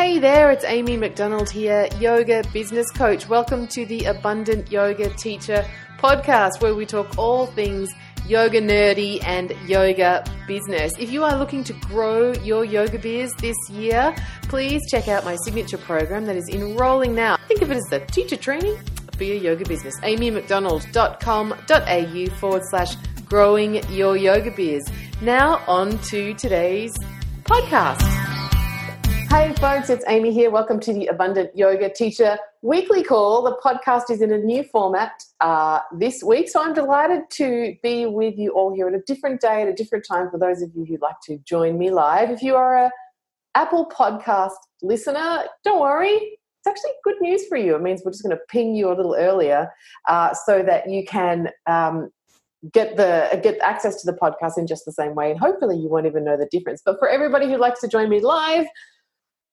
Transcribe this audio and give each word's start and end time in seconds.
Hey 0.00 0.16
there, 0.18 0.50
it's 0.50 0.64
Amy 0.64 0.96
McDonald 0.96 1.50
here, 1.50 1.86
yoga 1.98 2.42
business 2.54 2.90
coach. 2.90 3.28
Welcome 3.28 3.66
to 3.66 3.84
the 3.84 4.06
Abundant 4.06 4.72
Yoga 4.72 5.10
Teacher 5.10 5.62
podcast 5.98 6.62
where 6.62 6.74
we 6.74 6.86
talk 6.86 7.18
all 7.18 7.44
things 7.44 7.90
yoga 8.26 8.62
nerdy 8.62 9.22
and 9.26 9.54
yoga 9.68 10.24
business. 10.46 10.94
If 10.98 11.12
you 11.12 11.22
are 11.22 11.36
looking 11.36 11.62
to 11.64 11.74
grow 11.74 12.32
your 12.32 12.64
yoga 12.64 12.98
biz 12.98 13.30
this 13.40 13.58
year, 13.68 14.16
please 14.44 14.80
check 14.90 15.06
out 15.06 15.26
my 15.26 15.36
signature 15.44 15.76
program 15.76 16.24
that 16.24 16.36
is 16.36 16.48
enrolling 16.48 17.14
now. 17.14 17.36
Think 17.46 17.60
of 17.60 17.70
it 17.70 17.76
as 17.76 17.84
the 17.90 18.00
teacher 18.00 18.36
training 18.36 18.78
for 19.18 19.24
your 19.24 19.36
yoga 19.36 19.68
business. 19.68 20.00
amymcdonald.com.au 20.00 22.26
forward 22.38 22.62
slash 22.70 22.96
growing 23.26 23.86
your 23.92 24.16
yoga 24.16 24.50
biz. 24.50 24.82
Now 25.20 25.62
on 25.68 25.98
to 26.04 26.32
today's 26.32 26.94
podcast. 27.42 28.29
Hey 29.30 29.54
folks, 29.60 29.90
it's 29.90 30.04
Amy 30.08 30.32
here. 30.32 30.50
Welcome 30.50 30.80
to 30.80 30.92
the 30.92 31.06
Abundant 31.06 31.56
Yoga 31.56 31.88
Teacher 31.88 32.36
Weekly 32.62 33.04
Call. 33.04 33.42
The 33.44 33.56
podcast 33.64 34.10
is 34.10 34.22
in 34.22 34.32
a 34.32 34.38
new 34.38 34.64
format 34.64 35.22
uh, 35.40 35.78
this 35.96 36.24
week, 36.24 36.48
so 36.48 36.60
I'm 36.60 36.74
delighted 36.74 37.30
to 37.34 37.76
be 37.80 38.06
with 38.06 38.36
you 38.36 38.50
all 38.50 38.74
here 38.74 38.88
at 38.88 38.94
a 38.94 39.02
different 39.06 39.40
day, 39.40 39.62
at 39.62 39.68
a 39.68 39.72
different 39.72 40.04
time 40.04 40.28
for 40.32 40.38
those 40.38 40.62
of 40.62 40.70
you 40.74 40.84
who'd 40.84 41.00
like 41.00 41.14
to 41.26 41.38
join 41.38 41.78
me 41.78 41.92
live. 41.92 42.30
If 42.30 42.42
you 42.42 42.56
are 42.56 42.76
a 42.86 42.90
Apple 43.54 43.88
Podcast 43.96 44.56
listener, 44.82 45.44
don't 45.62 45.80
worry. 45.80 46.10
It's 46.10 46.66
actually 46.66 46.90
good 47.04 47.20
news 47.20 47.46
for 47.46 47.56
you. 47.56 47.76
It 47.76 47.82
means 47.82 48.02
we're 48.04 48.10
just 48.10 48.24
going 48.24 48.36
to 48.36 48.42
ping 48.48 48.74
you 48.74 48.88
a 48.88 48.94
little 48.94 49.14
earlier 49.16 49.70
uh, 50.08 50.34
so 50.34 50.64
that 50.64 50.90
you 50.90 51.04
can 51.06 51.50
um, 51.68 52.10
get 52.72 52.96
the 52.96 53.40
get 53.44 53.60
access 53.60 54.02
to 54.02 54.10
the 54.10 54.18
podcast 54.18 54.58
in 54.58 54.66
just 54.66 54.84
the 54.86 54.92
same 54.92 55.14
way, 55.14 55.30
and 55.30 55.38
hopefully 55.38 55.78
you 55.78 55.88
won't 55.88 56.06
even 56.06 56.24
know 56.24 56.36
the 56.36 56.48
difference. 56.50 56.82
But 56.84 56.98
for 56.98 57.08
everybody 57.08 57.46
who 57.46 57.58
likes 57.58 57.80
to 57.82 57.86
join 57.86 58.08
me 58.08 58.18
live, 58.18 58.66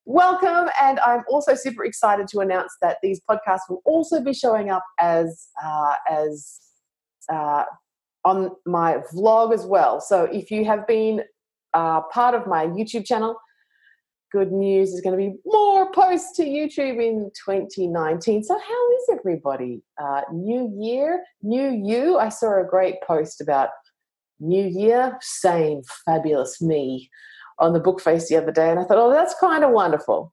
welcome. 0.08 0.70
And 0.80 0.98
I'm 1.00 1.22
also 1.28 1.54
super 1.54 1.84
excited 1.84 2.26
to 2.28 2.40
announce 2.40 2.74
that 2.80 2.96
these 3.02 3.20
podcasts 3.30 3.68
will 3.68 3.82
also 3.84 4.20
be 4.20 4.32
showing 4.32 4.70
up 4.70 4.82
as 4.98 5.48
uh, 5.62 5.94
as 6.10 6.58
uh, 7.30 7.64
on 8.24 8.50
my 8.66 8.98
vlog 9.14 9.54
as 9.54 9.66
well. 9.66 10.00
So 10.00 10.24
if 10.24 10.50
you 10.50 10.64
have 10.64 10.86
been 10.86 11.22
uh, 11.74 12.00
part 12.10 12.34
of 12.34 12.46
my 12.46 12.66
YouTube 12.66 13.04
channel, 13.04 13.36
good 14.32 14.50
news 14.50 14.94
is 14.94 15.02
going 15.02 15.16
to 15.16 15.30
be 15.30 15.36
more 15.44 15.92
posts 15.92 16.34
to 16.36 16.42
YouTube 16.42 17.02
in 17.02 17.30
2019. 17.46 18.44
So 18.44 18.58
how 18.58 18.92
is 18.92 19.18
everybody? 19.18 19.82
Uh, 20.02 20.22
new 20.32 20.74
year, 20.80 21.22
new 21.42 21.70
you. 21.70 22.18
I 22.18 22.30
saw 22.30 22.60
a 22.60 22.64
great 22.64 22.96
post 23.06 23.42
about 23.42 23.68
new 24.40 24.64
year. 24.64 25.18
Same 25.20 25.82
fabulous 26.06 26.62
me 26.62 27.10
on 27.58 27.72
the 27.72 27.80
book 27.80 28.00
face 28.00 28.28
the 28.28 28.36
other 28.36 28.52
day, 28.52 28.70
and 28.70 28.78
I 28.78 28.84
thought, 28.84 28.98
oh, 28.98 29.10
that's 29.10 29.34
kind 29.40 29.64
of 29.64 29.70
wonderful. 29.70 30.32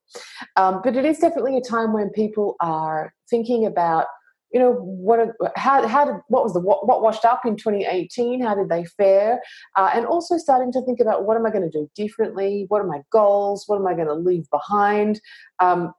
Um, 0.55 0.81
but 0.83 0.95
it 0.95 1.05
is 1.05 1.19
definitely 1.19 1.57
a 1.57 1.61
time 1.61 1.93
when 1.93 2.09
people 2.09 2.55
are 2.59 3.13
thinking 3.29 3.65
about, 3.65 4.05
you 4.51 4.59
know, 4.59 4.73
what 4.73 5.19
how 5.55 5.85
how 5.87 6.05
did 6.05 6.15
what 6.27 6.43
was 6.43 6.53
the 6.53 6.59
what, 6.59 6.87
what 6.87 7.01
washed 7.01 7.25
up 7.25 7.45
in 7.45 7.55
2018? 7.57 8.41
How 8.41 8.55
did 8.55 8.69
they 8.69 8.85
fare? 8.85 9.41
Uh, 9.75 9.91
and 9.93 10.05
also 10.05 10.37
starting 10.37 10.71
to 10.73 10.81
think 10.83 10.99
about 10.99 11.25
what 11.25 11.35
am 11.35 11.45
I 11.45 11.51
going 11.51 11.69
to 11.69 11.77
do 11.77 11.89
differently? 11.95 12.65
What 12.69 12.81
are 12.81 12.87
my 12.87 13.01
goals? 13.11 13.65
What 13.67 13.77
am 13.77 13.87
I 13.87 13.93
going 13.95 14.07
to 14.07 14.13
leave 14.13 14.49
behind? 14.51 15.19
Um, 15.59 15.93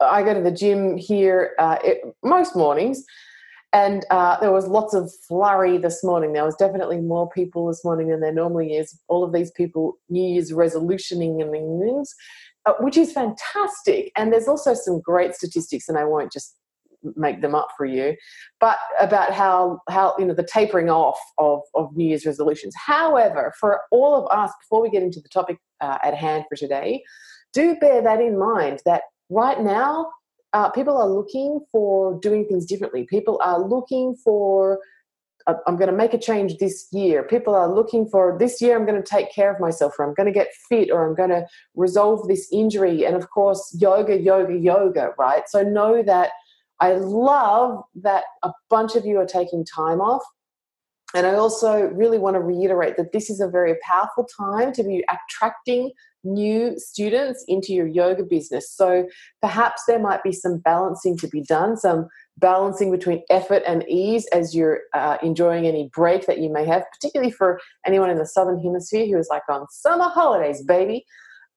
I 0.00 0.22
go 0.22 0.34
to 0.34 0.40
the 0.40 0.50
gym 0.50 0.96
here 0.96 1.52
uh, 1.58 1.76
it, 1.84 2.00
most 2.22 2.56
mornings, 2.56 3.04
and 3.72 4.04
uh, 4.10 4.38
there 4.40 4.52
was 4.52 4.66
lots 4.66 4.94
of 4.94 5.12
flurry 5.28 5.78
this 5.78 6.02
morning. 6.02 6.32
There 6.32 6.44
was 6.44 6.56
definitely 6.56 7.00
more 7.00 7.30
people 7.30 7.68
this 7.68 7.84
morning 7.84 8.08
than 8.08 8.20
there 8.20 8.32
normally 8.32 8.74
is. 8.74 8.98
All 9.08 9.22
of 9.22 9.32
these 9.32 9.50
people, 9.52 9.98
New 10.08 10.34
Year's 10.34 10.50
resolutioning 10.50 11.40
and 11.40 11.52
things, 11.52 12.14
uh, 12.66 12.72
which 12.80 12.96
is 12.96 13.12
fantastic. 13.12 14.10
And 14.16 14.32
there's 14.32 14.48
also 14.48 14.74
some 14.74 15.00
great 15.00 15.34
statistics, 15.34 15.88
and 15.88 15.96
I 15.96 16.04
won't 16.04 16.32
just 16.32 16.56
make 17.16 17.40
them 17.40 17.54
up 17.54 17.68
for 17.76 17.86
you, 17.86 18.14
but 18.60 18.76
about 19.00 19.32
how 19.32 19.80
how 19.88 20.14
you 20.18 20.24
know 20.26 20.34
the 20.34 20.42
tapering 20.52 20.90
off 20.90 21.18
of 21.38 21.60
of 21.74 21.96
New 21.96 22.06
Year's 22.06 22.26
resolutions. 22.26 22.74
However, 22.76 23.52
for 23.58 23.82
all 23.90 24.16
of 24.16 24.36
us, 24.36 24.52
before 24.60 24.82
we 24.82 24.90
get 24.90 25.02
into 25.02 25.20
the 25.20 25.28
topic 25.28 25.58
uh, 25.80 25.98
at 26.02 26.14
hand 26.14 26.44
for 26.48 26.56
today, 26.56 27.02
do 27.52 27.76
bear 27.76 28.02
that 28.02 28.20
in 28.20 28.38
mind 28.38 28.80
that 28.84 29.02
right 29.30 29.60
now 29.60 30.10
uh, 30.52 30.70
people 30.70 30.96
are 30.96 31.08
looking 31.08 31.60
for 31.70 32.18
doing 32.20 32.46
things 32.46 32.66
differently. 32.66 33.04
People 33.04 33.40
are 33.44 33.60
looking 33.60 34.16
for, 34.16 34.80
uh, 35.46 35.54
I'm 35.66 35.76
going 35.76 35.90
to 35.90 35.96
make 35.96 36.14
a 36.14 36.18
change 36.18 36.58
this 36.58 36.88
year. 36.92 37.22
People 37.22 37.54
are 37.54 37.72
looking 37.72 38.08
for, 38.08 38.36
this 38.38 38.60
year 38.60 38.76
I'm 38.76 38.86
going 38.86 39.00
to 39.00 39.08
take 39.08 39.32
care 39.32 39.52
of 39.52 39.60
myself, 39.60 39.94
or 39.98 40.06
I'm 40.06 40.14
going 40.14 40.26
to 40.26 40.32
get 40.32 40.48
fit, 40.68 40.90
or 40.90 41.08
I'm 41.08 41.14
going 41.14 41.30
to 41.30 41.46
resolve 41.74 42.26
this 42.28 42.48
injury. 42.52 43.04
And 43.04 43.16
of 43.16 43.30
course, 43.30 43.76
yoga, 43.80 44.18
yoga, 44.18 44.56
yoga, 44.56 45.10
right? 45.18 45.42
So 45.48 45.62
know 45.62 46.02
that 46.02 46.30
I 46.80 46.94
love 46.94 47.82
that 47.96 48.24
a 48.42 48.52
bunch 48.70 48.96
of 48.96 49.04
you 49.04 49.18
are 49.18 49.26
taking 49.26 49.64
time 49.64 50.00
off. 50.00 50.22
And 51.14 51.26
I 51.26 51.34
also 51.34 51.88
really 51.88 52.18
want 52.18 52.34
to 52.34 52.40
reiterate 52.40 52.96
that 52.96 53.12
this 53.12 53.30
is 53.30 53.40
a 53.40 53.48
very 53.48 53.74
powerful 53.82 54.26
time 54.36 54.72
to 54.74 54.82
be 54.82 55.04
attracting 55.08 55.90
new 56.24 56.78
students 56.78 57.44
into 57.48 57.72
your 57.72 57.86
yoga 57.86 58.22
business. 58.22 58.70
So 58.70 59.06
perhaps 59.40 59.82
there 59.86 59.98
might 59.98 60.22
be 60.22 60.32
some 60.32 60.58
balancing 60.58 61.16
to 61.18 61.28
be 61.28 61.42
done, 61.42 61.76
some 61.76 62.08
balancing 62.38 62.90
between 62.90 63.22
effort 63.30 63.62
and 63.66 63.84
ease 63.88 64.26
as 64.32 64.54
you're 64.54 64.80
uh, 64.94 65.18
enjoying 65.22 65.66
any 65.66 65.90
break 65.94 66.26
that 66.26 66.38
you 66.38 66.52
may 66.52 66.64
have, 66.64 66.84
particularly 66.92 67.30
for 67.30 67.60
anyone 67.86 68.10
in 68.10 68.18
the 68.18 68.26
Southern 68.26 68.60
Hemisphere 68.60 69.06
who 69.06 69.18
is 69.18 69.28
like 69.30 69.42
on 69.48 69.66
summer 69.70 70.08
holidays, 70.08 70.62
baby. 70.62 71.04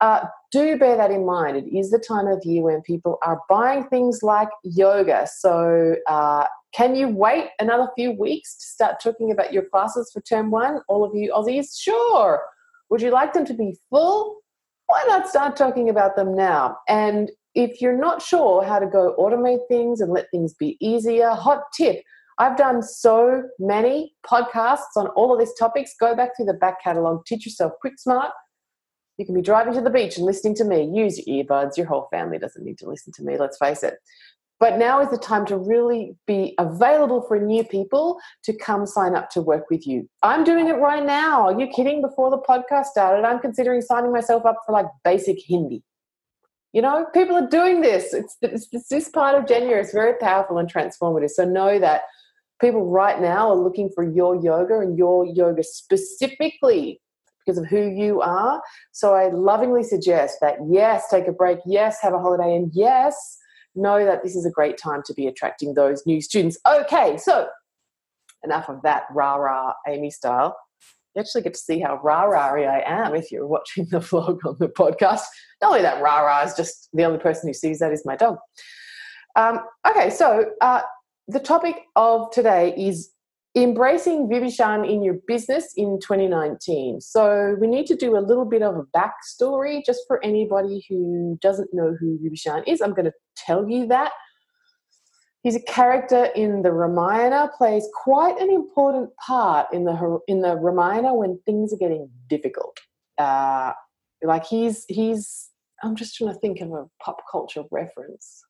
Uh, 0.02 0.26
do 0.52 0.78
bear 0.78 0.98
that 0.98 1.12
in 1.12 1.26
mind. 1.26 1.56
It 1.56 1.74
is 1.74 1.90
the 1.90 2.00
time 2.00 2.28
of 2.28 2.44
year 2.44 2.64
when 2.64 2.82
people 2.82 3.20
are 3.26 3.40
buying 3.50 3.88
things 3.88 4.20
like 4.22 4.50
yoga. 4.64 5.28
So, 5.34 5.96
uh, 6.08 6.46
can 6.76 6.96
you 6.96 7.08
wait 7.08 7.50
another 7.60 7.88
few 7.96 8.12
weeks 8.12 8.58
to 8.58 8.66
start 8.66 8.96
talking 9.02 9.32
about 9.32 9.54
your 9.54 9.64
classes 9.64 10.12
for 10.12 10.22
term 10.22 10.50
one? 10.52 10.82
All 10.90 11.06
of 11.06 11.16
you 11.16 11.32
Aussies? 11.32 11.80
Sure. 11.80 12.42
Would 12.90 13.02
you 13.02 13.12
like 13.12 13.34
them 13.34 13.46
to 13.46 13.54
be 13.54 13.78
full? 13.90 14.43
Why 14.94 15.04
not 15.08 15.28
start 15.28 15.56
talking 15.56 15.90
about 15.90 16.16
them 16.16 16.36
now? 16.36 16.78
And 16.88 17.32
if 17.56 17.82
you're 17.82 17.98
not 17.98 18.22
sure 18.22 18.64
how 18.64 18.78
to 18.78 18.86
go 18.86 19.16
automate 19.18 19.68
things 19.68 20.02
and 20.02 20.14
let 20.14 20.28
things 20.30 20.54
be 20.54 20.78
easier, 20.80 21.32
hot 21.32 21.64
tip. 21.76 22.04
I've 22.38 22.58
done 22.58 22.84
so 22.84 23.44
many 23.58 24.14
podcasts 24.24 24.96
on 24.96 25.08
all 25.16 25.34
of 25.34 25.40
these 25.40 25.54
topics. 25.58 25.96
Go 26.00 26.16
back 26.16 26.36
through 26.36 26.46
the 26.46 26.54
back 26.54 26.84
catalogue, 26.84 27.26
teach 27.26 27.44
yourself 27.44 27.74
quick 27.82 27.94
smart. 27.98 28.30
You 29.18 29.26
can 29.26 29.34
be 29.34 29.42
driving 29.42 29.74
to 29.74 29.82
the 29.82 29.90
beach 29.90 30.18
and 30.18 30.28
listening 30.28 30.54
to 30.56 30.64
me. 30.64 30.92
Use 30.94 31.26
your 31.26 31.44
earbuds. 31.44 31.76
Your 31.76 31.88
whole 31.88 32.08
family 32.12 32.38
doesn't 32.38 32.64
need 32.64 32.78
to 32.80 32.88
listen 32.88 33.14
to 33.14 33.24
me, 33.24 33.38
let's 33.38 33.58
face 33.58 33.82
it. 33.82 33.96
But 34.64 34.78
now 34.78 35.02
is 35.02 35.10
the 35.10 35.18
time 35.18 35.46
to 35.48 35.58
really 35.58 36.16
be 36.26 36.56
available 36.58 37.22
for 37.28 37.38
new 37.38 37.66
people 37.66 38.18
to 38.46 38.56
come 38.56 38.86
sign 38.86 39.14
up 39.14 39.30
to 39.32 39.42
work 39.42 39.66
with 39.70 39.86
you. 39.86 40.10
I'm 40.22 40.46
doing 40.46 40.70
it 40.70 40.76
right 40.76 41.06
now. 41.06 41.50
Are 41.50 41.60
you 41.60 41.68
kidding? 41.68 42.02
Before 42.02 42.32
the 42.32 42.38
podcast 42.38 42.86
started, 42.86 43.26
I'm 43.28 43.40
considering 43.40 43.82
signing 43.82 44.14
myself 44.14 44.46
up 44.46 44.56
for 44.66 44.72
like 44.72 44.86
basic 45.04 45.36
Hindi. 45.46 45.84
You 46.72 46.82
know, 46.82 47.08
people 47.14 47.36
are 47.36 47.50
doing 47.50 47.82
this. 47.82 48.14
It's, 48.14 48.38
it's, 48.42 48.70
it's 48.72 48.88
this 48.88 49.10
part 49.10 49.38
of 49.38 49.50
January 49.50 49.82
is 49.82 49.92
very 49.92 50.14
powerful 50.18 50.58
and 50.58 50.74
transformative. 50.74 51.32
So 51.32 51.44
know 51.44 51.78
that 51.80 52.04
people 52.62 52.90
right 52.90 53.20
now 53.20 53.50
are 53.50 53.58
looking 53.58 53.90
for 53.94 54.10
your 54.10 54.42
yoga 54.42 54.80
and 54.80 54.98
your 54.98 55.26
yoga 55.26 55.62
specifically 55.62 57.02
because 57.46 57.58
of 57.58 57.66
who 57.66 57.90
you 57.90 58.22
are. 58.22 58.62
So 58.94 59.14
I 59.14 59.28
lovingly 59.28 59.84
suggest 59.84 60.38
that 60.40 60.56
yes, 60.70 61.10
take 61.10 61.28
a 61.28 61.34
break, 61.34 61.60
yes, 61.66 61.98
have 62.02 62.14
a 62.14 62.20
holiday, 62.20 62.56
and 62.56 62.72
yes, 62.74 63.40
know 63.76 64.06
that 64.06 64.24
this 64.24 64.36
is 64.36 64.46
a 64.46 64.52
great 64.52 64.78
time 64.78 65.02
to 65.06 65.14
be 65.14 65.28
attracting 65.28 65.74
those 65.74 66.06
new 66.06 66.22
students. 66.22 66.58
Okay, 66.68 67.18
so 67.18 67.48
enough 68.44 68.70
of 68.70 68.82
that 68.84 69.04
rah 69.12 69.36
rah 69.36 69.74
Amy 69.88 70.10
style. 70.10 70.56
You 71.16 71.22
actually 71.22 71.44
get 71.44 71.54
to 71.54 71.60
see 71.60 71.80
how 71.80 72.00
rah 72.04 72.24
rah 72.24 72.54
I 72.54 72.84
am 72.86 73.16
if 73.16 73.32
you're 73.32 73.48
watching 73.48 73.88
the 73.92 74.00
vlog 74.00 74.40
on 74.46 74.58
the 74.60 74.68
podcast. 74.68 75.24
Not 75.62 75.70
only 75.70 75.82
that 75.82 76.02
rah 76.02 76.20
rah 76.20 76.44
is 76.44 76.54
just 76.56 76.90
the 76.94 77.04
only 77.04 77.20
person 77.20 77.50
who 77.50 77.54
sees 77.54 77.80
that 77.80 77.92
is 77.92 78.04
my 78.06 78.16
dog. 78.16 78.38
Um, 79.36 79.60
okay, 79.88 80.10
so 80.10 80.52
uh, 80.62 80.82
the 81.28 81.40
topic 81.40 81.76
of 81.96 82.32
today 82.32 82.74
is 82.78 83.13
embracing 83.56 84.28
Vibhishan 84.28 84.90
in 84.90 85.04
your 85.04 85.16
business 85.28 85.74
in 85.78 86.00
2019. 86.02 87.02
So 87.02 87.56
we 87.60 87.68
need 87.68 87.86
to 87.88 87.96
do 87.96 88.18
a 88.18 88.20
little 88.20 88.46
bit 88.46 88.64
of 88.64 88.76
a 88.76 88.84
backstory 88.98 89.86
just 89.86 90.02
for 90.08 90.24
anybody 90.24 90.84
who 90.90 91.38
doesn't 91.42 91.70
know 91.74 91.96
who 92.00 92.18
Vibhishan 92.18 92.64
is. 92.68 92.82
I'm 92.82 92.94
going 92.94 93.06
to 93.06 93.14
tell 93.38 93.70
you 93.70 93.88
that. 93.88 94.12
He's 95.44 95.56
a 95.56 95.62
character 95.62 96.30
in 96.36 96.62
the 96.62 96.72
Ramayana, 96.72 97.52
plays 97.58 97.86
quite 97.94 98.40
an 98.40 98.50
important 98.50 99.10
part 99.18 99.68
in 99.74 99.84
the 99.84 100.20
in 100.30 100.42
the 100.42 100.56
Ramayana 100.56 101.14
when 101.14 101.38
things 101.46 101.74
are 101.74 101.78
getting 101.78 102.10
difficult. 102.30 102.80
Uh, 103.18 103.74
like 104.24 104.46
he's 104.46 104.86
he's 104.88 105.50
I'm 105.84 105.98
just 105.98 106.16
trying 106.16 106.34
to 106.34 106.40
think 106.40 106.62
of 106.62 106.72
a 106.72 106.86
pop 107.04 107.18
culture 107.30 107.64
reference 107.72 108.42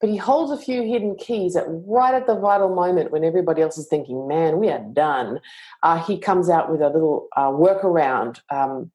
but 0.00 0.10
he 0.10 0.16
holds 0.16 0.52
a 0.52 0.62
few 0.62 0.82
hidden 0.82 1.16
keys 1.16 1.56
at 1.56 1.64
right 1.68 2.14
at 2.14 2.26
the 2.26 2.38
vital 2.38 2.74
moment 2.74 3.10
when 3.10 3.24
everybody 3.24 3.62
else 3.62 3.78
is 3.78 3.88
thinking, 3.88 4.28
man, 4.28 4.58
we 4.58 4.68
are 4.68 4.84
done. 4.92 5.40
Uh, 5.82 6.02
he 6.02 6.18
comes 6.18 6.50
out 6.50 6.70
with 6.70 6.82
a 6.82 6.90
little 6.90 7.28
uh, 7.36 7.48
workaround. 7.48 8.40
Um, 8.50 8.90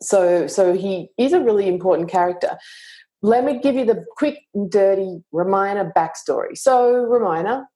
so 0.00 0.46
so 0.46 0.74
he 0.74 1.08
is 1.18 1.32
a 1.32 1.40
really 1.40 1.66
important 1.66 2.08
character. 2.08 2.58
Let 3.22 3.44
me 3.44 3.58
give 3.58 3.74
you 3.74 3.84
the 3.84 4.04
quick, 4.16 4.38
and 4.54 4.70
dirty 4.70 5.24
Ramayana 5.32 5.90
backstory. 5.96 6.56
So 6.56 7.04
Ramayana, 7.04 7.66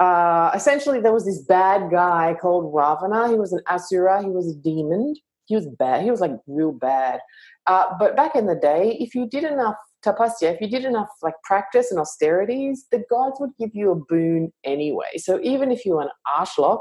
uh, 0.00 0.52
essentially, 0.54 1.00
there 1.00 1.12
was 1.12 1.26
this 1.26 1.42
bad 1.42 1.90
guy 1.90 2.34
called 2.40 2.72
Ravana. 2.74 3.28
He 3.28 3.34
was 3.34 3.52
an 3.52 3.60
asura. 3.68 4.22
He 4.22 4.28
was 4.28 4.50
a 4.50 4.58
demon. 4.58 5.14
He 5.46 5.54
was 5.54 5.66
bad. 5.66 6.02
He 6.02 6.10
was 6.10 6.20
like 6.20 6.32
real 6.46 6.72
bad. 6.72 7.20
Uh, 7.66 7.86
but 7.98 8.16
back 8.16 8.34
in 8.34 8.46
the 8.46 8.54
day, 8.54 8.96
if 9.00 9.14
you 9.14 9.26
did 9.26 9.44
enough 9.44 9.76
tapasya, 10.04 10.54
if 10.54 10.60
you 10.60 10.68
did 10.68 10.84
enough 10.84 11.08
like 11.22 11.34
practice 11.44 11.90
and 11.90 12.00
austerities, 12.00 12.86
the 12.90 13.04
gods 13.10 13.38
would 13.40 13.56
give 13.58 13.70
you 13.74 13.90
a 13.90 13.96
boon 13.96 14.52
anyway. 14.64 15.16
So 15.16 15.40
even 15.42 15.70
if 15.72 15.84
you 15.84 15.92
were 15.94 16.02
an 16.02 16.08
arschloch, 16.36 16.80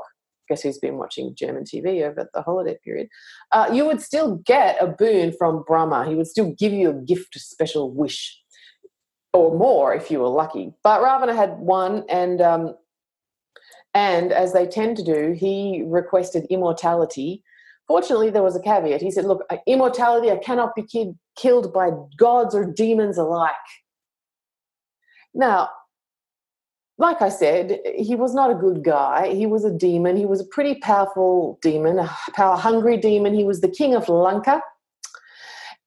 guess 0.50 0.62
who's 0.62 0.78
been 0.78 0.98
watching 0.98 1.36
German 1.36 1.64
TV 1.64 2.04
over 2.04 2.30
the 2.34 2.42
holiday 2.42 2.78
period, 2.84 3.08
uh, 3.52 3.70
you 3.72 3.86
would 3.86 4.02
still 4.02 4.38
get 4.46 4.82
a 4.82 4.88
boon 4.88 5.34
from 5.38 5.64
Brahma. 5.66 6.08
He 6.08 6.16
would 6.16 6.28
still 6.28 6.54
give 6.58 6.74
you 6.74 6.90
a 6.90 6.94
gift, 6.94 7.36
a 7.36 7.40
special 7.40 7.92
wish, 7.92 8.40
or 9.34 9.58
more 9.58 9.94
if 9.94 10.12
you 10.12 10.20
were 10.20 10.28
lucky. 10.28 10.74
But 10.84 11.02
Ravana 11.02 11.36
had 11.36 11.58
one, 11.60 12.04
and 12.10 12.42
um, 12.42 12.76
and 13.94 14.32
as 14.32 14.54
they 14.54 14.66
tend 14.66 14.98
to 14.98 15.04
do, 15.04 15.34
he 15.34 15.84
requested 15.86 16.46
immortality. 16.50 17.44
Fortunately, 17.88 18.30
there 18.30 18.44
was 18.44 18.56
a 18.56 18.62
caveat. 18.62 19.02
He 19.02 19.12
said, 19.12 19.26
Look, 19.26 19.44
immortality, 19.68 20.32
I 20.32 20.38
cannot 20.38 20.76
be 20.76 20.84
ki- 20.84 21.14
killed 21.36 21.74
by 21.74 21.92
gods 22.18 22.56
or 22.56 22.66
demons 22.66 23.18
alike. 23.18 23.54
Now, 25.34 25.70
like 26.98 27.22
I 27.22 27.30
said, 27.30 27.80
he 27.98 28.16
was 28.16 28.34
not 28.34 28.52
a 28.52 28.56
good 28.56 28.84
guy. 28.84 29.34
He 29.34 29.46
was 29.46 29.66
a 29.66 29.72
demon. 29.72 30.16
He 30.16 30.26
was 30.26 30.42
a 30.42 30.46
pretty 30.46 30.76
powerful 30.76 31.58
demon, 31.62 32.00
a 32.00 32.10
power 32.34 32.56
hungry 32.56 32.98
demon. 32.98 33.34
He 33.34 33.44
was 33.44 33.62
the 33.62 33.68
king 33.68 33.96
of 33.96 34.08
Lanka. 34.10 34.62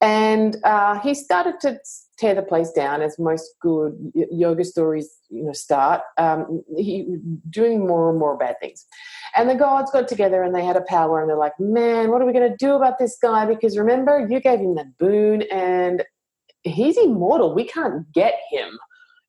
And 0.01 0.57
uh, 0.63 0.99
he 0.99 1.15
started 1.15 1.55
to 1.61 1.79
tear 2.19 2.35
the 2.35 2.41
place 2.41 2.71
down 2.71 3.01
as 3.01 3.17
most 3.19 3.55
good 3.61 3.93
yoga 4.13 4.63
stories 4.63 5.17
you 5.29 5.43
know 5.43 5.53
start. 5.53 6.01
Um, 6.17 6.63
he 6.75 7.17
doing 7.49 7.87
more 7.87 8.09
and 8.09 8.19
more 8.19 8.37
bad 8.37 8.55
things. 8.59 8.85
And 9.35 9.49
the 9.49 9.55
gods 9.55 9.91
got 9.91 10.07
together 10.07 10.43
and 10.43 10.53
they 10.53 10.63
had 10.63 10.75
a 10.75 10.81
power 10.81 11.19
and 11.19 11.29
they're 11.29 11.37
like 11.37 11.59
man 11.59 12.11
what 12.11 12.21
are 12.21 12.25
we 12.25 12.33
going 12.33 12.49
to 12.49 12.57
do 12.57 12.75
about 12.75 12.99
this 12.99 13.17
guy? 13.21 13.45
Because 13.45 13.77
remember 13.77 14.27
you 14.29 14.39
gave 14.39 14.59
him 14.59 14.75
that 14.75 14.97
boon 14.97 15.43
and 15.51 16.03
he's 16.63 16.97
immortal. 16.97 17.53
We 17.53 17.65
can't 17.65 18.11
get 18.13 18.35
him. 18.51 18.77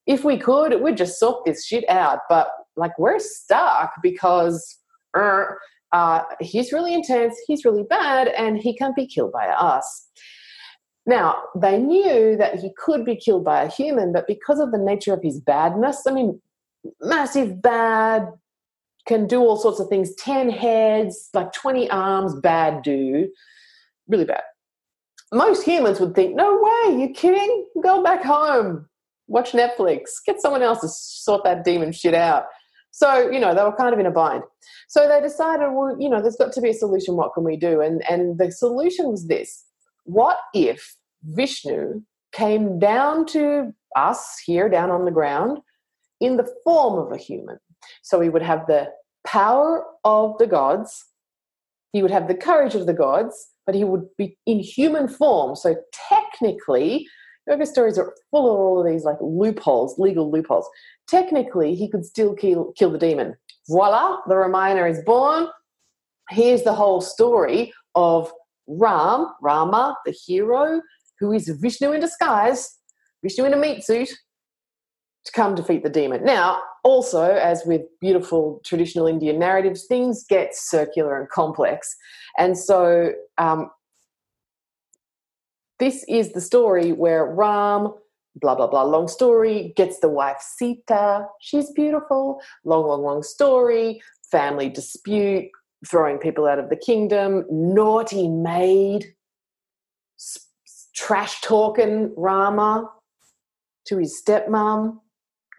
If 0.06 0.24
we 0.24 0.38
could 0.38 0.82
we'd 0.82 0.96
just 0.96 1.18
sort 1.18 1.44
this 1.44 1.64
shit 1.64 1.88
out. 1.88 2.20
But 2.28 2.48
like 2.76 2.98
we're 2.98 3.18
stuck 3.18 3.92
because 4.02 4.78
uh, 5.18 5.44
uh, 5.92 6.22
he's 6.40 6.72
really 6.72 6.92
intense 6.92 7.34
he's 7.46 7.64
really 7.64 7.84
bad 7.84 8.28
and 8.28 8.58
he 8.58 8.76
can't 8.76 8.94
be 8.94 9.06
killed 9.06 9.32
by 9.32 9.48
us 9.48 10.07
now, 11.08 11.42
they 11.56 11.78
knew 11.78 12.36
that 12.36 12.60
he 12.60 12.70
could 12.76 13.06
be 13.06 13.16
killed 13.16 13.42
by 13.42 13.62
a 13.62 13.70
human, 13.70 14.12
but 14.12 14.26
because 14.26 14.60
of 14.60 14.72
the 14.72 14.78
nature 14.78 15.14
of 15.14 15.22
his 15.22 15.40
badness, 15.40 16.02
I 16.06 16.12
mean, 16.12 16.38
massive 17.00 17.62
bad, 17.62 18.28
can 19.06 19.26
do 19.26 19.40
all 19.40 19.56
sorts 19.56 19.80
of 19.80 19.88
things 19.88 20.14
10 20.16 20.50
heads, 20.50 21.30
like 21.32 21.50
20 21.54 21.90
arms, 21.90 22.38
bad 22.42 22.82
dude, 22.82 23.30
really 24.06 24.26
bad. 24.26 24.42
Most 25.32 25.62
humans 25.62 25.98
would 25.98 26.14
think, 26.14 26.36
no 26.36 26.60
way, 26.60 27.00
you 27.00 27.08
kidding? 27.14 27.66
Go 27.82 28.02
back 28.02 28.22
home, 28.22 28.86
watch 29.28 29.52
Netflix, 29.52 30.10
get 30.26 30.42
someone 30.42 30.62
else 30.62 30.82
to 30.82 30.88
sort 30.88 31.42
that 31.44 31.64
demon 31.64 31.90
shit 31.90 32.12
out. 32.12 32.44
So, 32.90 33.30
you 33.30 33.40
know, 33.40 33.54
they 33.54 33.62
were 33.62 33.74
kind 33.74 33.94
of 33.94 33.98
in 33.98 34.04
a 34.04 34.10
bind. 34.10 34.42
So 34.88 35.08
they 35.08 35.22
decided, 35.22 35.70
well, 35.72 35.96
you 35.98 36.10
know, 36.10 36.20
there's 36.20 36.36
got 36.36 36.52
to 36.52 36.60
be 36.60 36.70
a 36.70 36.74
solution. 36.74 37.16
What 37.16 37.32
can 37.32 37.44
we 37.44 37.56
do? 37.56 37.80
And, 37.80 38.02
and 38.10 38.36
the 38.36 38.52
solution 38.52 39.10
was 39.10 39.26
this 39.26 39.64
what 40.08 40.38
if 40.54 40.96
Vishnu 41.22 42.02
came 42.32 42.78
down 42.78 43.26
to 43.26 43.72
us 43.96 44.40
here, 44.44 44.68
down 44.68 44.90
on 44.90 45.04
the 45.04 45.10
ground, 45.10 45.58
in 46.20 46.36
the 46.36 46.48
form 46.64 46.98
of 46.98 47.12
a 47.12 47.16
human? 47.16 47.58
So 48.02 48.20
he 48.20 48.28
would 48.28 48.42
have 48.42 48.66
the 48.66 48.90
power 49.26 49.84
of 50.04 50.38
the 50.38 50.46
gods, 50.46 51.04
he 51.92 52.02
would 52.02 52.10
have 52.10 52.28
the 52.28 52.34
courage 52.34 52.74
of 52.74 52.86
the 52.86 52.92
gods, 52.92 53.48
but 53.66 53.74
he 53.74 53.84
would 53.84 54.06
be 54.16 54.36
in 54.46 54.60
human 54.60 55.08
form. 55.08 55.56
So 55.56 55.76
technically, 56.08 57.06
yoga 57.46 57.66
stories 57.66 57.98
are 57.98 58.14
full 58.30 58.50
of 58.50 58.58
all 58.58 58.80
of 58.80 58.86
these 58.86 59.04
like 59.04 59.16
loopholes, 59.20 59.98
legal 59.98 60.30
loopholes. 60.30 60.68
Technically, 61.08 61.74
he 61.74 61.88
could 61.88 62.04
still 62.04 62.34
kill, 62.34 62.72
kill 62.76 62.90
the 62.90 62.98
demon. 62.98 63.36
Voila, 63.68 64.18
the 64.26 64.36
Ramayana 64.36 64.86
is 64.86 65.02
born. 65.04 65.48
Here's 66.30 66.62
the 66.62 66.74
whole 66.74 67.00
story 67.00 67.72
of 67.94 68.30
Ram, 68.66 69.28
Rama, 69.40 69.96
the 70.04 70.12
hero, 70.12 70.82
who 71.20 71.32
is 71.32 71.48
Vishnu 71.48 71.92
in 71.92 72.00
disguise, 72.00 72.76
Vishnu 73.22 73.44
in 73.44 73.54
a 73.54 73.56
meat 73.56 73.84
suit, 73.84 74.10
to 75.24 75.32
come 75.32 75.54
defeat 75.54 75.82
the 75.82 75.90
demon. 75.90 76.24
Now, 76.24 76.60
also, 76.84 77.22
as 77.22 77.62
with 77.66 77.82
beautiful 78.00 78.60
traditional 78.64 79.06
Indian 79.06 79.38
narratives, 79.38 79.86
things 79.86 80.24
get 80.28 80.54
circular 80.54 81.18
and 81.18 81.28
complex. 81.28 81.94
And 82.38 82.56
so, 82.56 83.12
um, 83.36 83.70
this 85.78 86.04
is 86.08 86.32
the 86.32 86.40
story 86.40 86.92
where 86.92 87.26
Ram, 87.26 87.92
blah, 88.36 88.54
blah, 88.54 88.66
blah, 88.66 88.82
long 88.82 89.06
story, 89.06 89.72
gets 89.76 90.00
the 90.00 90.08
wife 90.08 90.38
Sita. 90.40 91.26
She's 91.40 91.70
beautiful. 91.72 92.40
Long, 92.64 92.86
long, 92.86 93.02
long 93.02 93.22
story. 93.22 94.00
Family 94.30 94.68
dispute, 94.68 95.46
throwing 95.86 96.18
people 96.18 96.46
out 96.46 96.58
of 96.58 96.68
the 96.68 96.76
kingdom. 96.76 97.44
Naughty 97.50 98.28
maid 98.28 99.14
trash 100.98 101.40
talking 101.40 102.12
Rama 102.16 102.90
to 103.86 103.98
his 103.98 104.20
stepmom. 104.20 104.98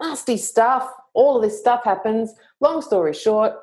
Nasty 0.00 0.36
stuff. 0.36 0.88
All 1.14 1.36
of 1.36 1.42
this 1.42 1.58
stuff 1.58 1.82
happens. 1.84 2.32
Long 2.60 2.82
story 2.82 3.14
short, 3.14 3.54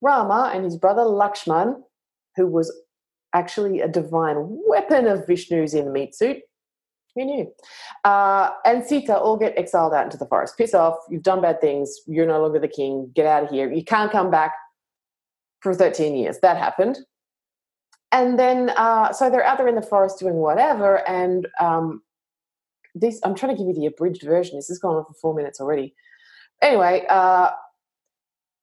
Rama 0.00 0.50
and 0.54 0.64
his 0.64 0.76
brother 0.76 1.02
Lakshman, 1.02 1.76
who 2.36 2.46
was 2.46 2.72
actually 3.34 3.80
a 3.80 3.88
divine 3.88 4.36
weapon 4.66 5.06
of 5.06 5.26
Vishnu's 5.26 5.74
in 5.74 5.86
the 5.86 5.90
meat 5.90 6.14
suit, 6.14 6.38
who 7.14 7.24
knew? 7.24 7.52
Uh, 8.04 8.50
and 8.64 8.84
Sita 8.84 9.16
all 9.16 9.36
get 9.36 9.56
exiled 9.56 9.94
out 9.94 10.04
into 10.04 10.16
the 10.16 10.26
forest. 10.26 10.56
Piss 10.56 10.74
off. 10.74 10.96
You've 11.10 11.22
done 11.22 11.42
bad 11.42 11.60
things. 11.60 12.00
You're 12.06 12.26
no 12.26 12.40
longer 12.40 12.58
the 12.58 12.68
king. 12.68 13.10
Get 13.14 13.26
out 13.26 13.44
of 13.44 13.50
here. 13.50 13.70
You 13.70 13.84
can't 13.84 14.12
come 14.12 14.30
back 14.30 14.52
for 15.60 15.74
13 15.74 16.16
years. 16.16 16.38
That 16.42 16.56
happened 16.56 16.98
and 18.12 18.38
then 18.38 18.70
uh, 18.76 19.12
so 19.12 19.30
they're 19.30 19.44
out 19.44 19.58
there 19.58 19.68
in 19.68 19.74
the 19.74 19.82
forest 19.82 20.18
doing 20.18 20.34
whatever 20.34 21.06
and 21.08 21.48
um, 21.60 22.02
this 22.94 23.20
i'm 23.24 23.34
trying 23.34 23.56
to 23.56 23.58
give 23.58 23.66
you 23.66 23.74
the 23.74 23.86
abridged 23.86 24.22
version 24.22 24.56
this 24.56 24.68
has 24.68 24.78
gone 24.78 24.96
on 24.96 25.04
for 25.04 25.14
four 25.14 25.34
minutes 25.34 25.60
already. 25.60 25.94
Anyway 26.60 27.04
uh, 27.08 27.50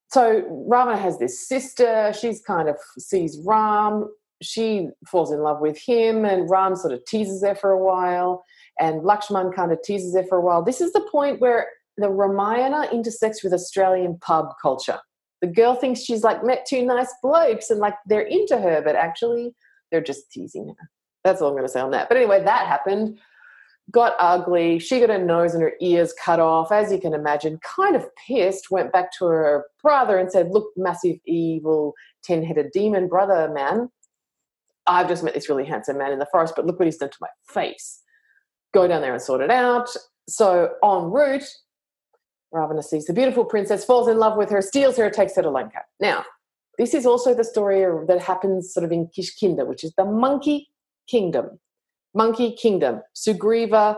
so 0.10 0.44
Ravana 0.68 0.98
has 0.98 1.20
this 1.20 1.48
sister 1.48 2.14
she's 2.18 2.42
kind 2.42 2.70
of 2.70 2.78
sees 2.98 3.40
ram 3.46 4.10
she 4.42 4.88
falls 5.06 5.32
in 5.32 5.40
love 5.40 5.60
with 5.60 5.78
him 5.78 6.24
and 6.24 6.50
ram 6.50 6.76
sort 6.76 6.94
of 6.94 7.04
teases 7.06 7.44
her 7.44 7.56
for 7.56 7.72
a 7.72 7.84
while 7.84 8.44
and 8.80 9.02
lakshman 9.02 9.54
kind 9.54 9.72
of 9.74 9.82
teases 9.84 10.16
her 10.16 10.24
for 10.24 10.38
a 10.38 10.42
while. 10.42 10.64
This 10.64 10.80
is 10.80 10.94
the 10.94 11.06
point 11.12 11.42
where 11.42 11.68
the 11.98 12.10
ramayana 12.10 12.88
intersects 12.94 13.44
with 13.44 13.52
australian 13.52 14.18
pub 14.20 14.54
culture 14.62 15.00
the 15.42 15.48
girl 15.48 15.76
thinks 15.76 16.02
she's 16.02 16.24
like 16.24 16.44
met 16.44 16.66
two 16.68 16.86
nice 16.86 17.14
blokes 17.22 17.70
and 17.70 17.80
like 17.80 17.96
they're 18.06 18.22
into 18.22 18.58
her, 18.58 18.82
but 18.82 18.96
actually 18.96 19.56
they're 19.92 20.02
just 20.02 20.32
teasing 20.32 20.68
her. 20.68 20.90
That's 21.24 21.42
all 21.42 21.50
I'm 21.50 21.54
going 21.54 21.66
to 21.66 21.72
say 21.72 21.80
on 21.80 21.92
that. 21.92 22.08
But 22.10 22.18
anyway, 22.18 22.44
that 22.44 22.68
happened. 22.68 23.18
Got 23.92 24.14
ugly. 24.20 24.80
She 24.80 25.00
got 25.00 25.10
her 25.10 25.18
nose 25.18 25.54
and 25.54 25.64
her 25.64 25.74
ears 25.82 26.14
cut 26.14 26.40
off, 26.40 26.72
as 26.72 26.92
you 26.92 27.00
can 27.00 27.14
imagine. 27.14 27.60
Kind 27.64 27.96
of 27.96 28.08
pissed. 28.28 28.70
Went 28.70 28.92
back 28.92 29.12
to 29.18 29.26
her 29.26 29.66
brother 29.82 30.18
and 30.18 30.32
said, 30.32 30.52
"Look, 30.52 30.68
massive 30.78 31.18
evil 31.26 31.94
ten-headed 32.24 32.68
demon 32.72 33.08
brother 33.08 33.50
man. 33.52 33.90
I've 34.86 35.08
just 35.08 35.24
met 35.24 35.34
this 35.34 35.50
really 35.50 35.66
handsome 35.66 35.98
man 35.98 36.12
in 36.12 36.20
the 36.20 36.28
forest, 36.32 36.54
but 36.56 36.66
look 36.68 36.78
what 36.78 36.86
he's 36.86 36.98
done 36.98 37.10
to 37.10 37.18
my 37.20 37.30
face. 37.48 38.02
Go 38.74 38.88
down 38.88 39.02
there 39.02 39.14
and 39.14 39.22
sort 39.22 39.42
it 39.42 39.50
out." 39.50 39.90
So 40.28 40.76
en 40.84 41.06
route, 41.06 41.50
Ravana 42.52 42.84
sees 42.84 43.06
the 43.06 43.14
beautiful 43.14 43.46
princess, 43.46 43.86
falls 43.86 44.08
in 44.08 44.18
love 44.18 44.38
with 44.38 44.50
her, 44.50 44.62
steals 44.62 44.98
her, 44.98 45.10
takes 45.10 45.36
her 45.36 45.42
to 45.42 45.50
Lanka. 45.50 45.82
Now, 46.00 46.26
this 46.78 46.94
is 46.94 47.06
also 47.06 47.34
the 47.34 47.44
story 47.44 47.86
that 48.08 48.22
happens 48.22 48.74
sort 48.74 48.84
of 48.84 48.92
in 48.92 49.08
Kishkinda, 49.08 49.68
which 49.68 49.84
is 49.84 49.94
the 49.98 50.06
monkey 50.06 50.70
kingdom. 51.08 51.60
Monkey 52.16 52.56
kingdom. 52.56 53.02
Sugriva, 53.16 53.98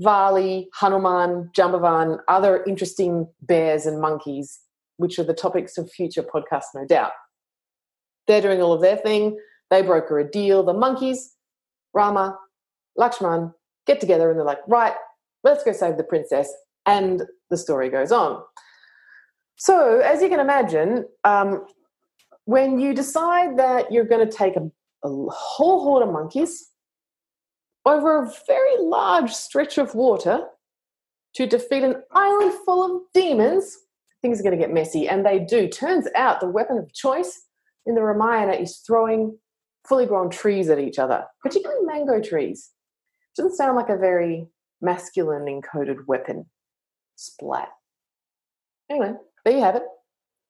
Vali, 0.00 0.68
Hanuman, 0.74 1.50
Jambavan, 1.56 2.18
other 2.28 2.64
interesting 2.64 3.28
bears 3.42 3.86
and 3.86 4.00
monkeys, 4.00 4.60
which 4.96 5.18
are 5.18 5.24
the 5.24 5.34
topics 5.34 5.78
of 5.78 5.90
future 5.90 6.22
podcasts, 6.22 6.74
no 6.74 6.84
doubt. 6.84 7.12
They're 8.26 8.42
doing 8.42 8.60
all 8.60 8.72
of 8.72 8.82
their 8.82 8.96
thing. 8.96 9.38
They 9.70 9.82
broker 9.82 10.18
a 10.18 10.28
deal. 10.28 10.62
The 10.62 10.74
monkeys, 10.74 11.34
Rama, 11.94 12.38
Lakshman, 12.98 13.54
get 13.86 14.00
together 14.00 14.30
and 14.30 14.38
they're 14.38 14.46
like, 14.46 14.60
right, 14.66 14.94
let's 15.44 15.64
go 15.64 15.72
save 15.72 15.96
the 15.96 16.04
princess 16.04 16.52
and 16.86 17.22
the 17.50 17.56
story 17.56 17.90
goes 17.90 18.12
on. 18.12 18.42
So, 19.56 20.00
as 20.00 20.22
you 20.22 20.28
can 20.28 20.40
imagine, 20.40 21.06
um, 21.24 21.66
when 22.44 22.80
you 22.80 22.94
decide 22.94 23.58
that 23.58 23.92
you're 23.92 24.04
going 24.04 24.26
to 24.26 24.34
take 24.34 24.56
a 24.56 24.70
a 25.04 25.08
whole 25.08 25.82
horde 25.82 26.06
of 26.06 26.12
monkeys 26.12 26.68
over 27.86 28.22
a 28.22 28.32
very 28.46 28.78
large 28.78 29.32
stretch 29.32 29.78
of 29.78 29.94
water 29.94 30.44
to 31.34 31.46
defeat 31.46 31.82
an 31.82 32.02
island 32.12 32.52
full 32.64 32.84
of 32.84 33.02
demons, 33.14 33.76
things 34.20 34.40
are 34.40 34.42
going 34.42 34.58
to 34.58 34.62
get 34.62 34.74
messy. 34.74 35.08
And 35.08 35.24
they 35.24 35.38
do. 35.38 35.68
Turns 35.68 36.06
out 36.14 36.40
the 36.40 36.48
weapon 36.48 36.76
of 36.76 36.92
choice 36.92 37.46
in 37.86 37.94
the 37.94 38.02
Ramayana 38.02 38.52
is 38.52 38.78
throwing 38.86 39.38
fully 39.88 40.06
grown 40.06 40.28
trees 40.28 40.68
at 40.68 40.78
each 40.78 40.98
other, 40.98 41.24
particularly 41.42 41.84
mango 41.86 42.20
trees. 42.20 42.70
Doesn't 43.36 43.56
sound 43.56 43.76
like 43.76 43.88
a 43.88 43.96
very 43.96 44.46
masculine 44.82 45.46
encoded 45.46 46.06
weapon. 46.06 46.46
Splat. 47.20 47.68
Anyway, 48.88 49.12
there 49.44 49.54
you 49.54 49.60
have 49.60 49.76
it. 49.76 49.82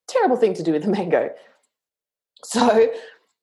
Terrible 0.07 0.37
thing 0.37 0.55
to 0.55 0.63
do 0.63 0.73
with 0.73 0.85
the 0.85 0.89
mango. 0.99 1.31
So, 2.45 2.91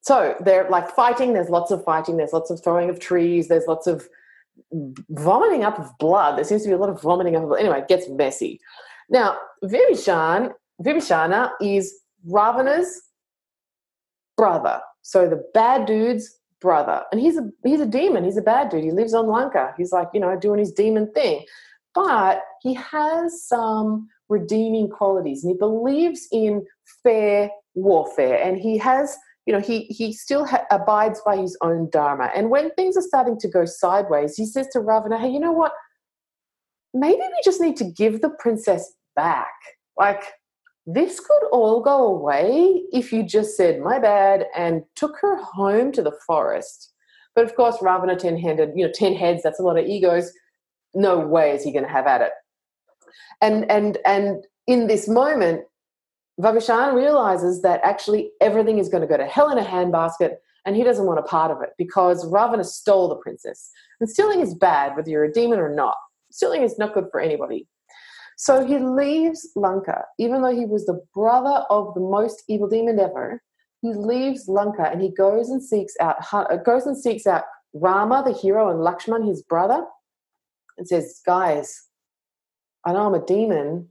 so 0.02 0.36
they're 0.40 0.70
like 0.70 0.90
fighting. 0.90 1.34
There's 1.34 1.50
lots 1.50 1.72
of 1.72 1.84
fighting. 1.84 2.16
There's 2.16 2.32
lots 2.32 2.50
of 2.50 2.64
throwing 2.64 2.90
of 2.90 3.00
trees. 3.02 3.50
There's 3.50 3.68
lots 3.68 3.86
of 3.86 4.08
vomiting 5.10 5.66
up 5.66 5.78
of 5.78 5.92
blood. 5.98 6.38
There 6.38 6.46
seems 6.46 6.64
to 6.64 6.70
be 6.70 6.74
a 6.74 6.78
lot 6.78 6.90
of 6.90 7.02
vomiting 7.02 7.36
up 7.36 7.44
of 7.44 7.50
blood. 7.50 7.60
Anyway, 7.60 7.80
it 7.80 7.90
gets 7.90 8.08
messy. 8.08 8.62
Now, 9.10 9.38
Vibhishan, 9.62 10.54
Vibhishana 10.82 11.52
is 11.62 12.00
Ravana's 12.26 13.02
brother. 14.38 14.80
So 15.02 15.28
the 15.28 15.44
bad 15.54 15.86
dude's 15.86 16.40
brother. 16.62 17.04
And 17.12 17.20
he's 17.20 17.38
a 17.38 17.50
he's 17.66 17.82
a 17.82 17.86
demon. 17.86 18.24
He's 18.24 18.38
a 18.38 18.42
bad 18.42 18.70
dude. 18.70 18.86
He 18.86 18.92
lives 18.92 19.14
on 19.14 19.28
Lanka. 19.28 19.74
He's 19.78 19.92
like, 19.92 20.08
you 20.14 20.22
know, 20.22 20.40
doing 20.40 20.60
his 20.60 20.72
demon 20.72 21.12
thing. 21.12 21.46
But 21.98 22.44
he 22.62 22.76
has 22.76 23.44
some 23.44 24.08
redeeming 24.30 24.88
qualities 24.88 25.44
and 25.44 25.54
he 25.54 25.58
believes 25.58 26.28
in 26.32 26.64
fair 27.02 27.50
warfare 27.74 28.40
and 28.40 28.56
he 28.56 28.78
has 28.78 29.18
you 29.48 29.54
know 29.54 29.60
he 29.60 29.86
he 29.86 30.14
still 30.14 30.46
ha- 30.46 30.66
abides 30.70 31.20
by 31.26 31.38
his 31.38 31.58
own 31.62 31.90
dharma. 31.90 32.30
And 32.36 32.52
when 32.52 32.70
things 32.76 32.98
are 32.98 33.02
starting 33.02 33.40
to 33.40 33.48
go 33.48 33.66
sideways 33.66 34.36
he 34.36 34.46
says 34.46 34.68
to 34.74 34.80
ravana 34.80 35.18
hey 35.18 35.30
you 35.30 35.40
know 35.40 35.52
what? 35.52 35.72
Maybe 36.94 37.18
we 37.20 37.42
just 37.44 37.60
need 37.60 37.78
to 37.78 37.86
give 37.86 38.22
the 38.22 38.30
princess 38.30 38.94
back. 39.16 39.56
Like 39.98 40.24
this 40.86 41.20
could 41.20 41.48
all 41.52 41.82
go 41.82 42.06
away 42.06 42.84
if 42.94 43.12
you 43.12 43.24
just 43.24 43.58
said 43.58 43.82
my 43.82 43.98
bad 43.98 44.46
and 44.56 44.84
took 44.96 45.16
her 45.22 45.42
home 45.42 45.92
to 45.94 46.04
the 46.04 46.18
forest. 46.28 46.94
But 47.34 47.46
of 47.46 47.56
course 47.56 47.78
ravana 47.82 48.16
ten-handed 48.16 48.74
you 48.76 48.86
know 48.86 48.92
ten 48.94 49.16
heads 49.16 49.42
that's 49.42 49.60
a 49.60 49.64
lot 49.64 49.80
of 49.80 49.86
egos 49.88 50.32
no 50.98 51.20
way 51.20 51.52
is 51.52 51.64
he 51.64 51.72
going 51.72 51.86
to 51.86 51.92
have 51.92 52.08
at 52.08 52.22
it 52.22 52.32
and 53.42 53.70
and 53.72 53.98
and 54.06 54.46
in 54.68 54.88
this 54.88 55.08
moment 55.08 55.62
Vibhishan 56.40 56.94
realizes 56.94 57.62
that 57.64 57.82
actually 57.84 58.32
everything 58.42 58.78
is 58.78 58.90
going 58.90 59.02
to 59.02 59.08
go 59.08 59.18
to 59.18 59.26
hell 59.26 59.50
in 59.50 59.58
a 59.58 59.64
handbasket 59.64 60.36
and 60.68 60.76
he 60.76 60.84
doesn't 60.84 61.06
want 61.06 61.18
a 61.18 61.24
part 61.24 61.50
of 61.50 61.62
it 61.62 61.70
because 61.78 62.30
Ravana 62.30 62.64
stole 62.66 63.08
the 63.08 63.16
princess. 63.16 63.72
And 64.02 64.10
stealing 64.10 64.42
is 64.42 64.54
bad, 64.54 64.96
whether 64.96 65.10
you're 65.10 65.24
a 65.24 65.32
demon 65.32 65.60
or 65.60 65.74
not. 65.74 65.96
Stealing 66.30 66.62
is 66.62 66.78
not 66.78 66.94
good 66.94 67.06
for 67.10 67.22
anybody. 67.22 67.68
So 68.38 68.66
he 68.66 68.78
leaves 68.78 69.50
Lanka, 69.56 70.04
even 70.20 70.42
though 70.42 70.54
he 70.54 70.66
was 70.66 70.86
the 70.86 71.02
brother 71.16 71.66
of 71.70 71.94
the 71.96 72.02
most 72.02 72.44
evil 72.50 72.68
demon 72.68 73.00
ever. 73.00 73.42
He 73.82 73.94
leaves 73.94 74.48
Lanka 74.48 74.90
and 74.92 75.02
he 75.02 75.10
goes 75.10 75.50
and 75.50 75.64
seeks 75.64 75.94
out 76.00 76.18
uh, 76.34 76.58
goes 76.58 76.86
and 76.86 76.98
seeks 76.98 77.26
out 77.26 77.46
Rama, 77.74 78.24
the 78.26 78.34
hero, 78.34 78.70
and 78.70 78.80
Lakshman, 78.80 79.28
his 79.28 79.42
brother, 79.44 79.86
and 80.78 80.88
says, 80.88 81.22
"Guys, 81.26 81.88
I 82.86 82.94
know 82.94 83.06
I'm 83.06 83.14
a 83.14 83.26
demon, 83.26 83.90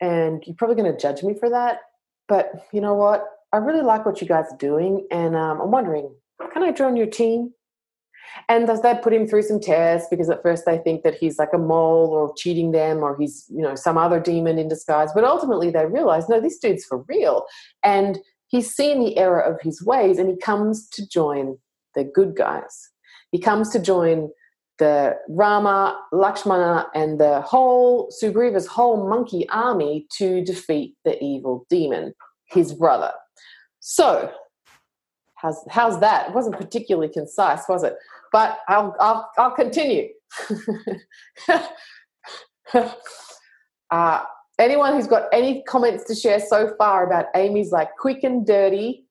and 0.00 0.42
you're 0.46 0.56
probably 0.56 0.76
going 0.76 0.92
to 0.92 0.98
judge 0.98 1.22
me 1.22 1.34
for 1.38 1.48
that. 1.50 1.80
But 2.28 2.66
you 2.72 2.80
know 2.80 2.94
what? 2.94 3.24
I 3.52 3.58
really 3.58 3.82
like 3.82 4.06
what 4.06 4.20
you 4.20 4.26
guys 4.26 4.46
are 4.50 4.56
doing, 4.56 5.06
and 5.10 5.36
um, 5.36 5.60
I'm 5.60 5.70
wondering, 5.70 6.14
can 6.52 6.62
I 6.62 6.72
join 6.72 6.96
your 6.96 7.06
team? 7.06 7.52
And 8.48 8.66
does 8.66 8.80
that 8.82 9.02
put 9.02 9.12
him 9.12 9.26
through 9.26 9.42
some 9.42 9.60
tests? 9.60 10.08
Because 10.10 10.30
at 10.30 10.42
first 10.42 10.64
they 10.64 10.78
think 10.78 11.02
that 11.02 11.14
he's 11.14 11.38
like 11.38 11.52
a 11.52 11.58
mole 11.58 12.08
or 12.10 12.32
cheating 12.36 12.72
them, 12.72 12.98
or 12.98 13.16
he's 13.18 13.44
you 13.48 13.60
know 13.62 13.74
some 13.74 13.98
other 13.98 14.18
demon 14.18 14.58
in 14.58 14.68
disguise. 14.68 15.10
But 15.14 15.24
ultimately 15.24 15.70
they 15.70 15.84
realize, 15.84 16.28
no, 16.28 16.40
this 16.40 16.58
dude's 16.58 16.84
for 16.84 17.04
real, 17.08 17.44
and 17.82 18.18
he's 18.48 18.74
seen 18.74 19.04
the 19.04 19.18
error 19.18 19.40
of 19.40 19.60
his 19.60 19.84
ways, 19.84 20.18
and 20.18 20.30
he 20.30 20.36
comes 20.36 20.88
to 20.90 21.06
join 21.06 21.58
the 21.94 22.04
good 22.04 22.34
guys. 22.34 22.90
He 23.30 23.38
comes 23.38 23.68
to 23.70 23.78
join 23.78 24.30
the 24.78 25.16
Rama, 25.28 26.00
Lakshmana, 26.12 26.88
and 26.94 27.20
the 27.20 27.40
whole 27.42 28.10
Sugriva's 28.10 28.66
whole 28.66 29.08
monkey 29.08 29.48
army 29.48 30.06
to 30.18 30.42
defeat 30.44 30.94
the 31.04 31.22
evil 31.22 31.66
demon, 31.68 32.14
his 32.46 32.72
brother. 32.74 33.12
So, 33.80 34.32
how's 35.36 35.64
how's 35.70 36.00
that? 36.00 36.28
It 36.28 36.34
wasn't 36.34 36.56
particularly 36.56 37.12
concise, 37.12 37.68
was 37.68 37.82
it? 37.84 37.94
But 38.32 38.58
I'll 38.68 38.94
I'll, 39.00 39.30
I'll 39.38 39.50
continue. 39.50 40.08
uh, 43.90 44.22
anyone 44.58 44.94
who's 44.94 45.06
got 45.06 45.24
any 45.32 45.62
comments 45.64 46.04
to 46.04 46.14
share 46.14 46.40
so 46.40 46.74
far 46.78 47.06
about 47.06 47.26
Amy's 47.34 47.72
like 47.72 47.90
quick 47.98 48.22
and 48.22 48.46
dirty 48.46 49.06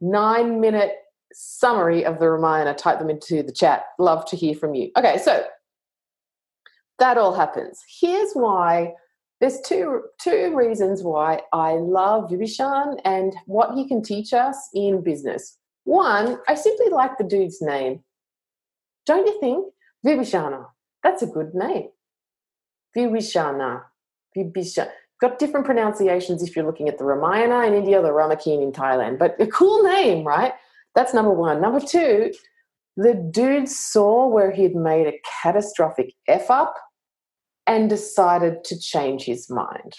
nine 0.00 0.60
minute 0.60 0.92
summary 1.38 2.02
of 2.02 2.18
the 2.18 2.30
Ramayana, 2.30 2.72
type 2.74 2.98
them 2.98 3.10
into 3.10 3.42
the 3.42 3.52
chat. 3.52 3.84
Love 3.98 4.24
to 4.26 4.36
hear 4.36 4.54
from 4.54 4.74
you. 4.74 4.90
Okay, 4.96 5.18
so 5.18 5.44
that 6.98 7.18
all 7.18 7.34
happens. 7.34 7.82
Here's 8.00 8.32
why 8.32 8.94
there's 9.40 9.60
two 9.60 10.04
two 10.18 10.56
reasons 10.56 11.02
why 11.02 11.42
I 11.52 11.74
love 11.74 12.30
Vibhishan 12.30 13.00
and 13.04 13.34
what 13.44 13.74
he 13.74 13.86
can 13.86 14.02
teach 14.02 14.32
us 14.32 14.56
in 14.72 15.02
business. 15.02 15.58
One, 15.84 16.38
I 16.48 16.54
simply 16.54 16.88
like 16.88 17.18
the 17.18 17.24
dude's 17.24 17.60
name. 17.60 18.02
Don't 19.04 19.26
you 19.26 19.38
think? 19.38 19.66
Vibhishana. 20.06 20.66
That's 21.02 21.22
a 21.22 21.26
good 21.26 21.54
name. 21.54 21.90
Vibhishana. 22.96 23.82
Vibhishana. 24.34 24.88
Got 25.20 25.38
different 25.38 25.66
pronunciations 25.66 26.42
if 26.42 26.56
you're 26.56 26.64
looking 26.64 26.88
at 26.88 26.98
the 26.98 27.04
Ramayana 27.04 27.66
in 27.66 27.74
India, 27.74 28.00
the 28.02 28.08
Ramakien 28.08 28.62
in 28.62 28.72
Thailand, 28.72 29.18
but 29.18 29.36
a 29.38 29.46
cool 29.46 29.82
name, 29.82 30.26
right? 30.26 30.54
That's 30.96 31.14
number 31.14 31.30
one. 31.30 31.60
Number 31.60 31.78
two, 31.78 32.32
the 32.96 33.14
dude 33.30 33.68
saw 33.68 34.26
where 34.26 34.50
he'd 34.50 34.74
made 34.74 35.06
a 35.06 35.20
catastrophic 35.42 36.14
F 36.26 36.50
up 36.50 36.74
and 37.66 37.90
decided 37.90 38.64
to 38.64 38.80
change 38.80 39.24
his 39.24 39.50
mind. 39.50 39.92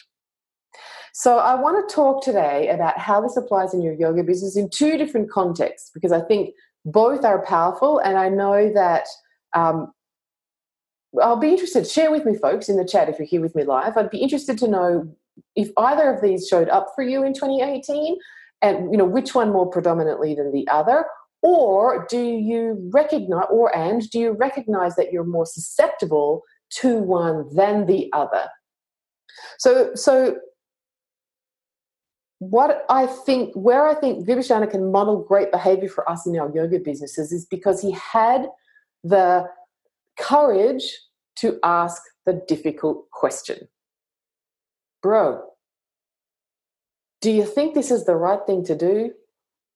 So, 1.13 1.38
I 1.38 1.56
want 1.56 1.88
to 1.88 1.96
talk 1.96 2.24
today 2.24 2.70
about 2.70 2.98
how 3.00 3.22
this 3.22 3.38
applies 3.38 3.74
in 3.74 3.82
your 3.82 3.94
yoga 3.94 4.24
business 4.24 4.58
in 4.58 4.70
two 4.70 4.98
different 4.98 5.32
contexts 5.32 5.92
because 5.94 6.12
I 6.12 6.22
think 6.22 6.54
both 6.86 7.24
are 7.24 7.46
powerful, 7.46 8.00
and 8.00 8.18
I 8.18 8.30
know 8.30 8.72
that 8.74 9.08
um, 9.54 9.92
I'll 11.22 11.38
be 11.38 11.50
interested. 11.50 11.88
Share 11.88 12.12
with 12.12 12.25
me, 12.25 12.36
folks, 12.36 12.70
in 12.70 12.77
the 12.77 12.86
chat 12.86 13.10
if 13.10 13.20
you're 13.20 13.27
here 13.27 13.42
with 13.42 13.56
me 13.56 13.63
live. 13.63 13.98
I'd 13.98 14.10
be 14.10 14.20
interested 14.20 14.58
to 14.60 14.68
know 14.68 15.16
if 15.56 15.70
either 15.77 16.12
of 16.13 16.22
these 16.22 16.48
showed 16.48 16.70
up 16.70 16.88
for 16.96 17.04
you 17.04 17.24
in 17.24 17.34
2018 17.34 18.18
and 18.61 18.91
you 18.91 18.97
know 18.97 19.05
which 19.05 19.35
one 19.35 19.51
more 19.51 19.69
predominantly 19.69 20.33
than 20.35 20.51
the 20.51 20.67
other 20.67 21.05
or 21.41 22.05
do 22.09 22.19
you 22.19 22.89
recognize 22.93 23.45
or 23.51 23.75
and 23.75 24.09
do 24.09 24.19
you 24.19 24.31
recognize 24.31 24.95
that 24.95 25.11
you're 25.11 25.23
more 25.23 25.45
susceptible 25.45 26.43
to 26.69 26.97
one 26.97 27.47
than 27.55 27.85
the 27.85 28.09
other 28.13 28.47
so 29.59 29.93
so 29.95 30.37
what 32.39 32.85
I 32.89 33.07
think, 33.07 33.53
where 33.55 33.87
I 33.87 33.95
think 33.95 34.27
Vibhishana 34.27 34.69
can 34.69 34.91
model 34.91 35.23
great 35.23 35.51
behavior 35.51 35.89
for 35.89 36.07
us 36.09 36.27
in 36.27 36.37
our 36.39 36.51
yoga 36.53 36.79
businesses 36.79 37.31
is 37.31 37.45
because 37.45 37.81
he 37.81 37.91
had 37.91 38.47
the 39.03 39.47
courage 40.19 40.83
to 41.37 41.59
ask 41.63 42.01
the 42.25 42.41
difficult 42.47 43.09
question. 43.11 43.67
Bro, 45.01 45.43
do 47.21 47.31
you 47.31 47.45
think 47.45 47.74
this 47.74 47.91
is 47.91 48.05
the 48.05 48.15
right 48.15 48.39
thing 48.45 48.63
to 48.65 48.75
do? 48.75 49.12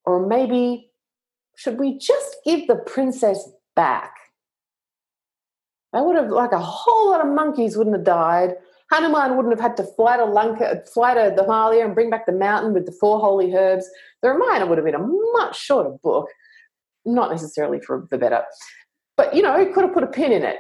Or 0.05 0.25
maybe 0.25 0.91
should 1.55 1.79
we 1.79 1.98
just 1.98 2.38
give 2.45 2.67
the 2.67 2.75
princess 2.75 3.50
back? 3.75 4.15
They 5.93 6.01
would 6.01 6.15
have, 6.15 6.29
like 6.29 6.53
a 6.53 6.60
whole 6.60 7.12
lot 7.12 7.25
of 7.25 7.33
monkeys 7.33 7.75
wouldn't 7.75 7.95
have 7.95 8.05
died. 8.05 8.55
Hanuman 8.91 9.36
wouldn't 9.36 9.53
have 9.53 9.62
had 9.62 9.77
to 9.77 9.83
fly 9.83 10.17
to 10.17 10.25
Lanka, 10.25 10.83
fly 10.93 11.13
to 11.13 11.33
the 11.36 11.43
Himalaya 11.43 11.86
and 11.86 11.95
bring 11.95 12.10
back 12.10 12.25
the 12.25 12.31
mountain 12.31 12.74
with 12.74 12.86
the 12.86 12.91
four 12.91 13.19
holy 13.19 13.53
herbs. 13.53 13.89
The 14.21 14.29
Ramayana 14.29 14.65
would 14.65 14.77
have 14.77 14.86
been 14.86 14.95
a 14.95 15.07
much 15.33 15.60
shorter 15.60 15.95
book, 16.03 16.27
not 17.05 17.31
necessarily 17.31 17.79
for 17.79 18.07
the 18.12 18.17
better. 18.17 18.43
But, 19.17 19.36
you 19.36 19.41
know, 19.41 19.57
he 19.60 19.71
could 19.71 19.83
have 19.83 19.93
put 19.93 20.03
a 20.03 20.07
pin 20.07 20.31
in 20.31 20.43
it. 20.43 20.57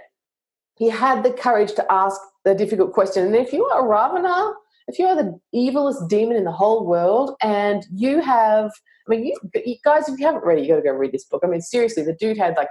He 0.77 0.89
had 0.89 1.23
the 1.23 1.31
courage 1.31 1.73
to 1.73 1.91
ask 1.91 2.19
the 2.43 2.55
difficult 2.55 2.93
question. 2.93 3.25
And 3.25 3.35
if 3.35 3.53
you 3.53 3.65
are 3.65 3.81
a 3.81 3.87
Ravana, 3.87 4.53
if 4.87 4.99
you're 4.99 5.15
the 5.15 5.39
evilest 5.55 6.09
demon 6.09 6.37
in 6.37 6.43
the 6.43 6.51
whole 6.51 6.85
world 6.85 7.35
and 7.41 7.85
you 7.93 8.21
have 8.21 8.71
i 9.07 9.09
mean 9.09 9.25
you, 9.25 9.35
you 9.65 9.75
guys 9.83 10.07
if 10.09 10.19
you 10.19 10.25
haven't 10.25 10.45
read 10.45 10.57
it 10.57 10.63
you 10.63 10.69
got 10.69 10.77
to 10.77 10.81
go 10.81 10.91
read 10.91 11.11
this 11.11 11.25
book. 11.25 11.41
I 11.43 11.47
mean 11.47 11.61
seriously 11.61 12.03
the 12.03 12.13
dude 12.13 12.37
had 12.37 12.55
like 12.57 12.69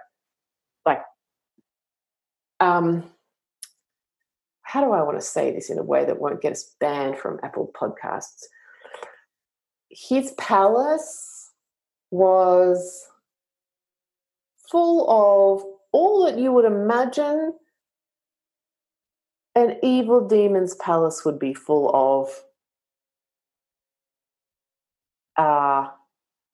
like 0.87 1.02
um 2.61 3.05
how 4.62 4.81
do 4.81 4.93
i 4.93 5.02
want 5.02 5.19
to 5.19 5.25
say 5.25 5.50
this 5.50 5.71
in 5.71 5.79
a 5.79 5.83
way 5.83 6.05
that 6.05 6.21
won't 6.21 6.43
get 6.43 6.52
us 6.52 6.75
banned 6.81 7.19
from 7.19 7.40
apple 7.43 7.73
podcasts? 7.79 8.45
His 9.88 10.33
palace 10.38 11.50
was 12.11 13.07
full 14.71 15.02
of 15.11 15.64
all 15.93 16.25
that 16.25 16.38
you 16.38 16.52
would 16.52 16.64
imagine 16.64 17.52
an 19.54 19.76
evil 19.83 20.26
demon's 20.26 20.75
palace 20.76 21.25
would 21.25 21.38
be 21.38 21.54
full 21.54 21.90
of. 21.95 22.28
Uh, 25.37 25.88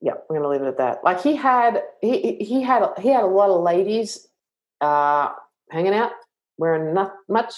yeah, 0.01 0.15
we're 0.29 0.37
gonna 0.37 0.49
leave 0.49 0.63
it 0.63 0.69
at 0.69 0.79
that. 0.79 1.03
Like 1.05 1.23
he 1.23 1.35
had, 1.35 1.83
he 2.01 2.37
he 2.37 2.63
had 2.63 2.87
he 2.99 3.09
had 3.09 3.25
a 3.25 3.27
lot 3.27 3.51
of 3.51 3.63
ladies 3.63 4.29
uh, 4.81 5.31
hanging 5.71 5.95
out, 5.95 6.13
wearing 6.59 6.95
not 6.95 7.15
much, 7.29 7.55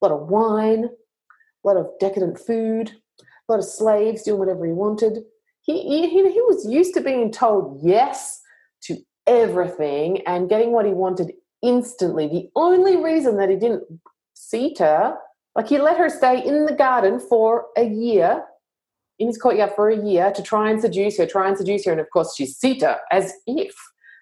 a 0.00 0.06
lot 0.06 0.14
of 0.14 0.28
wine, 0.28 0.84
a 0.84 1.68
lot 1.68 1.76
of 1.76 1.88
decadent 1.98 2.38
food, 2.38 2.92
a 3.20 3.52
lot 3.52 3.58
of 3.58 3.64
slaves 3.64 4.22
doing 4.22 4.38
whatever 4.38 4.64
he 4.66 4.72
wanted. 4.72 5.24
He 5.62 5.82
he 5.82 6.08
he 6.08 6.40
was 6.42 6.66
used 6.70 6.94
to 6.94 7.00
being 7.00 7.30
told 7.30 7.80
yes 7.82 8.40
to 8.82 8.96
everything 9.26 10.22
and 10.26 10.48
getting 10.48 10.72
what 10.72 10.86
he 10.86 10.92
wanted 10.92 11.32
instantly. 11.62 12.26
The 12.26 12.50
only 12.56 12.96
reason 12.96 13.36
that 13.36 13.48
he 13.48 13.56
didn't 13.56 13.84
Sita, 14.48 15.14
like 15.54 15.68
he 15.68 15.78
let 15.78 15.98
her 15.98 16.08
stay 16.08 16.44
in 16.44 16.66
the 16.66 16.74
garden 16.74 17.20
for 17.20 17.66
a 17.76 17.84
year, 17.84 18.44
in 19.18 19.28
his 19.28 19.38
courtyard 19.38 19.72
for 19.76 19.88
a 19.88 19.96
year 19.96 20.32
to 20.32 20.42
try 20.42 20.70
and 20.70 20.80
seduce 20.80 21.18
her, 21.18 21.26
try 21.26 21.48
and 21.48 21.56
seduce 21.56 21.84
her. 21.84 21.92
And 21.92 22.00
of 22.00 22.10
course, 22.10 22.34
she's 22.34 22.56
Sita, 22.56 22.98
as 23.10 23.32
if. 23.46 23.74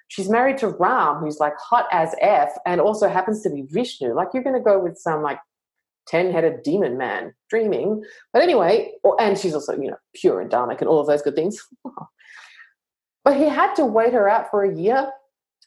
She's 0.08 0.28
married 0.28 0.58
to 0.58 0.68
Ram, 0.68 1.18
who's 1.18 1.38
like 1.38 1.56
hot 1.56 1.86
as 1.92 2.14
F, 2.20 2.50
and 2.66 2.80
also 2.80 3.08
happens 3.08 3.42
to 3.42 3.50
be 3.50 3.62
Vishnu. 3.62 4.12
Like 4.12 4.28
you're 4.34 4.42
going 4.42 4.56
to 4.56 4.62
go 4.62 4.78
with 4.78 4.98
some 4.98 5.22
like 5.22 5.38
10 6.08 6.32
headed 6.32 6.64
demon 6.64 6.98
man 6.98 7.32
dreaming. 7.48 8.02
But 8.32 8.42
anyway, 8.42 8.92
and 9.20 9.38
she's 9.38 9.54
also, 9.54 9.74
you 9.74 9.90
know, 9.90 9.96
pure 10.14 10.40
and 10.40 10.50
dharmic 10.50 10.80
and 10.80 10.88
all 10.88 10.98
of 10.98 11.06
those 11.06 11.22
good 11.22 11.36
things. 11.36 11.64
but 13.24 13.36
he 13.36 13.44
had 13.44 13.74
to 13.74 13.84
wait 13.84 14.12
her 14.12 14.28
out 14.28 14.50
for 14.50 14.64
a 14.64 14.74
year 14.74 15.10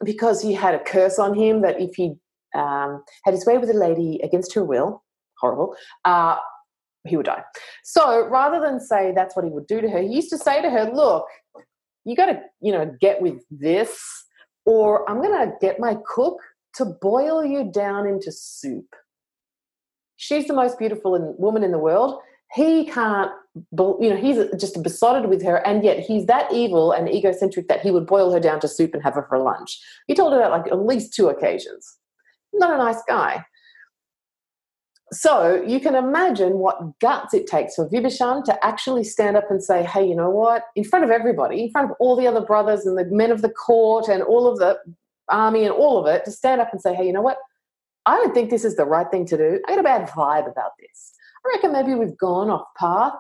because 0.04 0.42
he 0.42 0.54
had 0.54 0.76
a 0.76 0.84
curse 0.84 1.20
on 1.20 1.34
him 1.34 1.62
that 1.62 1.80
if 1.80 1.96
he 1.96 2.16
um, 2.54 3.04
had 3.24 3.34
his 3.34 3.46
way 3.46 3.58
with 3.58 3.70
a 3.70 3.74
lady 3.74 4.20
against 4.24 4.54
her 4.54 4.64
will, 4.64 5.04
horrible, 5.40 5.76
uh, 6.06 6.38
he 7.06 7.18
would 7.18 7.26
die. 7.26 7.44
So 7.84 8.28
rather 8.28 8.60
than 8.60 8.80
say 8.80 9.12
that's 9.14 9.36
what 9.36 9.46
he 9.46 9.52
would 9.52 9.68
do 9.68 9.82
to 9.82 9.90
her, 9.90 10.02
he 10.02 10.08
used 10.08 10.30
to 10.30 10.38
say 10.38 10.62
to 10.62 10.70
her, 10.70 10.90
Look, 10.94 11.26
you 12.06 12.16
got 12.16 12.28
to, 12.28 12.42
you 12.62 12.72
know, 12.72 12.96
get 13.00 13.22
with 13.22 13.44
this, 13.50 14.00
or 14.66 15.10
I'm 15.10 15.22
going 15.22 15.34
to 15.34 15.54
get 15.62 15.80
my 15.80 15.98
cook 16.06 16.40
to 16.76 16.86
boil 16.86 17.46
you 17.46 17.72
down 17.72 18.08
into 18.08 18.32
soup. 18.32 18.96
She's 20.16 20.48
the 20.48 20.54
most 20.54 20.80
beautiful 20.80 21.36
woman 21.38 21.64
in 21.64 21.72
the 21.72 21.80
world. 21.80 22.20
He 22.54 22.86
can't, 22.86 23.32
you 23.56 24.10
know, 24.10 24.16
he's 24.16 24.38
just 24.60 24.82
besotted 24.84 25.28
with 25.28 25.44
her, 25.44 25.58
and 25.68 25.84
yet 25.84 26.00
he's 26.00 26.28
that 26.28 26.54
evil 26.54 26.92
and 26.92 27.10
egocentric 27.10 27.68
that 27.68 27.82
he 27.82 27.92
would 27.92 28.06
boil 28.06 28.32
her 28.32 28.40
down 28.40 28.60
to 28.62 28.68
soup 28.68 28.94
and 28.94 29.04
have 29.04 29.16
her 29.16 29.26
for 29.28 29.40
lunch. 29.40 29.80
He 30.08 30.14
told 30.14 30.34
her 30.34 30.40
that 30.40 30.52
like 30.52 30.68
at 30.68 30.86
least 30.86 31.14
two 31.14 31.30
occasions 31.30 31.98
not 32.54 32.74
a 32.74 32.78
nice 32.78 33.02
guy. 33.08 33.46
So 35.12 35.64
you 35.68 35.80
can 35.80 35.96
imagine 35.96 36.54
what 36.54 37.00
guts 37.00 37.34
it 37.34 37.46
takes 37.46 37.76
for 37.76 37.88
Vibhishan 37.88 38.44
to 38.46 38.66
actually 38.66 39.04
stand 39.04 39.38
up 39.38 39.50
and 39.52 39.64
say, 39.64 39.84
hey, 39.84 40.08
you 40.08 40.16
know 40.16 40.30
what? 40.30 40.64
In 40.76 40.84
front 40.84 41.06
of 41.06 41.12
everybody, 41.12 41.64
in 41.64 41.72
front 41.72 41.92
of 41.92 41.98
all 42.00 42.16
the 42.16 42.28
other 42.28 42.42
brothers 42.42 42.86
and 42.86 42.98
the 42.98 43.06
men 43.06 43.32
of 43.32 43.42
the 43.42 43.50
court 43.50 44.08
and 44.08 44.24
all 44.24 44.48
of 44.48 44.58
the 44.58 44.78
army 45.30 45.66
and 45.66 45.74
all 45.74 46.00
of 46.00 46.08
it, 46.08 46.26
to 46.26 46.32
stand 46.32 46.62
up 46.62 46.70
and 46.72 46.82
say, 46.82 46.96
hey, 46.96 47.06
you 47.06 47.14
know 47.14 47.22
what? 47.22 47.38
I 48.06 48.16
don't 48.16 48.34
think 48.34 48.50
this 48.50 48.66
is 48.66 48.76
the 48.76 48.86
right 48.86 49.10
thing 49.10 49.26
to 49.28 49.38
do. 49.38 49.62
I 49.68 49.72
got 49.72 49.80
a 49.80 49.84
bad 49.84 50.10
vibe 50.10 50.52
about 50.52 50.72
this. 50.80 51.14
I 51.46 51.56
reckon 51.56 51.72
maybe 51.72 51.94
we've 51.94 52.18
gone 52.18 52.50
off 52.50 52.66
path 52.78 53.14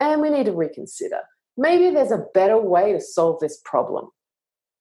and 0.00 0.20
we 0.20 0.30
need 0.30 0.46
to 0.46 0.52
reconsider. 0.52 1.20
Maybe 1.56 1.90
there's 1.90 2.12
a 2.12 2.26
better 2.34 2.58
way 2.58 2.92
to 2.92 3.00
solve 3.00 3.40
this 3.40 3.60
problem. 3.64 4.08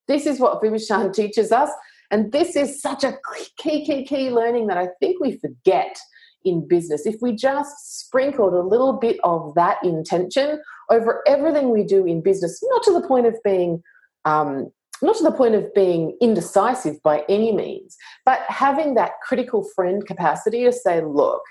This 0.07 0.25
is 0.25 0.39
what 0.39 0.61
Vibhishan 0.61 1.13
teaches 1.15 1.51
us. 1.51 1.69
And 2.11 2.31
this 2.33 2.57
is 2.57 2.81
such 2.81 3.05
a 3.05 3.17
key, 3.57 3.85
key, 3.85 4.05
key 4.05 4.29
learning 4.29 4.67
that 4.67 4.77
I 4.77 4.89
think 4.99 5.21
we 5.21 5.37
forget 5.37 5.97
in 6.43 6.67
business. 6.67 7.05
If 7.05 7.15
we 7.21 7.33
just 7.33 7.99
sprinkled 7.99 8.53
a 8.53 8.61
little 8.61 8.93
bit 8.93 9.17
of 9.23 9.53
that 9.55 9.77
intention 9.83 10.61
over 10.91 11.23
everything 11.25 11.69
we 11.69 11.83
do 11.83 12.05
in 12.05 12.21
business, 12.21 12.59
not 12.63 12.83
to 12.83 12.93
the 12.93 13.07
point 13.07 13.27
of 13.27 13.35
being 13.43 13.81
um, 14.25 14.71
not 15.03 15.15
to 15.15 15.23
the 15.23 15.31
point 15.31 15.55
of 15.55 15.73
being 15.73 16.15
indecisive 16.21 17.01
by 17.01 17.23
any 17.27 17.51
means, 17.51 17.97
but 18.23 18.41
having 18.47 18.93
that 18.93 19.13
critical 19.23 19.67
friend 19.75 20.05
capacity 20.05 20.63
to 20.63 20.71
say, 20.71 21.01
look, 21.03 21.41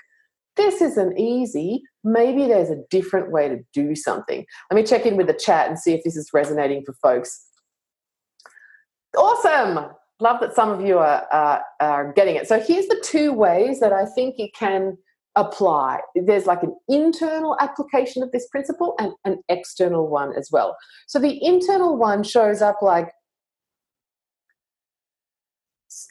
this 0.55 0.81
isn't 0.81 1.19
easy. 1.19 1.81
Maybe 2.05 2.47
there's 2.47 2.69
a 2.69 2.81
different 2.89 3.29
way 3.29 3.49
to 3.49 3.59
do 3.73 3.93
something. 3.93 4.45
Let 4.69 4.75
me 4.75 4.83
check 4.83 5.05
in 5.05 5.17
with 5.17 5.27
the 5.27 5.33
chat 5.33 5.67
and 5.67 5.77
see 5.77 5.91
if 5.93 6.01
this 6.05 6.15
is 6.15 6.29
resonating 6.33 6.83
for 6.85 6.93
folks. 7.01 7.45
Awesome 9.17 9.91
love 10.21 10.39
that 10.41 10.55
some 10.55 10.69
of 10.69 10.81
you 10.85 10.99
are, 10.99 11.27
uh, 11.31 11.59
are 11.79 12.13
getting 12.13 12.35
it. 12.35 12.47
So 12.47 12.59
here's 12.59 12.87
the 12.87 13.03
two 13.03 13.33
ways 13.33 13.79
that 13.79 13.91
I 13.91 14.05
think 14.05 14.35
you 14.37 14.49
can 14.53 14.97
apply. 15.35 16.01
There's 16.15 16.45
like 16.45 16.61
an 16.63 16.75
internal 16.87 17.57
application 17.59 18.21
of 18.21 18.31
this 18.31 18.47
principle 18.47 18.95
and 18.99 19.13
an 19.25 19.41
external 19.49 20.07
one 20.07 20.33
as 20.37 20.49
well. 20.51 20.77
So 21.07 21.19
the 21.19 21.43
internal 21.43 21.97
one 21.97 22.23
shows 22.23 22.61
up 22.61 22.81
like 22.81 23.09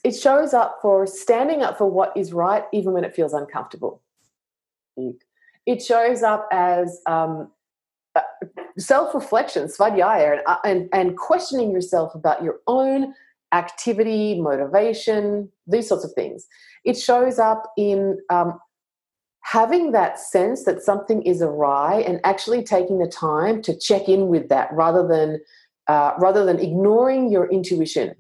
it 0.05 0.13
shows 0.13 0.55
up 0.55 0.79
for 0.83 1.07
standing 1.07 1.63
up 1.63 1.79
for 1.79 1.87
what 1.87 2.13
is 2.17 2.33
right 2.33 2.65
even 2.73 2.93
when 2.93 3.05
it 3.05 3.15
feels 3.15 3.33
uncomfortable. 3.33 4.03
It 5.67 5.83
shows 5.83 6.23
up 6.23 6.49
as 6.53 7.01
um, 7.07 7.51
uh, 8.15 8.23
self-reflection, 8.79 9.69
svadhyaya, 9.69 10.33
and, 10.33 10.41
uh, 10.47 10.57
and, 10.65 10.89
and 10.93 11.17
questioning 11.17 11.71
yourself 11.71 12.15
about 12.15 12.43
your 12.43 12.61
own 12.67 13.15
activity, 13.53 14.41
motivation, 14.41 15.51
these 15.67 15.89
sorts 15.89 16.05
of 16.05 16.13
things. 16.13 16.47
It 16.85 16.97
shows 16.97 17.39
up 17.39 17.73
in 17.77 18.19
um, 18.31 18.59
having 19.43 19.93
that 19.93 20.19
sense 20.19 20.65
that 20.65 20.83
something 20.83 21.23
is 21.23 21.43
awry 21.43 22.05
and 22.07 22.21
actually 22.25 22.63
taking 22.63 22.99
the 22.99 23.09
time 23.09 23.63
to 23.63 23.77
check 23.79 24.09
in 24.09 24.29
with 24.29 24.49
that 24.49 24.73
rather 24.73 25.07
than 25.07 25.41
uh, 25.89 26.13
rather 26.19 26.45
than 26.45 26.61
ignoring 26.61 27.33
your 27.33 27.51
intuition. 27.51 28.15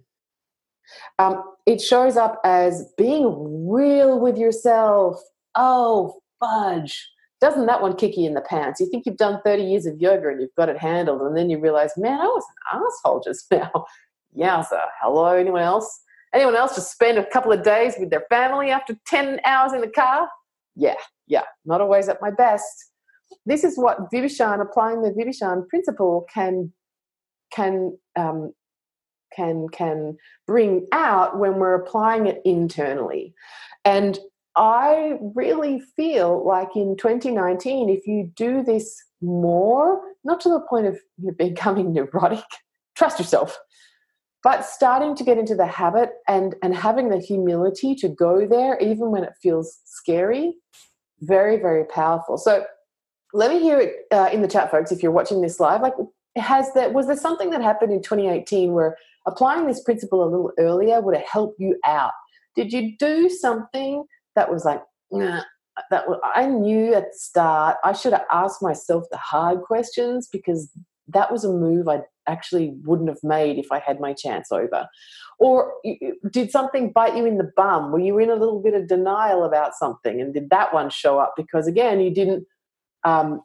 Um, 1.20 1.44
it 1.66 1.80
shows 1.80 2.16
up 2.16 2.40
as 2.44 2.92
being 2.98 3.68
real 3.70 4.18
with 4.18 4.36
yourself. 4.36 5.22
Oh, 5.54 6.20
fudge. 6.40 7.08
Doesn't 7.40 7.66
that 7.66 7.80
one 7.80 7.96
kick 7.96 8.16
you 8.16 8.26
in 8.26 8.34
the 8.34 8.40
pants? 8.40 8.80
You 8.80 8.90
think 8.90 9.06
you've 9.06 9.16
done 9.16 9.40
30 9.44 9.62
years 9.62 9.86
of 9.86 10.00
yoga 10.00 10.28
and 10.28 10.40
you've 10.40 10.54
got 10.56 10.68
it 10.68 10.78
handled, 10.78 11.22
and 11.22 11.36
then 11.36 11.48
you 11.48 11.58
realize, 11.58 11.92
man, 11.96 12.20
I 12.20 12.24
was 12.24 12.44
an 12.72 12.82
asshole 12.82 13.22
just 13.24 13.46
now. 13.50 13.86
Yowza. 14.36 14.86
Hello, 15.00 15.34
anyone 15.34 15.62
else? 15.62 16.00
Anyone 16.34 16.54
else 16.54 16.74
just 16.74 16.92
spend 16.92 17.18
a 17.18 17.26
couple 17.26 17.52
of 17.52 17.62
days 17.62 17.94
with 17.98 18.10
their 18.10 18.24
family 18.30 18.70
after 18.70 18.96
10 19.06 19.40
hours 19.44 19.72
in 19.72 19.80
the 19.80 19.88
car? 19.88 20.28
Yeah, 20.76 20.94
yeah, 21.26 21.42
not 21.64 21.80
always 21.80 22.08
at 22.08 22.22
my 22.22 22.30
best. 22.30 22.90
This 23.46 23.64
is 23.64 23.76
what 23.76 24.10
Vibhishan, 24.12 24.60
applying 24.60 25.02
the 25.02 25.10
Vibhishan 25.10 25.68
principle, 25.68 26.26
can 26.32 26.72
can 27.52 27.98
um, 28.16 28.52
can 29.34 29.66
can 29.72 30.16
bring 30.46 30.86
out 30.92 31.38
when 31.38 31.54
we're 31.56 31.74
applying 31.74 32.26
it 32.26 32.40
internally. 32.44 33.34
And 33.84 34.18
I 34.56 35.14
really 35.34 35.80
feel 35.96 36.46
like 36.46 36.76
in 36.76 36.96
2019, 36.96 37.88
if 37.88 38.06
you 38.06 38.30
do 38.34 38.62
this 38.62 38.96
more, 39.20 40.00
not 40.24 40.40
to 40.42 40.48
the 40.48 40.60
point 40.60 40.86
of 40.86 40.98
becoming 41.36 41.92
neurotic, 41.92 42.44
trust 42.94 43.18
yourself 43.18 43.58
but 44.42 44.64
starting 44.64 45.14
to 45.14 45.24
get 45.24 45.38
into 45.38 45.54
the 45.54 45.66
habit 45.66 46.10
and 46.28 46.54
and 46.62 46.74
having 46.74 47.08
the 47.08 47.18
humility 47.18 47.94
to 47.94 48.08
go 48.08 48.46
there 48.46 48.78
even 48.78 49.10
when 49.10 49.24
it 49.24 49.32
feels 49.42 49.78
scary 49.84 50.54
very 51.22 51.56
very 51.58 51.84
powerful. 51.84 52.38
So 52.38 52.64
let 53.32 53.50
me 53.50 53.60
hear 53.60 53.78
it 53.78 53.94
uh, 54.10 54.28
in 54.32 54.42
the 54.42 54.48
chat 54.48 54.70
folks 54.70 54.90
if 54.90 55.02
you're 55.02 55.12
watching 55.12 55.40
this 55.40 55.60
live. 55.60 55.82
Like 55.82 55.94
has 56.36 56.72
that 56.74 56.92
was 56.92 57.06
there 57.06 57.16
something 57.16 57.50
that 57.50 57.62
happened 57.62 57.92
in 57.92 58.02
2018 58.02 58.72
where 58.72 58.96
applying 59.26 59.66
this 59.66 59.82
principle 59.82 60.22
a 60.22 60.30
little 60.30 60.52
earlier 60.58 61.00
would 61.00 61.14
have 61.14 61.26
helped 61.26 61.60
you 61.60 61.78
out? 61.84 62.12
Did 62.56 62.72
you 62.72 62.96
do 62.98 63.28
something 63.28 64.04
that 64.34 64.50
was 64.50 64.64
like 64.64 64.82
nah, 65.10 65.42
that 65.90 66.04
i 66.34 66.46
knew 66.46 66.94
at 66.94 67.12
the 67.12 67.18
start 67.18 67.76
i 67.84 67.92
should 67.92 68.12
have 68.12 68.26
asked 68.30 68.62
myself 68.62 69.04
the 69.10 69.16
hard 69.16 69.62
questions 69.62 70.28
because 70.30 70.70
that 71.08 71.32
was 71.32 71.44
a 71.44 71.52
move 71.52 71.88
I 71.88 72.02
actually 72.30 72.74
wouldn't 72.84 73.08
have 73.08 73.22
made 73.22 73.58
if 73.58 73.72
I 73.72 73.78
had 73.78 74.00
my 74.00 74.12
chance 74.12 74.52
over? 74.52 74.88
Or 75.38 75.72
did 76.30 76.50
something 76.50 76.92
bite 76.92 77.16
you 77.16 77.24
in 77.24 77.38
the 77.38 77.50
bum? 77.56 77.92
Were 77.92 77.98
you 77.98 78.18
in 78.18 78.30
a 78.30 78.34
little 78.34 78.60
bit 78.60 78.74
of 78.74 78.86
denial 78.86 79.44
about 79.44 79.74
something? 79.74 80.20
And 80.20 80.34
did 80.34 80.50
that 80.50 80.74
one 80.74 80.90
show 80.90 81.18
up? 81.18 81.34
Because 81.36 81.66
again, 81.66 82.00
you 82.00 82.10
didn't 82.10 82.46
um, 83.04 83.40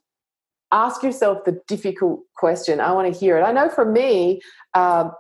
ask 0.72 1.04
yourself 1.04 1.46
the 1.46 1.60
difficult 1.68 2.20
question. 2.36 2.82
I 2.82 2.92
want 2.92 3.12
to 3.12 3.18
hear 3.18 3.38
it. 3.38 3.44
I 3.44 3.54
know 3.54 3.70
for 3.70 3.90
me, 3.90 4.42
um, 4.74 5.12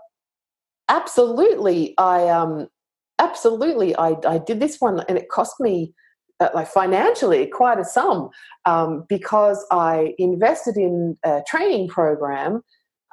absolutely, 0.90 1.94
I 1.98 2.28
um, 2.28 2.68
absolutely 3.20 3.96
I, 3.96 4.16
I 4.28 4.38
did 4.38 4.60
this 4.60 4.82
one, 4.82 5.02
and 5.08 5.18
it 5.18 5.30
cost 5.30 5.60
me 5.60 5.94
uh, 6.42 6.50
like 6.54 6.68
financially 6.68 7.48
quite 7.48 7.80
a 7.80 7.86
sum 7.86 8.30
um, 8.66 9.06
because 9.08 9.66
I 9.72 10.14
invested 10.18 10.76
in 10.76 11.18
a 11.24 11.42
training 11.48 11.88
program 11.88 12.62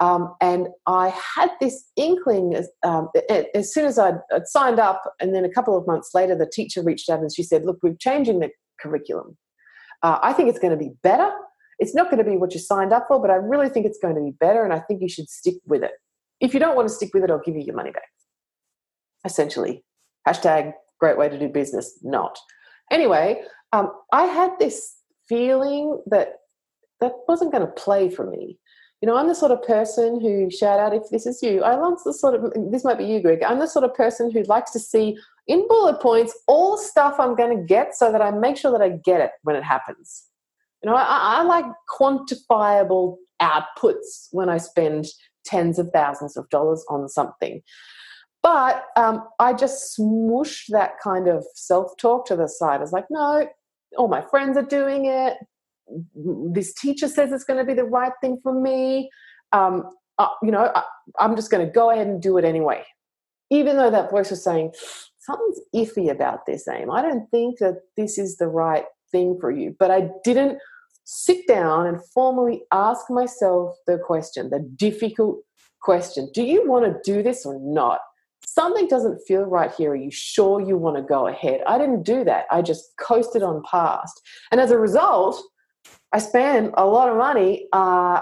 Um, 0.03 0.35
and 0.41 0.67
I 0.89 1.11
had 1.11 1.51
this 1.61 1.85
inkling 1.95 2.57
as, 2.57 2.69
um, 2.83 3.09
as 3.55 3.73
soon 3.73 3.85
as 3.85 4.01
I'd, 4.01 4.19
I'd, 4.35 4.49
signed 4.49 4.81
up, 4.81 5.01
and 5.21 5.33
then 5.33 5.45
a 5.45 5.49
couple 5.49 5.79
of 5.79 5.87
months 5.87 6.11
later, 6.13 6.35
the 6.35 6.51
teacher 6.53 6.83
reached 6.83 7.09
out 7.09 7.21
and 7.21 7.33
she 7.33 7.45
said, 7.45 7.65
Look, 7.65 7.79
we're 7.85 7.95
changing 7.95 8.41
the 8.41 8.51
curriculum. 8.81 9.39
Uh, 10.03 10.19
I 10.21 10.33
think 10.33 10.49
it's 10.49 10.59
going 10.59 10.77
to 10.77 10.77
be 10.77 10.91
better. 11.05 11.31
It's 11.79 11.95
not 11.95 12.11
going 12.11 12.19
to 12.19 12.29
be 12.29 12.37
what 12.37 12.53
you 12.53 12.59
signed 12.59 12.93
up 12.93 13.05
for, 13.07 13.21
but 13.21 13.31
I 13.31 13.37
really 13.37 13.69
think 13.69 13.87
it's 13.87 14.01
going 14.03 14.17
to 14.17 14.21
be 14.21 14.33
better, 14.41 14.65
and 14.65 14.73
I 14.73 14.81
think 14.81 15.03
you 15.03 15.09
should 15.09 15.31
stick 15.31 15.55
with 15.67 15.85
it. 15.85 15.93
If 16.41 16.53
you 16.53 16.59
don't 16.59 16.75
want 16.75 16.89
to 16.89 16.95
stick 16.95 17.11
with 17.15 17.23
it, 17.23 17.31
I'll 17.31 17.39
give 17.39 17.55
you 17.55 17.63
your 17.63 17.77
money 17.77 17.93
back. 17.93 18.03
Essentially, 19.25 19.85
hashtag 20.27 20.73
great 20.99 21.17
way 21.17 21.29
to 21.29 21.39
do 21.39 21.49
business, 21.49 21.97
not. 22.03 22.37
Anyway, 22.91 23.41
um, 23.73 23.93
I 24.13 24.25
had 24.25 24.51
this 24.59 24.97
feeling 25.29 26.03
that 26.07 26.39
that 27.01 27.13
wasn't 27.29 27.53
going 27.53 27.65
to 27.65 27.73
play 27.73 28.11
for 28.11 28.29
me. 28.29 28.59
You 29.03 29.09
know, 29.09 29.17
I'm 29.17 29.27
the 29.27 29.35
sort 29.35 29.51
of 29.51 29.61
person 29.65 30.21
who 30.21 30.49
shout 30.49 30.79
out 30.79 30.95
if 30.95 31.11
this 31.11 31.27
is 31.27 31.43
you. 31.43 31.65
I 31.65 31.75
love 31.75 31.99
the 32.05 32.15
sort 32.15 32.37
of 32.37 32.53
this 32.71 32.85
might 32.85 32.99
be 32.99 33.05
you, 33.05 33.21
Greg. 33.21 33.43
I'm 33.43 33.59
the 33.59 33.67
sort 33.67 33.85
of 33.85 33.93
person 33.95 34.31
who 34.31 34.45
likes 34.45 34.71
to 34.71 34.79
see 34.79 35.19
in 35.49 35.67
bullet 35.67 36.01
points 36.01 36.39
all 36.47 36.79
stuff 36.79 37.17
I'm 37.19 37.35
going 37.35 37.59
to 37.59 37.65
get 37.65 37.97
so 37.97 38.13
that 38.13 38.23
I 38.23 38.31
make 38.31 38.57
sure 38.57 38.71
that 38.71 38.81
I 38.81 38.91
get 38.91 39.21
it 39.21 39.33
when 39.43 39.57
it 39.57 39.65
happens. 39.65 40.29
You 40.85 40.91
know, 40.91 40.97
I, 40.97 41.41
I 41.41 41.43
like 41.43 41.65
quantifiable 41.91 43.17
outputs 43.43 44.29
when 44.31 44.49
I 44.49 44.59
spend 44.59 45.07
tens 45.45 45.81
of 45.81 45.91
thousands 45.93 46.37
of 46.37 46.49
dollars 46.51 46.85
on 46.89 47.09
something. 47.09 47.61
But 48.41 48.85
um, 48.97 49.25
I 49.41 49.53
just 49.53 49.95
smush 49.95 50.67
that 50.69 51.01
kind 51.03 51.27
of 51.27 51.45
self 51.57 51.97
talk 51.97 52.25
to 52.27 52.37
the 52.37 52.47
side. 52.47 52.77
I 52.77 52.83
was 52.83 52.93
like, 52.93 53.07
no, 53.11 53.49
all 53.99 54.07
my 54.07 54.23
friends 54.23 54.57
are 54.57 54.63
doing 54.63 55.07
it 55.07 55.39
this 56.15 56.75
teacher 56.75 57.09
says 57.09 57.33
it's 57.33 57.45
going 57.45 57.59
to 57.59 57.65
be 57.65 57.75
the 57.75 57.85
right 57.85 58.13
thing 58.21 58.39
for 58.43 58.53
me. 58.53 59.11
Um, 59.53 59.85
uh, 60.19 60.29
you 60.43 60.51
know, 60.51 60.71
I, 60.75 60.83
I'm 61.19 61.37
just 61.37 61.51
going 61.51 61.67
to 61.67 61.73
go 61.73 61.91
ahead 61.91 62.07
and 62.07 62.21
do 62.21 62.39
it 62.39 62.45
anyway. 62.45 62.85
Even 63.51 63.77
though 63.77 63.91
that 63.91 64.11
voice 64.11 64.31
was 64.31 64.43
saying, 64.43 64.73
something's 65.19 65.61
iffy 65.75 66.11
about 66.11 66.47
this, 66.47 66.67
aim. 66.69 66.91
I 66.91 67.03
don't 67.03 67.29
think 67.31 67.59
that 67.59 67.81
this 67.97 68.19
is 68.19 68.37
the 68.37 68.49
right 68.49 68.85
thing 69.11 69.39
for 69.41 69.51
you. 69.51 69.77
But 69.79 69.91
I 69.91 70.09
didn't 70.25 70.59
sit 71.05 71.47
down 71.47 71.87
and 71.87 72.05
formally 72.13 72.63
ask 72.73 73.11
myself 73.11 73.77
the 73.87 73.99
question, 73.99 74.51
the 74.51 74.61
difficult 74.77 75.39
question 75.83 76.29
Do 76.33 76.43
you 76.43 76.69
want 76.69 76.85
to 76.85 77.01
do 77.05 77.23
this 77.23 77.45
or 77.45 77.59
not? 77.61 78.01
Something 78.45 78.89
doesn't 78.89 79.21
feel 79.27 79.43
right 79.43 79.73
here. 79.73 79.93
Are 79.93 79.97
you 79.97 80.11
sure 80.11 80.61
you 80.61 80.77
want 80.77 80.97
to 80.97 81.03
go 81.03 81.29
ahead? 81.29 81.61
I 81.67 81.79
didn't 81.79 82.03
do 82.03 82.25
that. 82.25 82.47
I 82.51 82.61
just 82.61 82.93
coasted 83.01 83.43
on 83.43 83.63
past. 83.71 84.21
And 84.51 84.61
as 84.61 84.71
a 84.71 84.79
result, 84.79 85.41
I 86.13 86.19
spent 86.19 86.75
a 86.77 86.87
lot 86.87 87.09
of 87.09 87.17
money 87.17 87.69
uh, 87.73 88.21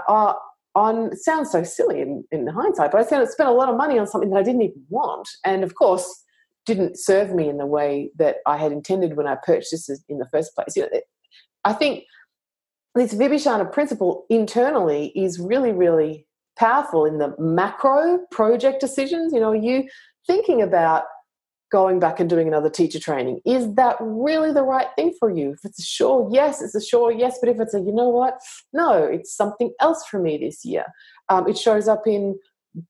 on. 0.74 1.16
Sounds 1.16 1.50
so 1.50 1.64
silly 1.64 2.00
in, 2.00 2.24
in 2.30 2.46
hindsight, 2.46 2.92
but 2.92 3.00
I 3.00 3.04
spent, 3.04 3.28
spent 3.30 3.48
a 3.48 3.52
lot 3.52 3.68
of 3.68 3.76
money 3.76 3.98
on 3.98 4.06
something 4.06 4.30
that 4.30 4.38
I 4.38 4.42
didn't 4.42 4.62
even 4.62 4.84
want, 4.88 5.28
and 5.44 5.64
of 5.64 5.74
course, 5.74 6.24
didn't 6.64 6.98
serve 6.98 7.34
me 7.34 7.48
in 7.48 7.58
the 7.58 7.66
way 7.66 8.10
that 8.16 8.36
I 8.46 8.56
had 8.56 8.70
intended 8.70 9.16
when 9.16 9.26
I 9.26 9.36
purchased 9.42 9.90
it 9.90 9.98
in 10.08 10.18
the 10.18 10.28
first 10.28 10.54
place. 10.54 10.76
You 10.76 10.82
know, 10.82 11.00
I 11.64 11.72
think 11.72 12.04
this 12.94 13.14
Vibhishana 13.14 13.72
principle 13.72 14.26
internally 14.30 15.08
is 15.16 15.40
really, 15.40 15.72
really 15.72 16.26
powerful 16.56 17.04
in 17.04 17.18
the 17.18 17.34
macro 17.38 18.20
project 18.30 18.80
decisions. 18.80 19.32
You 19.32 19.40
know, 19.40 19.52
you 19.52 19.88
thinking 20.26 20.62
about 20.62 21.04
going 21.70 22.00
back 22.00 22.20
and 22.20 22.28
doing 22.28 22.48
another 22.48 22.70
teacher 22.70 22.98
training. 22.98 23.40
Is 23.44 23.74
that 23.74 23.96
really 24.00 24.52
the 24.52 24.62
right 24.62 24.88
thing 24.96 25.14
for 25.18 25.30
you? 25.30 25.52
If 25.52 25.60
it's 25.64 25.78
a 25.78 25.84
sure 25.84 26.28
yes, 26.32 26.60
it's 26.60 26.74
a 26.74 26.84
sure 26.84 27.12
yes. 27.12 27.38
But 27.40 27.50
if 27.50 27.60
it's 27.60 27.74
a 27.74 27.80
you 27.80 27.92
know 27.92 28.08
what, 28.08 28.38
no, 28.72 29.04
it's 29.04 29.34
something 29.34 29.72
else 29.80 30.04
for 30.06 30.20
me 30.20 30.36
this 30.38 30.64
year. 30.64 30.84
Um, 31.28 31.48
it 31.48 31.56
shows 31.56 31.88
up 31.88 32.06
in 32.06 32.38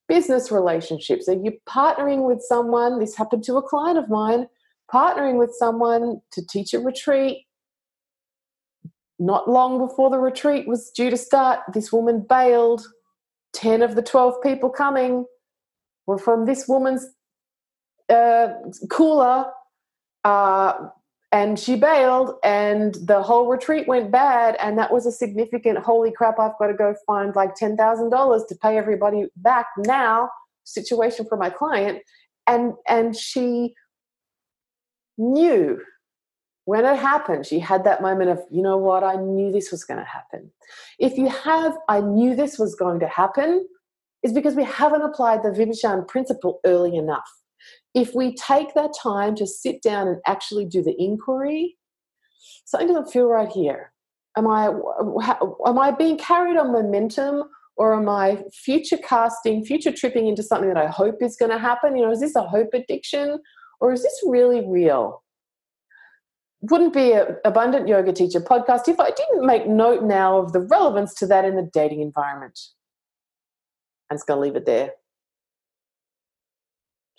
business 0.09 0.51
relationships. 0.51 1.29
Are 1.29 1.35
you 1.35 1.53
partnering 1.69 2.27
with 2.27 2.43
someone? 2.43 2.99
This 2.99 3.17
happened 3.17 3.45
to 3.45 3.57
a 3.57 3.63
client 3.63 3.99
of 3.99 4.09
mine. 4.09 4.47
Partnering 4.93 5.39
with 5.39 5.55
someone 5.57 6.21
to 6.33 6.47
teach 6.47 6.75
a 6.75 6.81
retreat. 6.81 7.47
Not 9.19 9.49
long 9.49 9.79
before 9.79 10.11
the 10.11 10.19
retreat 10.19 10.67
was 10.67 10.91
due 10.91 11.11
to 11.11 11.17
start, 11.17 11.61
this 11.73 11.93
woman 11.93 12.25
bailed. 12.29 12.87
10 13.53 13.83
of 13.83 13.95
the 13.95 14.03
12 14.03 14.43
people 14.43 14.71
coming 14.71 15.27
were 16.07 16.19
from 16.19 16.47
this 16.47 16.67
woman's 16.67 17.07
uh, 18.11 18.49
cooler 18.91 19.47
uh, 20.25 20.73
and 21.33 21.59
she 21.59 21.77
bailed 21.77 22.35
and 22.43 22.97
the 23.07 23.23
whole 23.23 23.49
retreat 23.49 23.87
went 23.87 24.11
bad 24.11 24.57
and 24.61 24.77
that 24.77 24.93
was 24.93 25.07
a 25.07 25.13
significant 25.13 25.79
holy 25.79 26.11
crap 26.11 26.39
i've 26.39 26.59
got 26.59 26.67
to 26.67 26.75
go 26.75 26.95
find 27.07 27.35
like 27.37 27.55
$10000 27.55 28.49
to 28.49 28.55
pay 28.57 28.77
everybody 28.77 29.27
back 29.37 29.67
now 29.79 30.29
situation 30.65 31.27
for 31.29 31.37
my 31.37 31.51
client. 31.51 32.03
And 32.47 32.75
and 32.89 33.17
she 33.17 33.75
knew 35.19 35.81
when 36.65 36.85
it 36.85 36.97
happened 36.97 37.45
she 37.45 37.59
had 37.59 37.85
that 37.85 38.01
moment 38.01 38.31
of 38.31 38.41
you 38.51 38.63
know 38.63 38.77
what? 38.77 39.05
I 39.05 39.17
knew 39.17 39.53
this 39.53 39.71
was 39.71 39.85
going 39.85 39.99
to 39.99 40.07
happen. 40.07 40.51
If 40.99 41.19
you 41.19 41.29
have 41.29 41.77
i 41.89 42.01
knew 42.01 42.35
this 42.35 42.59
was 42.59 42.75
going 42.75 43.01
to 43.01 43.09
happen 43.09 43.67
is 44.23 44.33
because 44.33 44.55
we 44.55 44.65
haven't 44.65 45.03
applied 45.03 45.43
the 45.43 45.51
vibhishan 45.51 46.07
principle 46.07 46.61
early 46.65 46.97
enough 46.97 47.31
if 47.95 48.15
we 48.15 48.35
take 48.35 48.75
that 48.75 48.93
time 49.01 49.35
to 49.37 49.47
sit 49.47 49.83
down 49.83 50.09
and 50.09 50.19
actually 50.27 50.65
do 50.65 50.83
the 50.83 50.95
inquiry, 51.01 51.77
something 52.65 52.89
doesn't 52.89 53.11
feel 53.11 53.27
right 53.27 53.51
here. 53.51 53.93
Am 54.37 54.47
I 54.47 54.67
am 54.67 55.79
I 55.79 55.91
being 55.91 56.17
carried 56.17 56.57
on 56.57 56.73
momentum, 56.73 57.43
or 57.77 57.95
am 57.95 58.09
I 58.09 58.45
future 58.53 58.99
casting, 58.99 59.65
future 59.65 59.91
tripping 59.91 60.29
into 60.29 60.43
something 60.43 60.69
that 60.69 60.79
I 60.83 60.87
hope 60.87 61.17
is 61.21 61.37
going 61.37 61.51
to 61.51 61.59
happen? 61.59 61.97
You 61.97 62.05
know, 62.05 62.13
is 62.13 62.21
this 62.21 62.37
a 62.37 62.43
hope 62.43 62.69
addiction, 62.73 63.41
or 63.81 63.93
is 63.93 64.03
this 64.03 64.23
really 64.25 64.65
real? 64.67 65.25
Wouldn't 66.63 66.93
be 66.93 67.13
an 67.13 67.39
abundant 67.45 67.89
yoga 67.89 68.13
teacher 68.13 68.41
podcast 68.41 68.87
if 68.87 69.01
I 69.01 69.11
didn't 69.11 69.47
make 69.47 69.67
note 69.67 70.05
now 70.05 70.39
of 70.39 70.53
the 70.53 70.61
relevance 70.61 71.15
to 71.15 71.27
that 71.27 71.45
in 71.45 71.57
the 71.57 71.69
dating 71.73 72.03
environment. 72.03 72.59
I'm 74.11 74.17
just 74.17 74.27
going 74.27 74.37
to 74.37 74.43
leave 74.43 74.57
it 74.57 74.67
there 74.67 74.91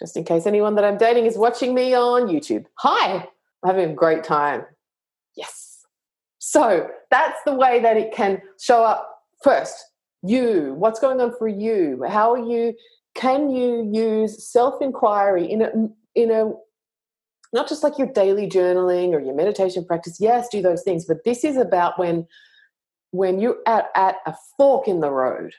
just 0.02 0.18
in 0.18 0.24
case 0.24 0.48
anyone 0.48 0.74
that 0.76 0.84
I'm 0.84 0.98
dating 0.98 1.28
is 1.28 1.38
watching 1.38 1.76
me 1.76 1.94
on 1.94 2.24
YouTube. 2.24 2.66
Hi, 2.80 3.28
I'm 3.64 3.70
having 3.70 3.92
a 3.92 3.94
great 3.94 4.24
time. 4.24 4.66
Yes. 5.38 5.86
So 6.40 6.90
that's 7.12 7.40
the 7.46 7.54
way 7.54 7.80
that 7.82 7.98
it 7.98 8.12
can 8.12 8.42
show 8.60 8.84
up 8.84 9.08
first. 9.44 9.76
You, 10.24 10.74
what's 10.76 11.00
going 11.00 11.22
on 11.22 11.36
for 11.38 11.48
you? 11.48 12.04
How 12.10 12.34
are 12.34 12.44
you? 12.44 12.74
Can 13.14 13.52
you 13.52 13.90
use 13.94 14.52
self 14.52 14.82
inquiry 14.82 15.46
in 15.46 15.62
a, 15.62 15.72
in 16.16 16.32
a, 16.32 16.52
not 17.54 17.70
just 17.70 17.84
like 17.84 18.00
your 18.00 18.08
daily 18.08 18.50
journaling 18.50 19.10
or 19.10 19.20
your 19.20 19.36
meditation 19.36 19.86
practice? 19.86 20.18
Yes, 20.20 20.48
do 20.50 20.64
those 20.64 20.82
things, 20.82 21.06
but 21.06 21.24
this 21.26 21.44
is 21.44 21.58
about 21.58 22.00
when, 22.00 22.26
when 23.12 23.40
you're 23.40 23.60
at, 23.68 23.90
at 23.96 24.16
a 24.26 24.34
fork 24.58 24.88
in 24.88 25.00
the 25.00 25.12
road 25.12 25.54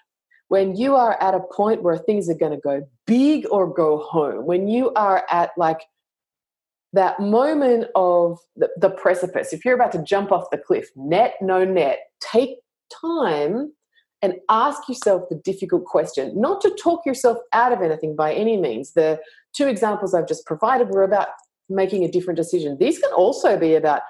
when 0.53 0.77
you 0.77 0.95
are 0.95 1.17
at 1.23 1.33
a 1.33 1.41
point 1.41 1.83
where 1.83 1.97
things 1.97 2.29
are 2.29 2.35
going 2.35 2.53
to 2.53 2.61
go 2.61 2.87
big 3.07 3.47
or 3.51 3.73
go 3.73 3.97
home, 3.97 4.45
when 4.45 4.69
you 4.69 4.93
are 4.93 5.25
at 5.31 5.51
like 5.57 5.81
that 6.93 7.19
moment 7.19 7.87
of 7.95 8.39
the, 8.55 8.69
the, 8.77 8.91
precipice, 8.91 9.55
if 9.55 9.65
you're 9.65 9.75
about 9.75 9.93
to 9.93 10.03
jump 10.03 10.31
off 10.31 10.51
the 10.53 10.59
cliff, 10.59 10.91
net, 10.95 11.37
no 11.41 11.65
net, 11.65 12.01
take 12.21 12.59
time 13.01 13.73
and 14.21 14.35
ask 14.51 14.87
yourself 14.91 15.23
the 15.31 15.37
difficult 15.37 15.87
question, 15.87 16.39
not 16.39 16.61
to 16.61 16.69
talk 16.83 17.07
yourself 17.07 17.39
out 17.55 17.73
of 17.73 17.81
anything 17.81 18.15
by 18.15 18.35
any 18.35 18.59
means. 18.59 18.93
The 18.93 19.19
two 19.55 19.69
examples 19.69 20.13
I've 20.13 20.29
just 20.29 20.45
provided 20.45 20.91
were 20.91 21.03
about 21.03 21.29
making 21.71 22.05
a 22.05 22.11
different 22.11 22.37
decision. 22.37 22.77
These 22.79 22.99
can 22.99 23.13
also 23.15 23.59
be 23.59 23.75
about, 23.75 24.03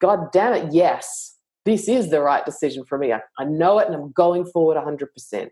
God 0.00 0.30
damn 0.30 0.52
it, 0.52 0.72
yes, 0.72 1.38
this 1.64 1.88
is 1.88 2.10
the 2.10 2.20
right 2.20 2.46
decision 2.46 2.84
for 2.84 2.98
me. 2.98 3.12
I, 3.12 3.20
I 3.36 3.46
know 3.46 3.80
it 3.80 3.88
and 3.88 3.96
I'm 3.96 4.12
going 4.12 4.46
forward 4.46 4.76
100%. 4.76 5.48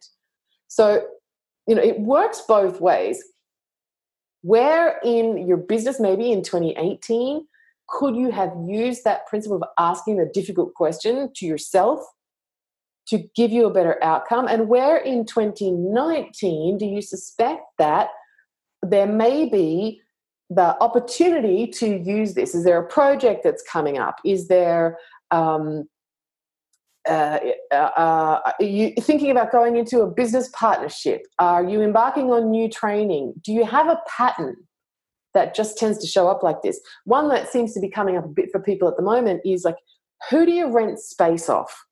So, 0.68 1.06
you 1.66 1.74
know, 1.74 1.82
it 1.82 2.00
works 2.00 2.42
both 2.46 2.80
ways. 2.80 3.22
Where 4.42 5.00
in 5.04 5.46
your 5.48 5.56
business, 5.56 5.98
maybe 5.98 6.30
in 6.30 6.42
2018, 6.42 7.46
could 7.88 8.16
you 8.16 8.30
have 8.30 8.52
used 8.66 9.04
that 9.04 9.26
principle 9.26 9.56
of 9.56 9.64
asking 9.78 10.16
the 10.16 10.30
difficult 10.32 10.74
question 10.74 11.30
to 11.36 11.46
yourself 11.46 12.00
to 13.08 13.24
give 13.34 13.52
you 13.52 13.66
a 13.66 13.72
better 13.72 14.02
outcome? 14.02 14.46
And 14.48 14.68
where 14.68 14.96
in 14.96 15.24
2019 15.24 16.78
do 16.78 16.86
you 16.86 17.02
suspect 17.02 17.62
that 17.78 18.08
there 18.82 19.06
may 19.06 19.48
be 19.48 20.00
the 20.50 20.80
opportunity 20.80 21.66
to 21.66 21.96
use 21.98 22.34
this? 22.34 22.54
Is 22.54 22.64
there 22.64 22.78
a 22.78 22.86
project 22.86 23.42
that's 23.42 23.62
coming 23.62 23.98
up? 23.98 24.16
Is 24.24 24.48
there 24.48 24.98
um, 25.30 25.88
uh, 27.08 27.38
uh, 27.72 27.74
uh, 27.74 28.40
are 28.44 28.64
you 28.64 28.92
thinking 29.00 29.30
about 29.30 29.52
going 29.52 29.76
into 29.76 30.00
a 30.00 30.06
business 30.06 30.48
partnership? 30.52 31.22
Are 31.38 31.64
you 31.64 31.82
embarking 31.82 32.30
on 32.32 32.50
new 32.50 32.68
training? 32.68 33.34
Do 33.42 33.52
you 33.52 33.64
have 33.64 33.88
a 33.88 34.00
pattern 34.06 34.56
that 35.34 35.54
just 35.54 35.78
tends 35.78 35.98
to 35.98 36.06
show 36.06 36.28
up 36.28 36.42
like 36.42 36.62
this? 36.62 36.80
One 37.04 37.28
that 37.28 37.50
seems 37.50 37.74
to 37.74 37.80
be 37.80 37.88
coming 37.88 38.16
up 38.16 38.24
a 38.24 38.28
bit 38.28 38.50
for 38.50 38.60
people 38.60 38.88
at 38.88 38.96
the 38.96 39.02
moment 39.02 39.42
is 39.44 39.64
like, 39.64 39.76
who 40.30 40.46
do 40.46 40.52
you 40.52 40.72
rent 40.72 40.98
space 40.98 41.48
off? 41.48 41.86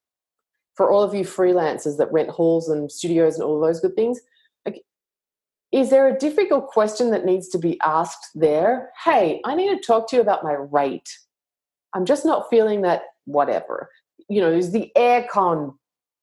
for 0.75 0.91
all 0.91 1.03
of 1.03 1.15
you 1.15 1.25
freelancers 1.25 1.97
that 1.99 2.13
rent 2.13 2.31
halls 2.31 2.69
and 2.69 2.91
studios 2.91 3.35
and 3.35 3.45
all 3.45 3.61
those 3.61 3.81
good 3.81 3.95
things, 3.95 4.21
like, 4.67 4.83
is 5.73 5.91
there 5.91 6.09
a 6.09 6.19
difficult 6.19 6.69
question 6.69 7.11
that 7.11 7.25
needs 7.25 7.49
to 7.49 7.59
be 7.59 7.79
asked 7.83 8.29
there? 8.35 8.91
Hey, 9.05 9.41
I 9.45 9.55
need 9.55 9.71
to 9.71 9.85
talk 9.85 10.09
to 10.11 10.17
you 10.17 10.23
about 10.23 10.45
my 10.45 10.53
rate. 10.53 11.09
I'm 11.95 12.05
just 12.05 12.25
not 12.25 12.51
feeling 12.51 12.83
that 12.83 13.03
whatever. 13.25 13.91
You 14.29 14.41
know, 14.41 14.53
is 14.53 14.73
the 14.73 14.91
aircon 14.97 15.75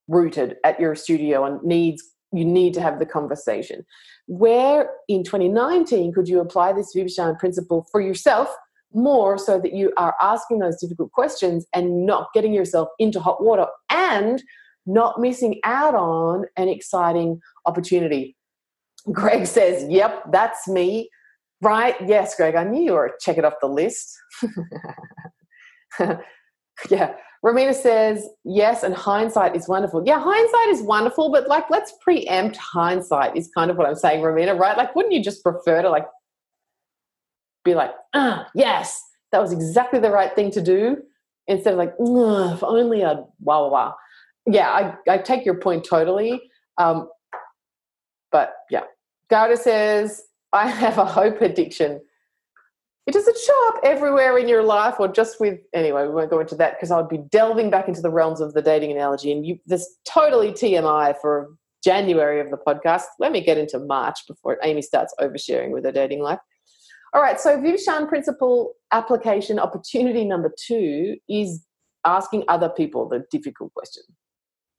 rooted 0.08 0.56
at 0.64 0.80
your 0.80 0.96
studio 0.96 1.46
and 1.46 1.62
needs 1.64 2.04
you 2.34 2.46
need 2.46 2.74
to 2.74 2.82
have 2.82 3.00
the 3.00 3.06
conversation. 3.06 3.86
Where 4.28 4.90
in 5.08 5.24
2019 5.24 6.14
could 6.14 6.28
you 6.30 6.40
apply 6.40 6.74
this 6.74 6.96
Vibhishan 6.96 7.38
principle 7.38 7.86
for 7.92 8.00
yourself 8.02 8.56
more 8.94 9.38
so 9.38 9.60
that 9.60 9.74
you 9.74 9.92
are 9.98 10.16
asking 10.22 10.60
those 10.60 10.80
difficult 10.80 11.12
questions 11.12 11.66
and 11.74 12.06
not 12.06 12.28
getting 12.34 12.54
yourself 12.54 12.90
into 13.00 13.20
hot 13.20 13.44
water 13.44 13.66
and 13.90 14.44
not 14.86 15.20
missing 15.20 15.60
out 15.64 15.96
on 15.96 16.46
an 16.58 16.68
exciting 16.68 17.40
opportunity. 17.66 18.36
Greg 19.12 19.46
says, 19.46 19.86
Yep, 19.90 20.32
that's 20.32 20.68
me. 20.68 21.10
Right? 21.62 21.96
Yes, 22.06 22.36
Greg, 22.36 22.56
I 22.56 22.64
knew 22.64 22.82
you 22.82 22.94
were. 22.94 23.16
Check 23.20 23.38
it 23.38 23.46
off 23.46 23.54
the 23.62 23.68
list. 23.68 24.18
yeah. 26.90 27.14
Romina 27.44 27.74
says, 27.74 28.28
yes, 28.44 28.84
and 28.84 28.94
hindsight 28.94 29.56
is 29.56 29.68
wonderful. 29.68 30.04
Yeah, 30.06 30.20
hindsight 30.20 30.68
is 30.70 30.84
wonderful, 30.84 31.32
but 31.32 31.48
like, 31.48 31.70
let's 31.72 31.92
preempt 32.02 32.56
hindsight, 32.58 33.36
is 33.36 33.50
kind 33.56 33.72
of 33.72 33.78
what 33.78 33.88
I'm 33.88 33.96
saying, 33.96 34.22
Romina, 34.22 34.58
right? 34.58 34.78
Like, 34.78 34.96
wouldn't 34.96 35.14
you 35.14 35.24
just 35.24 35.42
prefer 35.42 35.82
to 35.82 35.90
like 35.90 36.06
be 37.64 37.74
like, 37.74 37.92
ah, 38.14 38.48
yes, 38.54 39.02
that 39.32 39.42
was 39.42 39.52
exactly 39.52 40.00
the 40.00 40.12
right 40.12 40.34
thing 40.36 40.52
to 40.52 40.62
do 40.62 40.98
instead 41.48 41.74
of 41.74 41.80
like, 41.80 41.94
if 42.00 42.64
only 42.64 43.04
I'd 43.04 43.18
wah 43.40 43.62
wah 43.62 43.70
wah. 43.70 43.94
Yeah, 44.46 44.70
I, 44.70 45.14
I 45.14 45.18
take 45.18 45.46
your 45.46 45.56
point 45.56 45.84
totally. 45.84 46.42
Um, 46.78 47.10
but 48.32 48.54
yeah, 48.70 48.84
Garda 49.30 49.58
says, 49.58 50.22
I 50.54 50.68
have 50.68 50.98
a 50.98 51.06
hope 51.06 51.42
addiction. 51.42 52.02
It 53.08 53.14
doesn't 53.14 53.38
show 53.38 53.68
up 53.70 53.76
everywhere 53.84 54.38
in 54.38 54.48
your 54.48 54.64
life 54.64 54.96
or 55.00 55.08
just 55.08 55.40
with, 55.40 55.60
anyway, 55.74 56.04
we 56.04 56.14
won't 56.14 56.30
go 56.30 56.40
into 56.40 56.56
that 56.56 56.76
because 56.78 56.92
I 56.92 56.98
would 56.98 57.10
be 57.10 57.18
delving 57.32 57.72
back 57.72 57.88
into 57.88 58.02
the 58.02 58.12
realms 58.12 58.42
of 58.42 58.54
the 58.54 58.62
dating 58.62 58.92
analogy. 58.92 59.32
And 59.32 59.46
you, 59.46 59.58
this 59.66 59.98
totally 60.06 60.52
TMI 60.52 61.16
for 61.20 61.50
January 61.84 62.40
of 62.40 62.52
the 62.52 62.58
podcast. 62.58 63.06
Let 63.20 63.32
me 63.32 63.42
get 63.42 63.58
into 63.58 63.80
March 63.80 64.20
before 64.28 64.60
Amy 64.64 64.82
starts 64.82 65.14
oversharing 65.20 65.72
with 65.72 65.84
her 65.84 65.92
dating 65.92 66.22
life. 66.22 66.40
All 67.14 67.22
right, 67.22 67.40
so 67.40 67.58
Vibhishan 67.58 68.08
principle 68.08 68.74
application 68.92 69.60
opportunity 69.60 70.24
number 70.24 70.54
two 70.58 71.18
is 71.28 71.66
asking 72.06 72.44
other 72.48 72.70
people 72.70 73.08
the 73.08 73.26
difficult 73.32 73.74
question. 73.74 74.04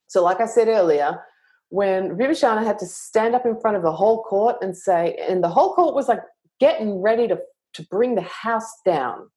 So, 0.07 0.23
like 0.23 0.41
I 0.41 0.47
said 0.47 0.69
earlier, 0.69 1.21
when 1.69 2.17
Vibhishana 2.17 2.65
had 2.65 2.79
to 2.79 2.87
stand 2.87 3.35
up 3.35 3.47
in 3.47 3.59
front 3.61 3.77
of 3.77 3.83
the 3.83 3.93
whole 3.93 4.23
court 4.23 4.57
and 4.63 4.77
say, 4.77 5.17
and 5.29 5.43
the 5.43 5.49
whole 5.49 5.75
court 5.75 5.95
was 5.95 6.09
like 6.09 6.21
getting 6.61 7.01
ready 7.01 7.29
to, 7.29 7.39
to 7.75 7.87
bring 7.91 8.15
the 8.15 8.23
house 8.23 8.73
down, 8.85 9.29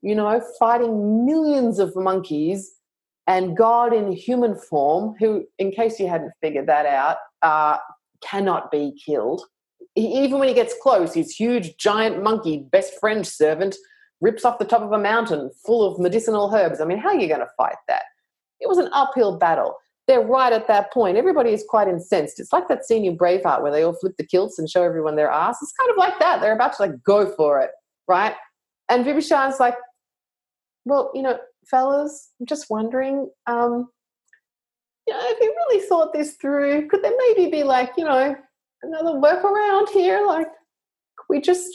you 0.00 0.14
know, 0.14 0.42
fighting 0.58 1.26
millions 1.26 1.78
of 1.78 1.94
monkeys 1.96 2.72
and 3.26 3.56
God 3.56 3.92
in 3.94 4.12
human 4.12 4.56
form, 4.56 5.14
who, 5.18 5.44
in 5.58 5.70
case 5.70 6.00
you 6.00 6.08
hadn't 6.08 6.32
figured 6.40 6.66
that 6.66 6.86
out, 6.86 7.18
uh, 7.42 7.78
cannot 8.22 8.70
be 8.70 8.92
killed 9.04 9.42
even 9.94 10.38
when 10.38 10.48
he 10.48 10.54
gets 10.54 10.74
close, 10.80 11.14
his 11.14 11.34
huge 11.34 11.76
giant 11.76 12.22
monkey 12.22 12.66
best 12.70 12.98
friend 12.98 13.26
servant 13.26 13.76
rips 14.20 14.44
off 14.44 14.58
the 14.58 14.64
top 14.64 14.82
of 14.82 14.92
a 14.92 14.98
mountain 14.98 15.50
full 15.66 15.84
of 15.84 15.98
medicinal 15.98 16.52
herbs. 16.54 16.80
I 16.80 16.84
mean, 16.84 16.98
how 16.98 17.10
are 17.10 17.18
you 17.18 17.28
going 17.28 17.40
to 17.40 17.48
fight 17.56 17.76
that? 17.88 18.02
It 18.60 18.68
was 18.68 18.78
an 18.78 18.88
uphill 18.92 19.38
battle. 19.38 19.74
They're 20.12 20.20
right 20.20 20.52
at 20.52 20.68
that 20.68 20.92
point. 20.92 21.16
Everybody 21.16 21.54
is 21.54 21.64
quite 21.66 21.88
incensed. 21.88 22.38
It's 22.38 22.52
like 22.52 22.68
that 22.68 22.84
scene 22.84 23.06
in 23.06 23.16
Braveheart 23.16 23.62
where 23.62 23.72
they 23.72 23.82
all 23.82 23.94
flip 23.94 24.12
the 24.18 24.26
kilts 24.26 24.58
and 24.58 24.68
show 24.68 24.82
everyone 24.82 25.16
their 25.16 25.30
ass. 25.30 25.56
It's 25.62 25.72
kind 25.72 25.90
of 25.90 25.96
like 25.96 26.18
that. 26.18 26.42
They're 26.42 26.52
about 26.52 26.76
to 26.76 26.82
like 26.82 27.02
go 27.02 27.34
for 27.34 27.62
it, 27.62 27.70
right? 28.06 28.34
And 28.90 29.06
Vibhishan's 29.06 29.58
like, 29.58 29.74
well, 30.84 31.10
you 31.14 31.22
know, 31.22 31.38
fellas, 31.64 32.28
I'm 32.38 32.44
just 32.44 32.66
wondering, 32.68 33.30
um, 33.46 33.88
you 35.06 35.14
know, 35.14 35.20
if 35.22 35.40
you 35.40 35.54
really 35.56 35.86
thought 35.86 36.12
this 36.12 36.34
through, 36.34 36.88
could 36.88 37.02
there 37.02 37.14
maybe 37.16 37.50
be 37.50 37.62
like, 37.62 37.92
you 37.96 38.04
know, 38.04 38.36
another 38.82 39.12
workaround 39.12 39.88
here? 39.88 40.26
Like, 40.26 40.48
we 41.30 41.40
just 41.40 41.70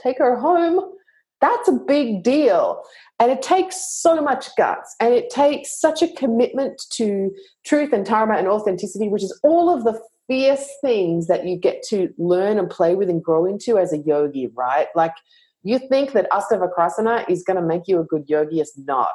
take 0.00 0.18
her 0.18 0.36
home? 0.36 0.92
That's 1.40 1.68
a 1.68 1.72
big 1.72 2.22
deal. 2.22 2.82
And 3.18 3.30
it 3.30 3.42
takes 3.42 4.00
so 4.00 4.20
much 4.22 4.48
guts 4.56 4.94
and 5.00 5.14
it 5.14 5.30
takes 5.30 5.80
such 5.80 6.02
a 6.02 6.12
commitment 6.14 6.82
to 6.92 7.30
truth 7.64 7.92
and 7.92 8.04
dharma 8.04 8.34
and 8.34 8.48
authenticity, 8.48 9.08
which 9.08 9.22
is 9.22 9.38
all 9.42 9.74
of 9.74 9.84
the 9.84 10.00
fierce 10.28 10.68
things 10.82 11.26
that 11.28 11.46
you 11.46 11.56
get 11.56 11.82
to 11.88 12.08
learn 12.18 12.58
and 12.58 12.68
play 12.68 12.94
with 12.94 13.08
and 13.08 13.22
grow 13.22 13.44
into 13.44 13.78
as 13.78 13.92
a 13.92 13.98
yogi, 13.98 14.48
right? 14.54 14.88
Like, 14.94 15.14
you 15.62 15.78
think 15.78 16.12
that 16.12 16.30
Astavakrasana 16.30 17.28
is 17.28 17.42
going 17.42 17.60
to 17.60 17.66
make 17.66 17.82
you 17.86 18.00
a 18.00 18.04
good 18.04 18.24
yogi, 18.28 18.60
it's 18.60 18.78
not 18.78 19.10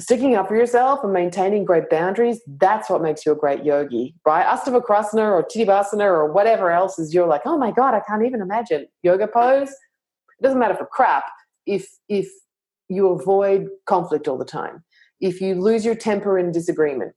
sticking 0.00 0.34
up 0.34 0.48
for 0.48 0.56
yourself 0.56 1.00
and 1.04 1.12
maintaining 1.12 1.64
great 1.64 1.90
boundaries, 1.90 2.40
that's 2.58 2.88
what 2.88 3.02
makes 3.02 3.24
you 3.24 3.32
a 3.32 3.36
great 3.36 3.64
yogi, 3.64 4.14
right? 4.26 4.46
Astavakrasana 4.46 5.30
or 5.30 5.44
Chittavasana 5.44 6.04
or 6.04 6.32
whatever 6.32 6.70
else 6.70 6.98
is 6.98 7.14
you're 7.14 7.26
like, 7.26 7.42
oh 7.44 7.58
my 7.58 7.70
God, 7.70 7.94
I 7.94 8.00
can't 8.00 8.24
even 8.24 8.40
imagine. 8.40 8.86
Yoga 9.02 9.28
pose, 9.28 9.70
it 10.40 10.44
doesn't 10.44 10.58
matter 10.58 10.74
for 10.74 10.86
crap 10.86 11.24
if 11.66 11.88
if 12.08 12.28
you 12.88 13.08
avoid 13.08 13.68
conflict 13.86 14.26
all 14.26 14.38
the 14.38 14.44
time, 14.44 14.82
if 15.20 15.40
you 15.40 15.54
lose 15.54 15.84
your 15.84 15.94
temper 15.94 16.38
in 16.38 16.50
disagreement, 16.50 17.12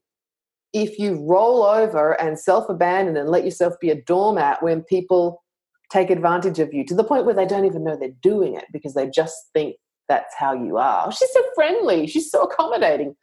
if 0.72 0.98
you 0.98 1.24
roll 1.26 1.62
over 1.62 2.20
and 2.20 2.38
self-abandon 2.38 3.16
and 3.16 3.28
let 3.28 3.44
yourself 3.44 3.74
be 3.80 3.90
a 3.90 4.02
doormat 4.02 4.62
when 4.62 4.82
people 4.82 5.42
take 5.90 6.10
advantage 6.10 6.58
of 6.58 6.72
you 6.72 6.84
to 6.84 6.94
the 6.94 7.04
point 7.04 7.24
where 7.24 7.34
they 7.34 7.46
don't 7.46 7.64
even 7.64 7.84
know 7.84 7.96
they're 7.96 8.10
doing 8.22 8.54
it 8.54 8.64
because 8.72 8.94
they 8.94 9.08
just 9.08 9.36
think 9.52 9.76
that's 10.08 10.34
how 10.36 10.52
you 10.52 10.76
are. 10.76 11.10
She's 11.12 11.32
so 11.32 11.42
friendly. 11.54 12.06
She's 12.06 12.30
so 12.30 12.42
accommodating. 12.42 13.16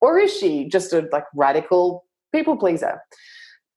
Or 0.00 0.18
is 0.18 0.36
she 0.36 0.68
just 0.68 0.92
a 0.92 1.08
like 1.12 1.24
radical 1.34 2.04
people 2.34 2.56
pleaser? 2.56 3.00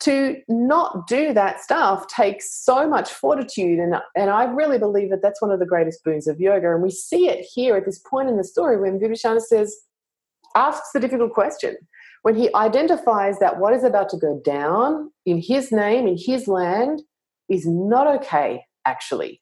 To 0.01 0.35
not 0.47 1.07
do 1.07 1.31
that 1.33 1.61
stuff 1.61 2.07
takes 2.07 2.51
so 2.51 2.87
much 2.87 3.11
fortitude, 3.11 3.77
and 3.77 3.95
and 4.15 4.29
I 4.31 4.45
really 4.45 4.79
believe 4.79 5.11
that 5.11 5.21
that's 5.21 5.41
one 5.41 5.51
of 5.51 5.59
the 5.59 5.65
greatest 5.65 6.03
boons 6.03 6.27
of 6.27 6.39
yoga. 6.39 6.73
And 6.73 6.81
we 6.81 6.89
see 6.89 7.27
it 7.27 7.45
here 7.53 7.75
at 7.75 7.85
this 7.85 7.99
point 7.99 8.27
in 8.27 8.37
the 8.37 8.43
story 8.43 8.79
when 8.79 8.99
Vibhishana 8.99 9.41
says, 9.41 9.75
asks 10.55 10.91
the 10.93 10.99
difficult 10.99 11.33
question. 11.33 11.75
When 12.23 12.35
he 12.35 12.53
identifies 12.53 13.39
that 13.39 13.59
what 13.59 13.73
is 13.73 13.83
about 13.83 14.09
to 14.09 14.17
go 14.17 14.41
down 14.43 15.11
in 15.25 15.41
his 15.41 15.71
name, 15.71 16.07
in 16.07 16.17
his 16.17 16.47
land, 16.47 17.01
is 17.49 17.65
not 17.67 18.07
okay, 18.07 18.63
actually. 18.85 19.41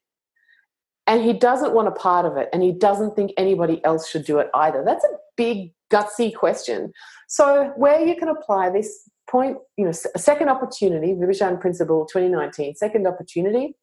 And 1.06 1.22
he 1.22 1.32
doesn't 1.32 1.74
want 1.74 1.88
a 1.88 1.92
part 1.92 2.24
of 2.24 2.36
it. 2.36 2.48
And 2.52 2.62
he 2.62 2.72
doesn't 2.72 3.16
think 3.16 3.32
anybody 3.36 3.84
else 3.84 4.08
should 4.08 4.24
do 4.24 4.38
it 4.38 4.48
either. 4.54 4.82
That's 4.84 5.04
a 5.04 5.16
big 5.36 5.72
gutsy 5.92 6.34
question. 6.34 6.92
So 7.28 7.72
where 7.76 8.00
you 8.00 8.16
can 8.16 8.28
apply 8.28 8.70
this 8.70 9.08
point 9.30 9.56
you 9.76 9.84
know 9.84 9.92
a 10.14 10.18
second 10.18 10.48
opportunity 10.48 11.14
Vibhishan 11.14 11.60
principle 11.60 12.06
2019 12.06 12.74
second 12.74 13.06
opportunity 13.06 13.74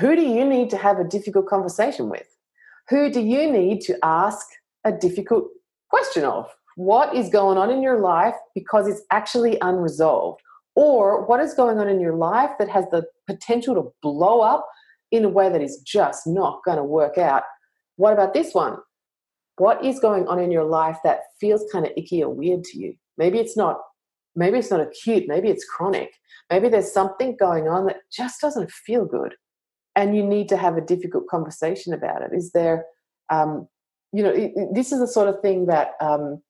who 0.00 0.14
do 0.14 0.22
you 0.22 0.44
need 0.44 0.70
to 0.70 0.76
have 0.76 0.98
a 0.98 1.04
difficult 1.04 1.46
conversation 1.46 2.08
with 2.08 2.26
who 2.88 3.10
do 3.10 3.20
you 3.20 3.50
need 3.50 3.80
to 3.82 3.98
ask 4.02 4.46
a 4.84 4.92
difficult 4.92 5.48
question 5.90 6.24
of 6.24 6.48
what 6.76 7.14
is 7.14 7.28
going 7.28 7.58
on 7.58 7.70
in 7.70 7.82
your 7.82 7.98
life 8.00 8.36
because 8.54 8.86
it's 8.86 9.02
actually 9.10 9.58
unresolved 9.62 10.40
or 10.76 11.26
what 11.26 11.40
is 11.40 11.54
going 11.54 11.78
on 11.78 11.88
in 11.88 11.98
your 11.98 12.14
life 12.14 12.50
that 12.58 12.68
has 12.68 12.84
the 12.92 13.04
potential 13.26 13.74
to 13.74 13.92
blow 14.00 14.40
up 14.40 14.64
in 15.10 15.24
a 15.24 15.28
way 15.28 15.48
that 15.48 15.60
is 15.60 15.82
just 15.84 16.24
not 16.24 16.60
going 16.64 16.76
to 16.76 16.84
work 16.84 17.18
out. 17.18 17.42
What 17.96 18.12
about 18.12 18.32
this 18.32 18.54
one? 18.54 18.76
What 19.56 19.84
is 19.84 19.98
going 19.98 20.28
on 20.28 20.38
in 20.38 20.52
your 20.52 20.64
life 20.64 20.98
that 21.02 21.22
feels 21.40 21.64
kind 21.72 21.84
of 21.84 21.90
icky 21.96 22.22
or 22.22 22.32
weird 22.32 22.62
to 22.64 22.78
you? 22.78 22.94
Maybe 23.18 23.38
it's 23.38 23.56
not 23.56 23.80
maybe 24.36 24.58
it's 24.58 24.70
not 24.70 24.80
acute, 24.80 25.24
maybe 25.26 25.48
it's 25.48 25.64
chronic. 25.64 26.10
Maybe 26.50 26.68
there's 26.68 26.92
something 26.92 27.36
going 27.36 27.68
on 27.68 27.86
that 27.86 27.96
just 28.12 28.40
doesn't 28.40 28.70
feel 28.70 29.04
good. 29.04 29.34
And 29.96 30.16
you 30.16 30.22
need 30.22 30.48
to 30.50 30.56
have 30.56 30.76
a 30.76 30.80
difficult 30.80 31.26
conversation 31.26 31.92
about 31.92 32.22
it. 32.22 32.30
Is 32.32 32.52
there 32.52 32.84
um, 33.30 33.68
you 34.12 34.22
know, 34.22 34.30
it, 34.30 34.52
it, 34.54 34.74
this 34.74 34.92
is 34.92 35.00
the 35.00 35.06
sort 35.06 35.28
of 35.28 35.40
thing 35.42 35.66
that 35.66 35.92
um, 36.00 36.40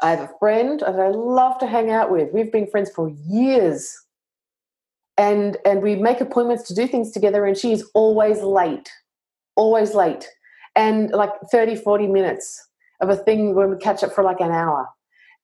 I 0.00 0.10
have 0.10 0.20
a 0.20 0.30
friend 0.38 0.80
that 0.80 1.00
I 1.00 1.08
love 1.08 1.58
to 1.58 1.66
hang 1.66 1.90
out 1.90 2.12
with. 2.12 2.28
We've 2.32 2.52
been 2.52 2.68
friends 2.68 2.90
for 2.90 3.10
years 3.26 3.96
and 5.16 5.56
and 5.64 5.82
we 5.82 5.96
make 5.96 6.20
appointments 6.20 6.64
to 6.64 6.74
do 6.74 6.86
things 6.86 7.10
together 7.10 7.46
and 7.46 7.56
she's 7.56 7.82
always 7.94 8.42
late 8.42 8.90
always 9.54 9.94
late 9.94 10.28
and 10.74 11.10
like 11.10 11.30
30 11.50 11.76
40 11.76 12.06
minutes 12.06 12.68
of 13.00 13.08
a 13.08 13.16
thing 13.16 13.54
when 13.54 13.70
we 13.70 13.76
catch 13.78 14.02
up 14.02 14.12
for 14.12 14.22
like 14.22 14.40
an 14.40 14.50
hour 14.50 14.88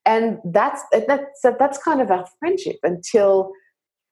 and 0.04 0.38
that's 0.44 0.82
that's 1.06 1.40
that's 1.58 1.78
kind 1.78 2.00
of 2.00 2.10
our 2.10 2.26
friendship 2.38 2.76
until 2.82 3.52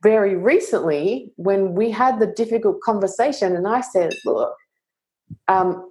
very 0.03 0.37
recently 0.37 1.33
when 1.37 1.74
we 1.74 1.90
had 1.90 2.18
the 2.18 2.26
difficult 2.26 2.81
conversation 2.81 3.57
and 3.57 3.66
i 3.66 3.81
said 3.81 4.14
look 4.24 4.55
um, 5.48 5.90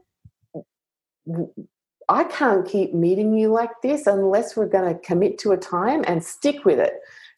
I 2.10 2.24
can't 2.24 2.68
keep 2.68 2.94
meeting 2.94 3.38
you 3.38 3.50
like 3.50 3.70
this 3.84 4.08
unless 4.08 4.58
we're 4.58 4.68
going 4.68 4.94
to 4.94 5.00
commit 5.02 5.38
to 5.40 5.52
a 5.52 5.58
time 5.58 6.04
and 6.08 6.24
stick 6.24 6.66
with 6.66 6.80
it. 6.80 6.94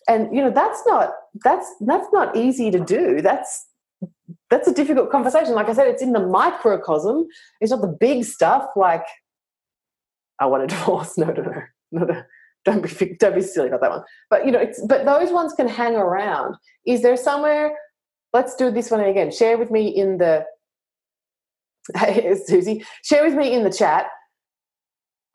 And 0.07 0.35
you 0.35 0.41
know 0.41 0.49
that's 0.49 0.81
not 0.87 1.11
that's 1.43 1.71
that's 1.81 2.07
not 2.11 2.35
easy 2.35 2.71
to 2.71 2.79
do. 2.79 3.21
That's 3.21 3.67
that's 4.49 4.67
a 4.67 4.73
difficult 4.73 5.11
conversation. 5.11 5.53
Like 5.53 5.69
I 5.69 5.73
said, 5.73 5.87
it's 5.87 6.01
in 6.01 6.13
the 6.13 6.25
microcosm. 6.25 7.27
It's 7.59 7.71
not 7.71 7.81
the 7.81 7.95
big 7.99 8.23
stuff 8.25 8.65
like 8.75 9.05
I 10.39 10.47
want 10.47 10.63
a 10.63 10.67
divorce. 10.75 11.17
No, 11.17 11.27
no, 11.27 11.43
no, 11.43 11.61
no, 11.91 12.05
no. 12.05 12.23
Don't 12.65 12.81
be 12.81 13.15
don't 13.19 13.35
be 13.35 13.41
silly 13.41 13.67
about 13.67 13.81
that 13.81 13.91
one. 13.91 14.03
But 14.29 14.45
you 14.45 14.51
know, 14.51 14.59
it's 14.59 14.83
but 14.85 15.05
those 15.05 15.31
ones 15.31 15.53
can 15.53 15.67
hang 15.67 15.95
around. 15.95 16.55
Is 16.85 17.01
there 17.01 17.17
somewhere? 17.17 17.75
Let's 18.33 18.55
do 18.55 18.71
this 18.71 18.89
one 18.89 19.01
again. 19.01 19.31
Share 19.31 19.57
with 19.57 19.71
me 19.71 19.87
in 19.87 20.17
the. 20.17 20.45
Hey, 21.95 22.35
Susie, 22.45 22.85
share 23.03 23.23
with 23.25 23.33
me 23.33 23.53
in 23.53 23.63
the 23.63 23.71
chat 23.71 24.07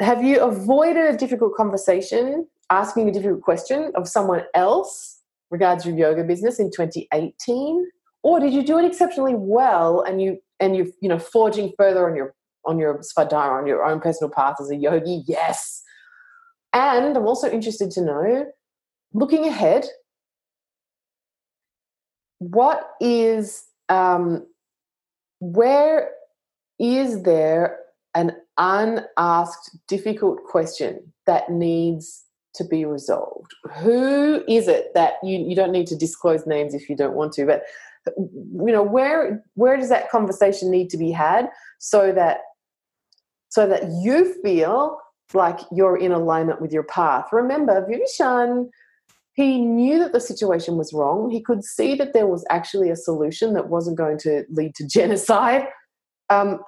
have 0.00 0.22
you 0.22 0.40
avoided 0.40 1.14
a 1.14 1.16
difficult 1.16 1.54
conversation, 1.54 2.46
asking 2.70 3.08
a 3.08 3.12
difficult 3.12 3.42
question 3.42 3.92
of 3.94 4.08
someone 4.08 4.42
else 4.54 5.22
regards 5.50 5.86
your 5.86 5.96
yoga 5.96 6.22
business 6.22 6.58
in 6.58 6.70
2018? 6.70 7.86
Or 8.22 8.40
did 8.40 8.52
you 8.52 8.62
do 8.62 8.78
it 8.78 8.84
exceptionally 8.84 9.34
well 9.34 10.02
and 10.02 10.20
you 10.20 10.38
and 10.60 10.76
you 10.76 10.92
you 11.00 11.08
know 11.08 11.18
forging 11.18 11.72
further 11.78 12.08
on 12.08 12.16
your 12.16 12.34
on 12.66 12.78
your 12.78 12.98
svadhyaya, 12.98 13.58
on 13.58 13.66
your 13.66 13.84
own 13.84 14.00
personal 14.00 14.30
path 14.30 14.56
as 14.60 14.70
a 14.70 14.76
yogi? 14.76 15.22
Yes. 15.26 15.82
And 16.72 17.16
I'm 17.16 17.26
also 17.26 17.50
interested 17.50 17.90
to 17.92 18.02
know, 18.02 18.46
looking 19.12 19.46
ahead, 19.46 19.86
what 22.38 22.90
is 23.00 23.64
um, 23.88 24.46
where 25.40 26.10
is 26.78 27.22
there 27.22 27.78
an 28.14 28.32
unasked 28.58 29.76
difficult 29.88 30.44
question 30.44 31.12
that 31.26 31.50
needs 31.50 32.24
to 32.54 32.64
be 32.64 32.84
resolved? 32.84 33.54
Who 33.78 34.42
is 34.48 34.68
it 34.68 34.92
that 34.94 35.14
you, 35.22 35.38
you 35.38 35.54
don't 35.54 35.72
need 35.72 35.86
to 35.88 35.96
disclose 35.96 36.46
names 36.46 36.74
if 36.74 36.88
you 36.88 36.96
don't 36.96 37.14
want 37.14 37.32
to 37.34 37.46
but 37.46 37.62
you 38.16 38.72
know 38.72 38.82
where 38.82 39.42
where 39.54 39.76
does 39.76 39.88
that 39.88 40.10
conversation 40.10 40.70
need 40.70 40.88
to 40.90 40.96
be 40.96 41.10
had 41.10 41.48
so 41.78 42.12
that 42.12 42.38
so 43.48 43.66
that 43.66 43.82
you 44.02 44.34
feel 44.42 44.98
like 45.34 45.60
you're 45.72 45.96
in 45.96 46.12
alignment 46.12 46.60
with 46.60 46.72
your 46.72 46.84
path. 46.84 47.26
Remember 47.32 47.86
vibhishan 47.86 48.68
he 49.34 49.60
knew 49.60 49.98
that 49.98 50.12
the 50.12 50.20
situation 50.20 50.78
was 50.78 50.94
wrong. 50.94 51.30
He 51.30 51.42
could 51.42 51.62
see 51.62 51.94
that 51.96 52.14
there 52.14 52.26
was 52.26 52.42
actually 52.48 52.88
a 52.88 52.96
solution 52.96 53.52
that 53.52 53.68
wasn't 53.68 53.98
going 53.98 54.16
to 54.20 54.44
lead 54.48 54.74
to 54.76 54.86
genocide. 54.88 55.66
Um, 56.30 56.60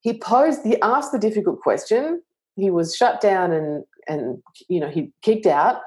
he 0.00 0.18
posed 0.18 0.64
he 0.64 0.80
asked 0.82 1.12
the 1.12 1.18
difficult 1.18 1.60
question. 1.60 2.22
He 2.56 2.70
was 2.70 2.94
shut 2.94 3.20
down 3.20 3.52
and 3.52 3.84
and 4.06 4.42
you 4.68 4.80
know 4.80 4.88
he 4.88 5.12
kicked 5.22 5.46
out. 5.46 5.80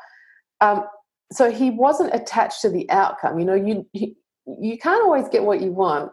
Um, 0.60 0.84
so 1.32 1.52
he 1.52 1.70
wasn't 1.70 2.14
attached 2.14 2.62
to 2.62 2.70
the 2.70 2.90
outcome. 2.90 3.40
You 3.40 3.46
know 3.46 3.54
you 3.54 3.86
you 3.94 4.78
can't 4.78 5.04
always 5.04 5.28
get 5.30 5.44
what 5.44 5.62
you 5.62 5.72
want 5.72 6.12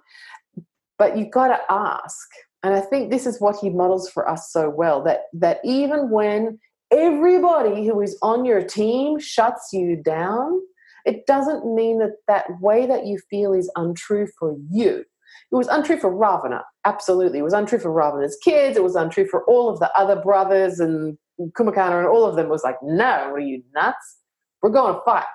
but 0.98 1.16
you've 1.16 1.30
got 1.30 1.48
to 1.48 1.58
ask 1.70 2.28
and 2.64 2.74
i 2.74 2.80
think 2.80 3.10
this 3.10 3.26
is 3.26 3.40
what 3.40 3.56
he 3.56 3.70
models 3.70 4.10
for 4.10 4.28
us 4.28 4.50
so 4.50 4.68
well 4.68 5.02
that 5.02 5.22
that 5.32 5.60
even 5.64 6.10
when 6.10 6.58
everybody 6.90 7.86
who 7.86 8.00
is 8.00 8.18
on 8.22 8.44
your 8.44 8.62
team 8.62 9.18
shuts 9.20 9.68
you 9.72 9.96
down 9.96 10.60
it 11.04 11.26
doesn't 11.26 11.72
mean 11.74 11.98
that 11.98 12.12
that 12.26 12.46
way 12.60 12.86
that 12.86 13.06
you 13.06 13.18
feel 13.30 13.52
is 13.52 13.70
untrue 13.76 14.26
for 14.38 14.56
you 14.70 15.04
it 15.52 15.56
was 15.56 15.68
untrue 15.68 15.98
for 15.98 16.14
Ravana, 16.14 16.64
absolutely. 16.84 17.38
It 17.38 17.42
was 17.42 17.52
untrue 17.52 17.78
for 17.78 17.92
Ravana's 17.92 18.36
kids. 18.42 18.76
It 18.76 18.82
was 18.82 18.96
untrue 18.96 19.26
for 19.26 19.44
all 19.44 19.68
of 19.68 19.78
the 19.78 19.88
other 19.96 20.16
brothers 20.16 20.80
and 20.80 21.16
Kumbhakarna 21.40 21.98
and 21.98 22.08
all 22.08 22.24
of 22.24 22.36
them. 22.36 22.48
Was 22.48 22.64
like, 22.64 22.76
no, 22.82 23.30
are 23.32 23.38
you 23.38 23.62
nuts? 23.74 24.18
We're 24.62 24.70
going 24.70 24.94
to 24.94 25.00
fight. 25.04 25.26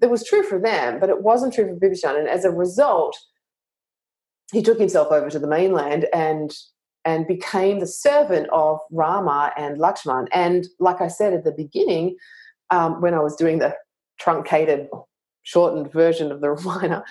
It 0.00 0.10
was 0.10 0.26
true 0.26 0.42
for 0.42 0.58
them, 0.58 1.00
but 1.00 1.08
it 1.08 1.22
wasn't 1.22 1.54
true 1.54 1.66
for 1.66 1.74
Vibhishan. 1.76 2.18
And 2.18 2.28
as 2.28 2.44
a 2.44 2.50
result, 2.50 3.16
he 4.52 4.62
took 4.62 4.78
himself 4.78 5.10
over 5.10 5.30
to 5.30 5.38
the 5.38 5.46
mainland 5.46 6.06
and 6.12 6.54
and 7.04 7.26
became 7.26 7.80
the 7.80 7.86
servant 7.86 8.48
of 8.52 8.78
Rama 8.92 9.52
and 9.56 9.78
Lakshman. 9.78 10.28
And 10.30 10.68
like 10.78 11.00
I 11.00 11.08
said 11.08 11.32
at 11.32 11.42
the 11.42 11.50
beginning, 11.50 12.16
um, 12.70 13.00
when 13.00 13.12
I 13.12 13.18
was 13.18 13.34
doing 13.34 13.58
the 13.58 13.74
truncated, 14.20 14.88
shortened 15.42 15.92
version 15.92 16.30
of 16.30 16.40
the 16.40 16.50
Ramayana, 16.52 17.02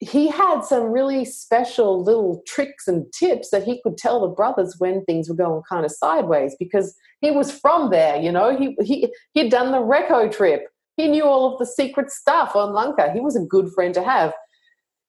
he 0.00 0.28
had 0.28 0.60
some 0.60 0.92
really 0.92 1.24
special 1.24 2.04
little 2.04 2.40
tricks 2.46 2.86
and 2.86 3.12
tips 3.12 3.50
that 3.50 3.64
he 3.64 3.80
could 3.82 3.98
tell 3.98 4.20
the 4.20 4.28
brothers 4.28 4.76
when 4.78 5.04
things 5.04 5.28
were 5.28 5.34
going 5.34 5.62
kind 5.68 5.84
of 5.84 5.90
sideways 5.90 6.54
because 6.56 6.94
he 7.20 7.32
was 7.32 7.50
from 7.50 7.90
there, 7.90 8.16
you 8.16 8.30
know. 8.30 8.56
He 8.56 8.76
he 8.80 9.12
he'd 9.32 9.50
done 9.50 9.72
the 9.72 9.78
Reco 9.78 10.30
trip. 10.30 10.68
He 10.96 11.08
knew 11.08 11.24
all 11.24 11.52
of 11.52 11.58
the 11.58 11.66
secret 11.66 12.12
stuff 12.12 12.54
on 12.54 12.72
Lanka. 12.72 13.12
He 13.12 13.18
was 13.18 13.34
a 13.34 13.40
good 13.40 13.72
friend 13.72 13.92
to 13.94 14.04
have. 14.04 14.32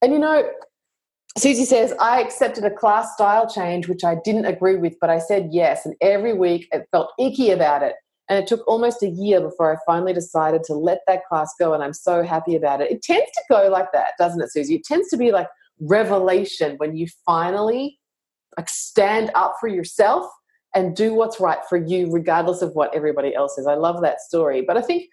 And 0.01 0.11
you 0.11 0.17
know, 0.17 0.49
Susie 1.37 1.65
says, 1.65 1.93
I 1.99 2.21
accepted 2.21 2.65
a 2.65 2.71
class 2.71 3.13
style 3.13 3.49
change 3.49 3.87
which 3.87 4.03
I 4.03 4.17
didn't 4.23 4.45
agree 4.45 4.75
with, 4.75 4.95
but 4.99 5.09
I 5.09 5.19
said 5.19 5.49
yes. 5.51 5.85
And 5.85 5.95
every 6.01 6.33
week 6.33 6.67
it 6.71 6.87
felt 6.91 7.13
icky 7.19 7.51
about 7.51 7.83
it. 7.83 7.95
And 8.29 8.37
it 8.37 8.47
took 8.47 8.67
almost 8.67 9.01
a 9.01 9.09
year 9.09 9.41
before 9.41 9.73
I 9.73 9.77
finally 9.85 10.13
decided 10.13 10.63
to 10.65 10.73
let 10.73 10.99
that 11.07 11.25
class 11.27 11.53
go, 11.59 11.73
and 11.73 11.83
I'm 11.83 11.93
so 11.93 12.21
happy 12.23 12.55
about 12.55 12.79
it. 12.79 12.91
It 12.91 13.01
tends 13.01 13.31
to 13.33 13.41
go 13.49 13.69
like 13.69 13.91
that, 13.93 14.11
doesn't 14.19 14.41
it, 14.41 14.51
Susie? 14.51 14.75
It 14.75 14.83
tends 14.83 15.09
to 15.09 15.17
be 15.17 15.31
like 15.31 15.47
revelation 15.79 16.75
when 16.77 16.95
you 16.95 17.07
finally 17.25 17.99
like 18.57 18.69
stand 18.69 19.31
up 19.33 19.55
for 19.59 19.67
yourself 19.67 20.29
and 20.75 20.95
do 20.95 21.15
what's 21.15 21.39
right 21.39 21.59
for 21.67 21.77
you, 21.77 22.11
regardless 22.11 22.61
of 22.61 22.73
what 22.73 22.93
everybody 22.93 23.33
else 23.33 23.57
is. 23.57 23.65
I 23.65 23.73
love 23.73 24.01
that 24.01 24.21
story. 24.21 24.61
But 24.61 24.77
I 24.77 24.81
think, 24.81 25.05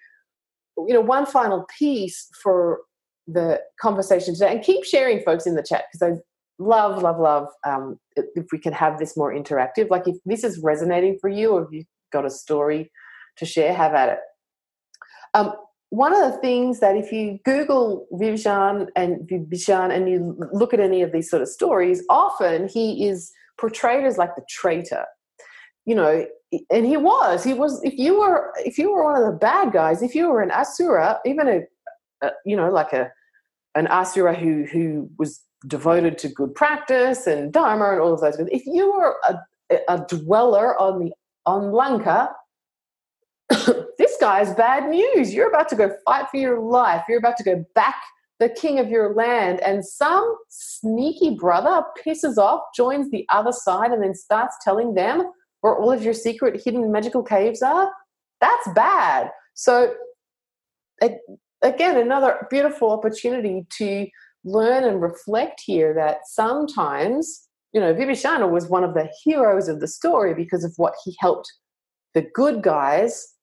you 0.76 0.92
know, 0.92 1.00
one 1.00 1.24
final 1.24 1.64
piece 1.78 2.28
for 2.42 2.80
the 3.26 3.60
conversation 3.80 4.34
today, 4.34 4.52
and 4.52 4.62
keep 4.62 4.84
sharing, 4.84 5.20
folks, 5.20 5.46
in 5.46 5.54
the 5.54 5.62
chat 5.62 5.84
because 5.92 6.14
I 6.16 6.20
love, 6.58 7.02
love, 7.02 7.18
love 7.18 7.48
um, 7.66 7.98
if 8.16 8.46
we 8.52 8.58
can 8.58 8.72
have 8.72 8.98
this 8.98 9.16
more 9.16 9.32
interactive. 9.32 9.90
Like 9.90 10.06
if 10.06 10.16
this 10.24 10.44
is 10.44 10.60
resonating 10.62 11.18
for 11.20 11.28
you, 11.28 11.52
or 11.52 11.64
if 11.64 11.68
you've 11.72 11.86
got 12.12 12.24
a 12.24 12.30
story 12.30 12.90
to 13.38 13.46
share, 13.46 13.74
have 13.74 13.94
at 13.94 14.08
it. 14.10 14.18
Um, 15.34 15.52
one 15.90 16.14
of 16.14 16.32
the 16.32 16.38
things 16.38 16.80
that 16.80 16.96
if 16.96 17.12
you 17.12 17.38
Google 17.44 18.06
Vibhishan 18.12 18.88
and 18.96 19.28
Vibhishan 19.28 19.94
and 19.94 20.08
you 20.08 20.36
look 20.52 20.74
at 20.74 20.80
any 20.80 21.02
of 21.02 21.12
these 21.12 21.30
sort 21.30 21.42
of 21.42 21.48
stories, 21.48 22.02
often 22.08 22.68
he 22.68 23.06
is 23.06 23.32
portrayed 23.58 24.04
as 24.04 24.18
like 24.18 24.34
the 24.34 24.42
traitor. 24.48 25.04
You 25.84 25.94
know, 25.94 26.26
and 26.70 26.84
he 26.86 26.96
was. 26.96 27.44
He 27.44 27.54
was. 27.54 27.80
If 27.84 27.94
you 27.96 28.18
were, 28.18 28.52
if 28.64 28.78
you 28.78 28.92
were 28.92 29.04
one 29.04 29.22
of 29.22 29.26
the 29.26 29.38
bad 29.38 29.72
guys, 29.72 30.02
if 30.02 30.14
you 30.14 30.28
were 30.28 30.42
an 30.42 30.50
asura, 30.50 31.20
even 31.24 31.48
a, 31.48 31.60
a 32.22 32.30
you 32.44 32.56
know, 32.56 32.70
like 32.70 32.92
a 32.92 33.10
an 33.74 33.86
asura 33.88 34.34
who 34.34 34.64
who 34.64 35.10
was 35.18 35.40
devoted 35.66 36.18
to 36.18 36.28
good 36.28 36.54
practice 36.54 37.26
and 37.26 37.52
dharma 37.52 37.92
and 37.92 38.00
all 38.00 38.14
of 38.14 38.20
those. 38.20 38.36
things. 38.36 38.48
If 38.52 38.66
you 38.66 38.92
were 38.92 39.16
a, 39.28 39.78
a 39.88 40.06
dweller 40.08 40.78
on 40.80 41.04
the 41.04 41.12
on 41.44 41.72
Lanka, 41.72 42.30
this 43.48 44.16
guy's 44.20 44.54
bad 44.54 44.88
news. 44.88 45.32
You're 45.32 45.48
about 45.48 45.68
to 45.70 45.76
go 45.76 45.92
fight 46.04 46.28
for 46.30 46.36
your 46.36 46.60
life. 46.60 47.04
You're 47.08 47.18
about 47.18 47.36
to 47.38 47.44
go 47.44 47.64
back 47.74 47.96
the 48.38 48.48
king 48.48 48.78
of 48.78 48.88
your 48.88 49.14
land. 49.14 49.60
And 49.60 49.84
some 49.84 50.36
sneaky 50.48 51.36
brother 51.36 51.84
pisses 52.04 52.36
off, 52.36 52.62
joins 52.74 53.10
the 53.10 53.26
other 53.30 53.52
side, 53.52 53.92
and 53.92 54.02
then 54.02 54.14
starts 54.14 54.56
telling 54.62 54.94
them 54.94 55.30
where 55.60 55.76
all 55.76 55.90
of 55.90 56.02
your 56.02 56.14
secret 56.14 56.60
hidden 56.62 56.92
magical 56.92 57.22
caves 57.22 57.62
are. 57.62 57.90
That's 58.40 58.68
bad. 58.74 59.30
So, 59.54 59.94
again, 61.62 61.96
another 61.96 62.46
beautiful 62.50 62.90
opportunity 62.90 63.66
to 63.78 64.06
learn 64.44 64.84
and 64.84 65.02
reflect 65.02 65.60
here 65.64 65.92
that 65.94 66.18
sometimes, 66.26 67.48
you 67.72 67.80
know, 67.80 67.94
Vibhishana 67.94 68.48
was 68.48 68.68
one 68.68 68.84
of 68.84 68.94
the 68.94 69.08
heroes 69.24 69.68
of 69.68 69.80
the 69.80 69.88
story 69.88 70.34
because 70.34 70.64
of 70.64 70.72
what 70.76 70.94
he 71.04 71.16
helped 71.20 71.52
the 72.14 72.22
good 72.34 72.62
guys 72.62 73.34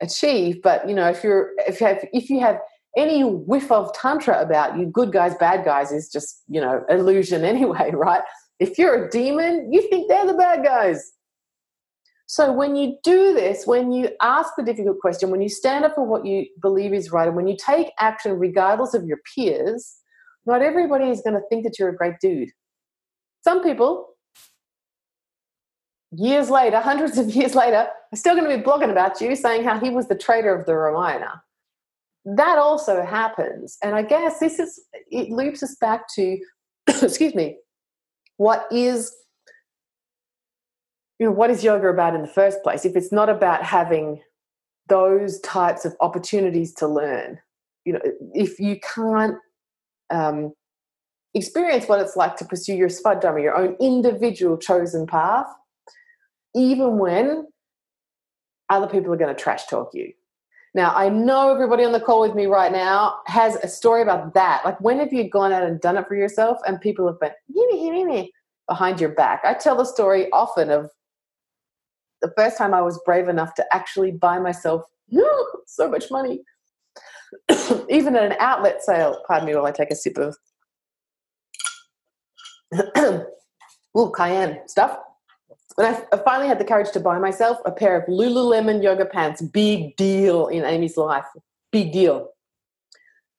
achieve. 0.00 0.62
But 0.62 0.88
you 0.88 0.94
know, 0.94 1.08
if 1.08 1.24
you're 1.24 1.50
if 1.66 1.80
you 1.80 1.86
have 1.86 2.04
if 2.12 2.30
you 2.30 2.40
have 2.40 2.58
any 2.96 3.22
whiff 3.22 3.70
of 3.70 3.92
tantra 3.92 4.40
about 4.40 4.78
you, 4.78 4.86
good 4.86 5.12
guys, 5.12 5.34
bad 5.34 5.64
guys 5.64 5.92
is 5.92 6.08
just 6.10 6.42
you 6.48 6.60
know 6.60 6.84
illusion 6.88 7.44
anyway, 7.52 7.90
right? 7.92 8.22
If 8.58 8.78
you're 8.78 9.06
a 9.06 9.10
demon, 9.10 9.72
you 9.72 9.86
think 9.90 10.08
they're 10.08 10.26
the 10.26 10.34
bad 10.34 10.64
guys. 10.64 11.12
So 12.26 12.52
when 12.52 12.74
you 12.74 12.96
do 13.04 13.34
this, 13.34 13.66
when 13.66 13.92
you 13.92 14.10
ask 14.20 14.52
the 14.56 14.64
difficult 14.64 14.98
question, 15.00 15.30
when 15.30 15.40
you 15.40 15.48
stand 15.48 15.84
up 15.84 15.94
for 15.94 16.04
what 16.04 16.26
you 16.26 16.46
believe 16.60 16.92
is 16.92 17.12
right, 17.12 17.28
and 17.28 17.36
when 17.36 17.46
you 17.46 17.56
take 17.56 17.92
action 18.00 18.32
regardless 18.38 18.94
of 18.94 19.04
your 19.04 19.18
peers, 19.34 19.96
not 20.44 20.60
everybody 20.60 21.08
is 21.08 21.22
going 21.22 21.34
to 21.34 21.42
think 21.48 21.64
that 21.64 21.78
you're 21.78 21.88
a 21.88 21.96
great 21.96 22.14
dude. 22.20 22.50
Some 23.42 23.62
people 23.62 24.08
years 26.12 26.50
later, 26.50 26.80
hundreds 26.80 27.18
of 27.18 27.30
years 27.34 27.54
later, 27.54 27.88
are 28.12 28.16
still 28.16 28.34
going 28.34 28.48
to 28.48 28.56
be 28.56 28.62
blogging 28.62 28.90
about 28.90 29.20
you 29.20 29.36
saying 29.36 29.64
how 29.64 29.78
he 29.78 29.90
was 29.90 30.08
the 30.08 30.16
traitor 30.16 30.54
of 30.54 30.66
the 30.66 30.74
Ramayana. 30.74 31.42
That 32.24 32.58
also 32.58 33.04
happens. 33.04 33.76
And 33.82 33.94
I 33.94 34.02
guess 34.02 34.40
this 34.40 34.58
is, 34.58 34.80
it 35.10 35.30
loops 35.30 35.62
us 35.62 35.76
back 35.80 36.06
to, 36.14 36.38
excuse 36.88 37.34
me, 37.34 37.58
what 38.36 38.66
is 38.70 39.14
you 41.18 41.26
know, 41.26 41.32
what 41.32 41.50
is 41.50 41.64
yoga 41.64 41.88
about 41.88 42.14
in 42.14 42.22
the 42.22 42.28
first 42.28 42.62
place? 42.62 42.84
If 42.84 42.96
it's 42.96 43.12
not 43.12 43.28
about 43.28 43.62
having 43.62 44.20
those 44.88 45.40
types 45.40 45.84
of 45.84 45.94
opportunities 46.00 46.74
to 46.74 46.86
learn, 46.86 47.38
you 47.84 47.94
know, 47.94 48.00
if 48.34 48.58
you 48.58 48.78
can't 48.94 49.36
um, 50.10 50.52
experience 51.34 51.86
what 51.88 52.00
it's 52.00 52.16
like 52.16 52.36
to 52.36 52.44
pursue 52.44 52.74
your 52.74 52.88
svadharma, 52.88 53.42
your 53.42 53.56
own 53.56 53.76
individual 53.80 54.56
chosen 54.58 55.06
path, 55.06 55.46
even 56.54 56.98
when 56.98 57.46
other 58.68 58.86
people 58.86 59.12
are 59.12 59.16
going 59.16 59.34
to 59.34 59.42
trash 59.42 59.66
talk 59.66 59.90
you. 59.94 60.12
Now, 60.74 60.92
I 60.94 61.08
know 61.08 61.54
everybody 61.54 61.84
on 61.84 61.92
the 61.92 62.00
call 62.00 62.20
with 62.20 62.34
me 62.34 62.44
right 62.46 62.70
now 62.70 63.20
has 63.26 63.56
a 63.56 63.68
story 63.68 64.02
about 64.02 64.34
that. 64.34 64.62
Like, 64.64 64.78
when 64.80 64.98
have 64.98 65.12
you 65.12 65.28
gone 65.28 65.52
out 65.52 65.62
and 65.62 65.80
done 65.80 65.96
it 65.96 66.06
for 66.06 66.16
yourself 66.16 66.58
and 66.66 66.78
people 66.80 67.06
have 67.06 67.18
been 67.18 68.28
behind 68.68 69.00
your 69.00 69.10
back? 69.10 69.40
I 69.44 69.54
tell 69.54 69.76
the 69.76 69.86
story 69.86 70.30
often 70.32 70.70
of 70.70 70.90
the 72.22 72.32
first 72.36 72.56
time 72.58 72.74
I 72.74 72.82
was 72.82 73.00
brave 73.04 73.28
enough 73.28 73.54
to 73.54 73.64
actually 73.72 74.12
buy 74.12 74.38
myself 74.38 74.82
so 75.66 75.88
much 75.88 76.10
money, 76.10 76.42
even 77.88 78.16
at 78.16 78.24
an 78.24 78.36
outlet 78.38 78.82
sale. 78.82 79.22
Pardon 79.26 79.46
me 79.46 79.54
while 79.54 79.66
I 79.66 79.72
take 79.72 79.90
a 79.90 79.96
sip 79.96 80.18
of 80.18 80.36
Ooh, 83.98 84.12
cayenne 84.14 84.60
stuff. 84.66 84.98
And 85.78 85.86
I, 85.86 86.16
finally 86.18 86.48
had 86.48 86.58
the 86.58 86.64
courage 86.64 86.90
to 86.92 87.00
buy 87.00 87.18
myself 87.18 87.58
a 87.66 87.70
pair 87.70 88.00
of 88.00 88.08
Lululemon 88.08 88.82
yoga 88.82 89.04
pants. 89.04 89.42
Big 89.42 89.96
deal 89.96 90.46
in 90.48 90.64
Amy's 90.64 90.96
life. 90.96 91.26
Big 91.70 91.92
deal. 91.92 92.30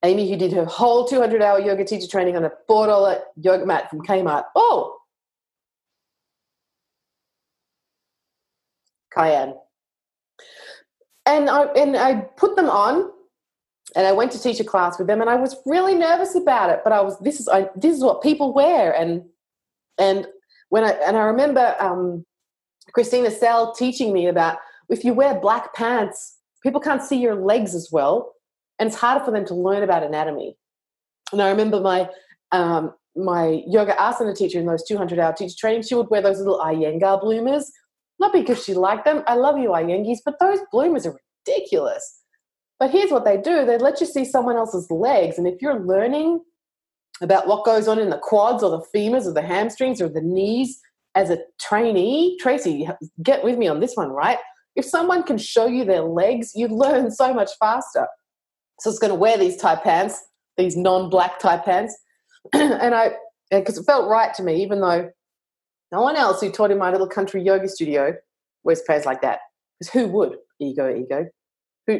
Amy, 0.04 0.30
who 0.30 0.38
did 0.38 0.54
her 0.54 0.66
whole 0.66 1.08
200 1.08 1.42
hour 1.42 1.60
yoga 1.60 1.84
teacher 1.84 2.08
training 2.08 2.38
on 2.38 2.46
a 2.46 2.52
$4 2.70 3.20
yoga 3.38 3.66
mat 3.66 3.90
from 3.90 4.02
Kmart. 4.02 4.44
Oh! 4.56 4.97
Cayenne. 9.18 9.56
And 11.26 11.50
I, 11.50 11.64
and 11.74 11.98
I 11.98 12.22
put 12.38 12.56
them 12.56 12.70
on 12.70 13.12
and 13.96 14.08
I 14.08 14.12
went 14.12 14.32
to 14.34 14.42
teach 14.42 14.60
a 14.60 14.64
class 14.64 14.98
with 14.98 15.08
them 15.08 15.22
and 15.22 15.30
I 15.30 15.36
was 15.36 15.56
really 15.66 15.96
nervous 15.96 16.36
about 16.36 16.70
it. 16.70 16.82
But 16.84 16.94
I 16.94 17.02
was, 17.02 17.20
this 17.20 17.40
is, 17.40 17.48
I, 17.48 17.70
this 17.76 17.96
is 17.98 18.04
what 18.04 18.22
people 18.22 18.54
wear. 18.54 18.94
And, 18.94 19.24
and 19.98 20.28
when 20.70 20.84
I, 20.84 20.92
and 20.92 21.18
I 21.18 21.24
remember 21.24 21.76
um, 21.80 22.26
Christina 22.94 23.32
Sell 23.32 23.74
teaching 23.74 24.14
me 24.14 24.28
about 24.28 24.58
if 24.90 25.04
you 25.04 25.14
wear 25.14 25.40
black 25.40 25.74
pants, 25.74 26.38
people 26.64 26.82
can't 26.82 27.02
see 27.02 27.18
your 27.18 27.36
legs 27.36 27.76
as 27.76 27.90
well, 27.92 28.34
and 28.80 28.88
it's 28.88 28.98
harder 28.98 29.24
for 29.24 29.32
them 29.32 29.46
to 29.46 29.54
learn 29.54 29.84
about 29.84 30.04
anatomy. 30.04 30.58
And 31.32 31.42
I 31.42 31.50
remember 31.50 31.82
my 31.82 32.10
um, 32.52 32.94
my 33.16 33.64
yoga 33.68 33.94
asana 33.94 34.36
teacher 34.36 34.60
in 34.60 34.66
those 34.66 34.84
200 34.84 35.20
hour 35.20 35.34
teacher 35.34 35.56
training, 35.58 35.82
she 35.82 35.96
would 35.96 36.10
wear 36.10 36.22
those 36.22 36.38
little 36.38 36.60
Iyengar 36.60 37.22
bloomers, 37.22 37.66
not 38.20 38.34
because 38.34 38.64
she 38.64 38.74
liked 38.74 39.06
them. 39.06 39.24
I 39.28 39.36
love 39.36 39.58
you, 39.58 39.70
Iyengis, 39.70 40.20
but 40.26 40.40
those 40.40 40.60
bloomers 40.72 41.06
are 41.06 41.20
ridiculous. 41.46 42.22
But 42.80 42.92
here's 42.92 43.12
what 43.12 43.26
they 43.26 43.38
do 43.38 43.66
they 43.66 43.78
let 43.78 44.00
you 44.00 44.08
see 44.08 44.26
someone 44.26 44.56
else's 44.56 44.90
legs. 44.92 45.38
And 45.38 45.48
if 45.48 45.62
you're 45.62 45.80
learning 45.80 46.42
about 47.22 47.48
what 47.48 47.66
goes 47.66 47.88
on 47.88 48.00
in 48.00 48.10
the 48.10 48.20
quads 48.20 48.64
or 48.64 48.70
the 48.70 48.86
femurs 48.96 49.26
or 49.26 49.34
the 49.34 49.42
hamstrings 49.42 50.02
or 50.02 50.10
the 50.10 50.22
knees, 50.22 50.80
as 51.18 51.32
a 51.32 51.40
trainee, 51.60 52.38
Tracy, 52.40 52.88
get 53.24 53.44
with 53.44 53.58
me 53.58 53.68
on 53.68 53.80
this 53.80 53.96
one, 53.96 54.10
right? 54.10 54.38
If 54.76 54.86
someone 54.86 55.24
can 55.24 55.40
show 55.40 55.66
you 55.66 55.84
their 55.84 56.04
legs, 56.04 56.52
you 56.54 56.68
learn 56.68 57.10
so 57.10 57.34
much 57.34 57.50
faster. 57.60 58.08
So 58.80 58.92
it's 58.92 59.00
going 59.00 59.10
to 59.10 59.16
wear 59.16 59.36
these 59.36 59.58
tie 59.58 59.78
pants, 59.78 60.24
these 60.58 60.78
non-black 60.78 61.40
tie 61.40 61.58
pants, 61.58 61.98
and 62.54 62.94
I, 62.94 63.14
because 63.50 63.80
it 63.80 63.86
felt 63.86 64.08
right 64.08 64.32
to 64.36 64.44
me, 64.44 64.62
even 64.62 64.80
though 64.80 65.10
no 65.92 66.02
one 66.02 66.16
else 66.16 66.42
who 66.42 66.52
taught 66.52 66.72
in 66.72 66.78
my 66.78 66.92
little 66.92 67.08
country 67.08 67.42
yoga 67.42 67.68
studio 67.68 68.14
wears 68.64 68.82
pants 68.82 69.06
like 69.06 69.22
that. 69.22 69.40
Because 69.80 69.94
who 69.94 70.08
would? 70.10 70.38
Ego, 70.60 70.94
ego 70.94 71.28
Who, 71.86 72.00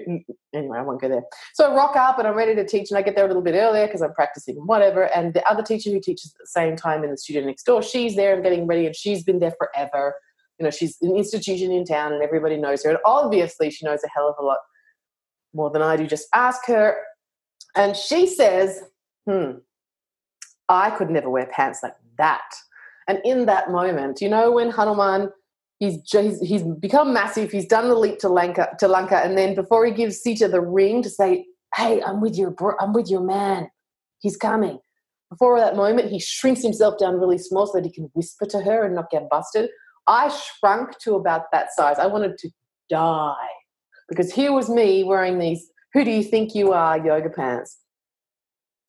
anyway, 0.54 0.80
I 0.80 0.82
won't 0.82 1.00
go 1.00 1.08
there. 1.08 1.24
So 1.54 1.72
I 1.72 1.76
rock 1.76 1.96
up 1.96 2.20
and 2.20 2.28
I'm 2.28 2.36
ready 2.36 2.56
to 2.56 2.66
teach, 2.66 2.90
and 2.90 2.98
I 2.98 3.02
get 3.02 3.16
there 3.16 3.26
a 3.26 3.28
little 3.28 3.44
bit 3.44 3.56
earlier 3.56 3.86
because 3.86 4.02
I'm 4.02 4.14
practicing 4.14 4.56
whatever. 4.56 5.04
And 5.16 5.34
the 5.34 5.48
other 5.48 5.64
teacher 5.64 5.92
who 5.92 6.00
teaches 6.00 6.34
at 6.34 6.40
the 6.40 6.48
same 6.48 6.76
time 6.76 7.04
in 7.04 7.12
the 7.12 7.18
studio 7.18 7.46
next 7.46 7.64
door, 7.64 7.82
she's 7.82 8.16
there 8.16 8.34
and 8.34 8.44
getting 8.44 8.68
ready, 8.68 8.86
and 8.86 8.96
she's 8.96 9.24
been 9.24 9.40
there 9.40 9.54
forever. 9.58 10.16
You 10.60 10.66
know, 10.66 10.72
she's 10.72 10.98
an 11.02 11.16
institution 11.16 11.72
in 11.72 11.86
town, 11.86 12.14
and 12.14 12.24
everybody 12.24 12.58
knows 12.58 12.84
her. 12.84 12.90
And 12.90 13.00
obviously, 13.06 13.70
she 13.70 13.86
knows 13.86 14.04
a 14.04 14.10
hell 14.10 14.28
of 14.28 14.36
a 14.40 14.46
lot 14.46 14.58
more 15.54 15.70
than 15.70 15.82
I 15.82 15.96
do. 15.96 16.08
Just 16.08 16.28
ask 16.34 16.66
her. 16.66 16.98
And 17.76 17.96
she 17.96 18.26
says, 18.26 18.82
"Hmm, 19.30 19.60
I 20.68 20.90
could 20.90 21.12
never 21.12 21.30
wear 21.30 21.46
pants 21.46 21.82
like 21.84 21.96
that." 22.18 22.44
And 23.08 23.20
in 23.24 23.46
that 23.46 23.72
moment, 23.72 24.22
you 24.22 24.30
know, 24.30 24.52
when 24.52 24.70
Hanuman 24.70 25.30
he's, 25.80 26.00
he's 26.42 26.64
become 26.64 27.14
massive. 27.14 27.52
He's 27.52 27.66
done 27.68 27.88
the 27.88 27.96
leap 27.96 28.20
to 28.20 28.30
Lanka 28.30 28.70
to 28.80 28.88
Lanka, 28.88 29.18
and 29.18 29.38
then 29.38 29.56
before 29.56 29.86
he 29.86 29.92
gives 29.92 30.18
Sita 30.18 30.48
the 30.48 30.62
ring 30.62 31.02
to 31.04 31.10
say, 31.10 31.46
"Hey, 31.76 32.02
I'm 32.02 32.22
with 32.22 32.36
your 32.36 32.52
bro- 32.52 32.78
I'm 32.80 32.94
with 32.94 33.10
your 33.10 33.22
man. 33.22 33.70
He's 34.20 34.38
coming." 34.38 34.80
Before 35.30 35.60
that 35.60 35.76
moment, 35.76 36.10
he 36.10 36.20
shrinks 36.20 36.62
himself 36.62 36.98
down 36.98 37.20
really 37.20 37.38
small 37.38 37.68
so 37.68 37.74
that 37.74 37.86
he 37.86 37.92
can 37.92 38.10
whisper 38.14 38.46
to 38.46 38.62
her 38.62 38.86
and 38.86 38.96
not 38.96 39.10
get 39.10 39.30
busted. 39.30 39.70
I 40.08 40.30
shrunk 40.30 40.98
to 41.00 41.16
about 41.16 41.52
that 41.52 41.74
size. 41.74 42.00
I 42.00 42.08
wanted 42.08 42.38
to 42.38 42.50
die 42.90 43.36
because 44.08 44.32
here 44.32 44.54
was 44.54 44.70
me 44.70 45.04
wearing 45.04 45.38
these 45.38 45.70
"Who 45.94 46.04
do 46.04 46.12
you 46.12 46.24
think 46.24 46.56
you 46.56 46.72
are?" 46.74 46.98
yoga 46.98 47.30
pants. 47.30 47.78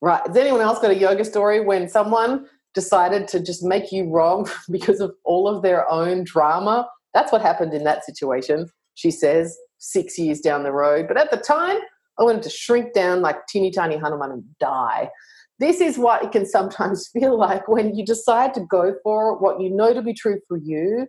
Right? 0.00 0.24
Has 0.26 0.36
anyone 0.36 0.60
else 0.60 0.78
got 0.78 0.92
a 0.92 0.94
yoga 0.94 1.24
story 1.24 1.60
when 1.60 1.88
someone 1.88 2.46
decided 2.74 3.28
to 3.28 3.40
just 3.40 3.62
make 3.62 3.90
you 3.92 4.08
wrong 4.08 4.48
because 4.70 5.00
of 5.00 5.12
all 5.24 5.48
of 5.48 5.62
their 5.62 5.90
own 5.90 6.24
drama. 6.24 6.88
That's 7.14 7.32
what 7.32 7.42
happened 7.42 7.74
in 7.74 7.84
that 7.84 8.04
situation, 8.04 8.66
she 8.94 9.10
says, 9.10 9.56
six 9.78 10.18
years 10.18 10.40
down 10.40 10.62
the 10.62 10.72
road. 10.72 11.06
But 11.08 11.16
at 11.16 11.30
the 11.30 11.36
time, 11.36 11.78
I 12.18 12.24
wanted 12.24 12.42
to 12.42 12.50
shrink 12.50 12.92
down 12.92 13.22
like 13.22 13.46
teeny 13.46 13.70
tiny 13.70 13.96
Hanuman 13.96 14.32
and 14.32 14.44
die. 14.58 15.10
This 15.58 15.80
is 15.80 15.98
what 15.98 16.22
it 16.22 16.32
can 16.32 16.46
sometimes 16.46 17.08
feel 17.12 17.38
like 17.38 17.68
when 17.68 17.94
you 17.94 18.04
decide 18.04 18.54
to 18.54 18.60
go 18.60 18.94
for 19.02 19.38
what 19.38 19.60
you 19.60 19.70
know 19.70 19.94
to 19.94 20.02
be 20.02 20.14
true 20.14 20.40
for 20.48 20.58
you, 20.58 21.06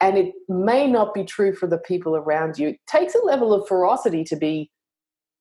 and 0.00 0.16
it 0.16 0.32
may 0.48 0.86
not 0.86 1.12
be 1.12 1.24
true 1.24 1.54
for 1.54 1.66
the 1.66 1.78
people 1.78 2.16
around 2.16 2.58
you. 2.58 2.68
It 2.68 2.80
takes 2.86 3.14
a 3.14 3.24
level 3.24 3.52
of 3.52 3.68
ferocity 3.68 4.24
to 4.24 4.36
be 4.36 4.70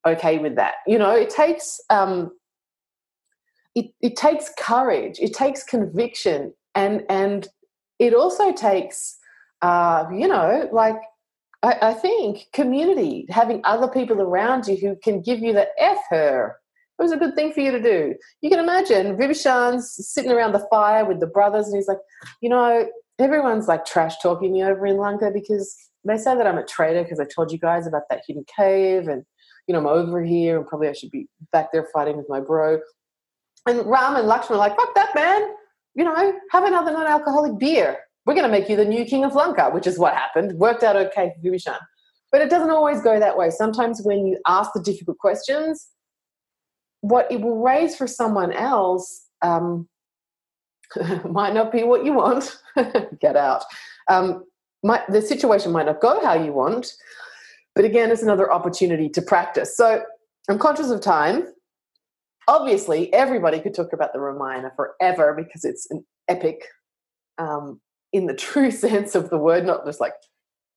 okay 0.06 0.38
with 0.38 0.56
that. 0.56 0.76
You 0.86 0.98
know, 0.98 1.12
it 1.12 1.30
takes 1.30 1.80
um, 1.90 2.32
it, 3.76 3.88
it 4.02 4.16
takes 4.16 4.52
courage, 4.58 5.20
it 5.20 5.34
takes 5.34 5.64
conviction, 5.64 6.54
and 6.76 7.04
and 7.10 7.48
it 8.00 8.14
also 8.14 8.52
takes, 8.52 9.18
uh, 9.62 10.06
you 10.12 10.28
know, 10.28 10.70
like 10.72 11.00
I, 11.64 11.78
I, 11.82 11.94
think 11.94 12.48
community, 12.54 13.26
having 13.30 13.62
other 13.64 13.88
people 13.88 14.22
around 14.22 14.68
you 14.68 14.78
who 14.78 14.96
can 15.04 15.22
give 15.22 15.40
you 15.40 15.54
the 15.54 15.68
F 15.78 15.98
her. 16.10 16.56
It 16.98 17.04
was 17.04 17.12
a 17.12 17.18
good 17.18 17.36
thing 17.36 17.54
for 17.54 17.62
you 17.62 17.72
to 17.72 17.82
do. 17.82 18.14
You 18.42 18.50
can 18.50 18.60
imagine 18.60 19.16
Vibhishan's 19.16 19.96
sitting 20.06 20.32
around 20.32 20.52
the 20.52 20.68
fire 20.70 21.06
with 21.06 21.20
the 21.22 21.28
brothers, 21.28 21.68
and 21.68 21.76
he's 21.76 21.88
like, 21.88 22.00
you 22.42 22.50
know, 22.50 22.88
everyone's 23.20 23.68
like 23.68 23.86
trash 23.86 24.16
talking 24.22 24.54
me 24.54 24.64
over 24.64 24.86
in 24.86 24.98
Lanka 24.98 25.32
because 25.34 25.76
they 26.06 26.18
say 26.18 26.36
that 26.36 26.48
I'm 26.48 26.58
a 26.58 26.66
traitor 26.66 27.04
because 27.04 27.20
I 27.20 27.26
told 27.26 27.52
you 27.52 27.60
guys 27.60 27.86
about 27.86 28.04
that 28.10 28.24
hidden 28.26 28.46
cave 28.56 29.08
and 29.08 29.24
you 29.68 29.74
know 29.74 29.80
I'm 29.80 29.88
over 29.88 30.24
here 30.24 30.58
and 30.58 30.66
probably 30.66 30.88
I 30.88 30.94
should 30.94 31.12
be 31.12 31.28
back 31.52 31.72
there 31.72 31.88
fighting 31.94 32.18
with 32.18 32.28
my 32.30 32.40
bro. 32.40 32.80
And 33.66 33.86
Ram 33.86 34.16
and 34.16 34.28
Lakshman 34.28 34.52
are 34.52 34.58
like, 34.58 34.76
fuck 34.76 34.94
that, 34.96 35.14
man. 35.16 35.42
You 35.96 36.04
know, 36.04 36.34
have 36.52 36.64
another 36.64 36.92
non 36.92 37.08
alcoholic 37.08 37.60
beer. 37.60 38.00
We're 38.26 38.36
going 38.36 38.46
to 38.46 38.52
make 38.52 38.70
you 38.70 38.76
the 38.76 38.86
new 38.86 39.06
king 39.06 39.26
of 39.26 39.34
Lanka, 39.36 39.70
which 39.72 39.88
is 39.88 39.98
what 39.98 40.14
happened. 40.14 40.54
Worked 40.54 40.84
out 40.84 40.96
okay 40.96 41.34
for 41.36 41.48
Vibhishan. 41.48 41.80
But 42.32 42.42
it 42.42 42.50
doesn't 42.50 42.70
always 42.70 43.02
go 43.02 43.20
that 43.20 43.38
way. 43.38 43.50
Sometimes 43.50 44.02
when 44.04 44.26
you 44.26 44.38
ask 44.48 44.72
the 44.74 44.82
difficult 44.82 45.18
questions, 45.18 45.88
what 47.02 47.32
it 47.32 47.42
will 47.42 47.60
raise 47.60 47.96
for 47.96 48.08
someone 48.08 48.52
else 48.52 49.26
um, 49.42 49.88
might 51.30 51.54
not 51.54 51.72
be 51.72 51.84
what 51.84 52.06
you 52.06 52.14
want. 52.14 52.58
Get 53.20 53.36
out. 53.36 53.64
Um, 54.08 54.44
might, 54.84 55.08
the 55.10 55.22
situation 55.22 55.72
might 55.72 55.86
not 55.86 56.02
go 56.02 56.24
how 56.24 56.34
you 56.34 56.54
want, 56.54 56.94
but 57.76 57.84
again, 57.86 58.12
it's 58.12 58.24
another 58.24 58.52
opportunity 58.52 59.10
to 59.10 59.22
practice. 59.22 59.76
So 59.76 60.04
I'm 60.50 60.60
conscious 60.60 60.90
of 60.90 61.02
time 61.02 61.48
obviously 62.50 63.14
everybody 63.14 63.60
could 63.60 63.76
talk 63.76 63.94
about 63.94 64.12
the 64.12 64.20
Ramayana 64.20 64.72
forever 64.76 65.36
because 65.38 65.64
it's 65.64 65.90
an 65.92 66.04
epic 66.28 66.64
um, 67.38 67.80
in 68.12 68.26
the 68.26 68.34
true 68.48 68.72
sense 68.72 69.16
of 69.16 69.30
the 69.30 69.38
word, 69.38 69.66
not 69.66 69.86
just 69.86 70.02
like 70.02 70.14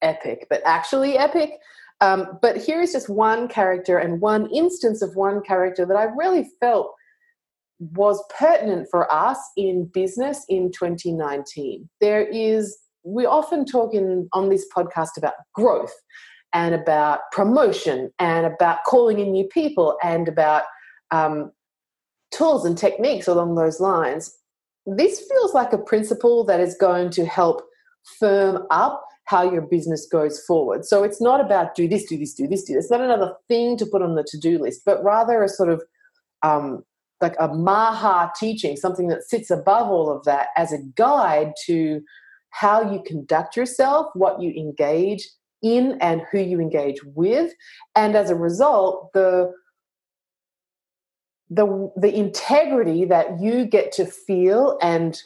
epic, 0.03 0.47
but 0.51 0.61
actually 0.65 1.17
epic. 1.17 1.53
Um, 2.01 2.39
but 2.43 2.57
here 2.57 2.83
is 2.83 2.93
just 2.93 3.09
one 3.09 3.49
character 3.49 3.97
and 3.97 4.21
one 4.21 4.51
instance 4.53 5.03
of 5.03 5.17
one 5.17 5.41
character 5.41 5.87
that 5.87 5.97
I 5.97 6.05
really 6.17 6.49
felt 6.61 6.93
was 7.79 8.23
pertinent 8.39 8.89
for 8.91 9.13
us 9.13 9.39
in 9.57 9.87
business 9.93 10.45
in 10.49 10.71
2019. 10.73 11.89
There 12.01 12.27
is, 12.27 12.77
we 13.05 13.25
often 13.25 13.65
talk 13.65 13.95
in, 13.95 14.29
on 14.33 14.51
this 14.51 14.67
podcast 14.77 15.11
about 15.17 15.35
growth 15.55 15.95
and 16.53 16.75
about 16.75 17.21
promotion 17.33 18.11
and 18.19 18.47
about 18.47 18.85
calling 18.85 19.19
in 19.19 19.33
new 19.33 19.49
people 19.49 19.97
and 20.03 20.29
about 20.29 20.65
um, 21.13 21.53
tools 22.33 22.65
and 22.65 22.77
techniques 22.77 23.29
along 23.29 23.55
those 23.55 23.81
lines. 23.81 24.37
This 24.87 25.21
feels 25.29 25.55
like 25.55 25.73
a 25.73 25.79
principle 25.79 26.45
that 26.45 26.61
is 26.61 26.77
going 26.81 27.11
to 27.11 27.25
help 27.25 27.63
firm 28.19 28.67
up 28.71 29.05
how 29.27 29.51
your 29.51 29.63
business 29.63 30.07
goes 30.11 30.41
forward. 30.45 30.85
So 30.85 31.05
it's 31.05 31.21
not 31.21 31.41
about 31.41 31.75
do 31.75 31.87
this, 31.87 32.05
do 32.07 32.19
this, 32.19 32.35
do 32.35 32.49
this, 32.49 32.65
do 32.65 32.75
this. 32.75 32.85
It's 32.85 32.91
not 32.91 33.01
another 33.01 33.35
thing 33.49 33.77
to 33.79 33.87
put 33.87 34.03
on 34.03 34.17
the 34.17 34.25
to 34.25 34.39
do 34.39 34.59
list, 34.59 34.83
but 34.85 35.03
rather 35.05 35.43
a 35.43 35.49
sort 35.49 35.69
of 35.69 35.83
um, 36.43 36.85
like 37.21 37.37
a 37.39 37.49
maha 37.49 38.33
teaching, 38.39 38.77
something 38.77 39.09
that 39.09 39.23
sits 39.23 39.51
above 39.51 39.89
all 39.89 40.11
of 40.11 40.25
that 40.25 40.49
as 40.57 40.73
a 40.73 40.79
guide 40.97 41.53
to 41.67 42.03
how 42.51 42.93
you 42.93 43.03
conduct 43.07 43.57
yourself, 43.57 44.09
what 44.15 44.43
you 44.43 44.51
engage 44.51 45.27
in, 45.63 45.97
and 46.01 46.23
who 46.31 46.41
you 46.41 46.61
engage 46.61 47.03
with. 47.05 47.53
And 47.95 48.17
as 48.17 48.29
a 48.29 48.35
result, 48.35 49.13
the 49.15 49.53
the 51.55 51.93
the 51.97 52.15
integrity 52.15 53.05
that 53.05 53.41
you 53.41 53.65
get 53.67 53.93
to 53.93 54.07
feel 54.07 54.79
and 54.81 55.21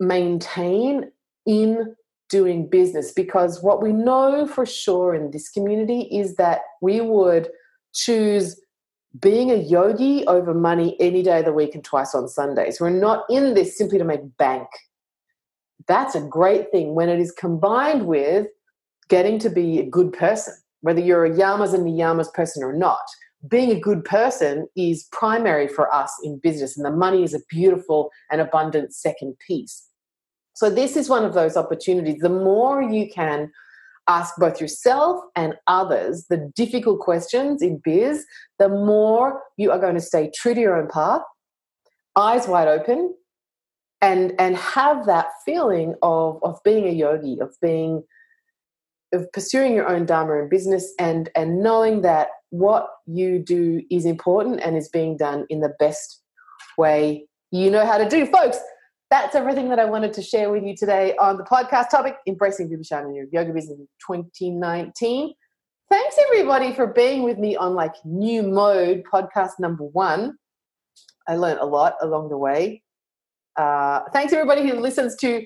maintain 0.00 1.10
in 1.46 1.94
doing 2.28 2.68
business 2.68 3.12
because 3.12 3.62
what 3.62 3.82
we 3.82 3.92
know 3.92 4.46
for 4.46 4.66
sure 4.66 5.14
in 5.14 5.30
this 5.30 5.48
community 5.50 6.02
is 6.10 6.36
that 6.36 6.60
we 6.80 7.00
would 7.00 7.48
choose 7.94 8.60
being 9.20 9.50
a 9.50 9.56
yogi 9.56 10.26
over 10.26 10.52
money 10.52 10.96
any 11.00 11.22
day 11.22 11.38
of 11.38 11.44
the 11.44 11.52
week 11.52 11.74
and 11.74 11.84
twice 11.84 12.14
on 12.14 12.28
Sundays. 12.28 12.80
We're 12.80 12.90
not 12.90 13.24
in 13.30 13.54
this 13.54 13.78
simply 13.78 13.98
to 13.98 14.04
make 14.04 14.36
bank. 14.36 14.66
That's 15.86 16.14
a 16.14 16.20
great 16.20 16.70
thing 16.72 16.94
when 16.94 17.08
it 17.08 17.20
is 17.20 17.30
combined 17.32 18.06
with 18.06 18.48
getting 19.08 19.38
to 19.38 19.48
be 19.48 19.78
a 19.78 19.86
good 19.88 20.12
person, 20.12 20.54
whether 20.80 21.00
you're 21.00 21.24
a 21.24 21.30
yamas 21.30 21.74
and 21.74 21.86
niyamas 21.86 22.32
person 22.34 22.62
or 22.62 22.72
not. 22.72 23.06
Being 23.48 23.70
a 23.70 23.80
good 23.80 24.04
person 24.04 24.66
is 24.76 25.06
primary 25.12 25.68
for 25.68 25.94
us 25.94 26.12
in 26.24 26.38
business, 26.38 26.76
and 26.76 26.86
the 26.86 26.90
money 26.90 27.22
is 27.22 27.34
a 27.34 27.40
beautiful 27.48 28.10
and 28.30 28.40
abundant 28.40 28.94
second 28.94 29.36
piece. 29.46 29.86
So, 30.54 30.70
this 30.70 30.96
is 30.96 31.08
one 31.08 31.24
of 31.24 31.34
those 31.34 31.56
opportunities. 31.56 32.20
The 32.20 32.30
more 32.30 32.82
you 32.82 33.10
can 33.10 33.50
ask 34.08 34.34
both 34.36 34.60
yourself 34.60 35.20
and 35.34 35.54
others 35.66 36.26
the 36.30 36.50
difficult 36.54 37.00
questions 37.00 37.60
in 37.60 37.80
biz, 37.84 38.24
the 38.58 38.68
more 38.68 39.42
you 39.56 39.70
are 39.70 39.78
going 39.78 39.94
to 39.94 40.00
stay 40.00 40.30
true 40.34 40.54
to 40.54 40.60
your 40.60 40.80
own 40.80 40.88
path, 40.88 41.22
eyes 42.16 42.48
wide 42.48 42.68
open, 42.68 43.14
and 44.00 44.32
and 44.38 44.56
have 44.56 45.06
that 45.06 45.26
feeling 45.44 45.94
of 46.02 46.38
of 46.42 46.58
being 46.64 46.86
a 46.86 46.92
yogi, 46.92 47.38
of 47.40 47.54
being 47.60 48.02
of 49.12 49.30
pursuing 49.32 49.74
your 49.74 49.88
own 49.88 50.06
dharma 50.06 50.34
in 50.42 50.48
business 50.48 50.92
and 50.98 51.30
and 51.34 51.62
knowing 51.62 52.02
that 52.02 52.28
what 52.50 52.88
you 53.06 53.38
do 53.38 53.82
is 53.90 54.04
important 54.04 54.60
and 54.60 54.76
is 54.76 54.88
being 54.88 55.16
done 55.16 55.46
in 55.48 55.60
the 55.60 55.72
best 55.78 56.22
way 56.78 57.26
you 57.50 57.70
know 57.70 57.86
how 57.86 57.98
to 57.98 58.08
do 58.08 58.26
folks 58.26 58.58
that's 59.10 59.36
everything 59.36 59.68
that 59.68 59.78
I 59.78 59.84
wanted 59.84 60.12
to 60.14 60.22
share 60.22 60.50
with 60.50 60.64
you 60.64 60.74
today 60.76 61.14
on 61.20 61.36
the 61.36 61.44
podcast 61.44 61.90
topic, 61.90 62.16
Embracing 62.26 62.68
Vibhishan 62.68 63.04
in 63.04 63.14
Your 63.14 63.26
Yoga 63.30 63.52
Business 63.52 63.78
in 63.78 63.86
2019. 64.04 65.32
Thanks 65.88 66.16
everybody 66.26 66.74
for 66.74 66.88
being 66.88 67.22
with 67.22 67.38
me 67.38 67.54
on 67.54 67.74
like 67.74 67.94
new 68.04 68.42
mode 68.42 69.04
podcast 69.10 69.52
number 69.60 69.84
one. 69.84 70.36
I 71.28 71.36
learned 71.36 71.60
a 71.60 71.66
lot 71.66 71.94
along 72.02 72.30
the 72.30 72.36
way. 72.36 72.82
Uh, 73.56 74.00
thanks 74.12 74.32
everybody 74.32 74.68
who 74.68 74.80
listens 74.80 75.14
to 75.16 75.44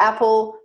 Apple 0.00 0.56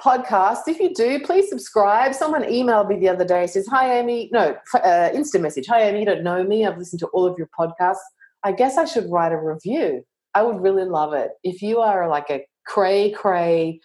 Podcasts. 0.00 0.66
If 0.66 0.80
you 0.80 0.92
do, 0.94 1.20
please 1.20 1.48
subscribe. 1.48 2.14
Someone 2.14 2.42
emailed 2.44 2.88
me 2.88 2.98
the 2.98 3.08
other 3.08 3.24
day 3.24 3.46
says, 3.46 3.66
"Hi 3.68 3.98
Amy." 3.98 4.30
No, 4.32 4.56
uh, 4.74 5.10
instant 5.12 5.42
message. 5.42 5.66
Hi 5.68 5.82
Amy. 5.82 6.00
You 6.00 6.06
don't 6.06 6.22
know 6.22 6.42
me. 6.42 6.66
I've 6.66 6.78
listened 6.78 7.00
to 7.00 7.08
all 7.08 7.26
of 7.26 7.36
your 7.38 7.48
podcasts. 7.58 7.98
I 8.42 8.52
guess 8.52 8.78
I 8.78 8.84
should 8.84 9.10
write 9.10 9.32
a 9.32 9.36
review. 9.36 10.02
I 10.34 10.42
would 10.42 10.60
really 10.60 10.84
love 10.84 11.12
it. 11.12 11.32
If 11.44 11.62
you 11.62 11.80
are 11.80 12.08
like 12.08 12.30
a 12.30 12.44
cray 12.66 13.10
cray, 13.10 13.80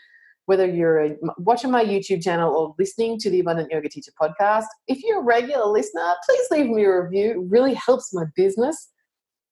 whether 0.46 0.66
you're 0.66 1.10
watching 1.40 1.72
my 1.72 1.84
YouTube 1.84 2.24
channel 2.24 2.56
or 2.56 2.74
listening 2.80 3.20
to 3.20 3.30
the 3.30 3.42
Abundant 3.42 3.70
Yoga 3.70 3.90
Teacher 3.90 4.12
podcast, 4.20 4.66
if 4.88 5.04
you're 5.04 5.20
a 5.20 5.24
regular 5.24 5.66
listener, 5.66 6.14
please 6.26 6.48
leave 6.52 6.70
me 6.70 6.86
a 6.86 7.02
review. 7.02 7.32
It 7.32 7.50
really 7.50 7.74
helps 7.74 8.14
my 8.14 8.24
business. 8.36 8.90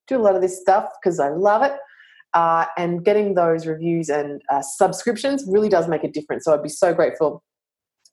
Do 0.07 0.17
a 0.17 0.21
lot 0.23 0.35
of 0.35 0.41
this 0.41 0.61
stuff 0.61 0.87
because 1.01 1.19
I 1.19 1.29
love 1.29 1.63
it. 1.63 1.73
Uh, 2.35 2.65
and 2.77 3.05
getting 3.05 3.33
those 3.33 3.65
reviews 3.65 4.09
and 4.09 4.41
uh, 4.51 4.61
subscriptions 4.61 5.45
really 5.47 5.69
does 5.69 5.87
make 5.87 6.03
a 6.03 6.11
difference. 6.11 6.43
So 6.43 6.53
I'd 6.53 6.61
be 6.61 6.67
so 6.69 6.93
grateful 6.93 7.41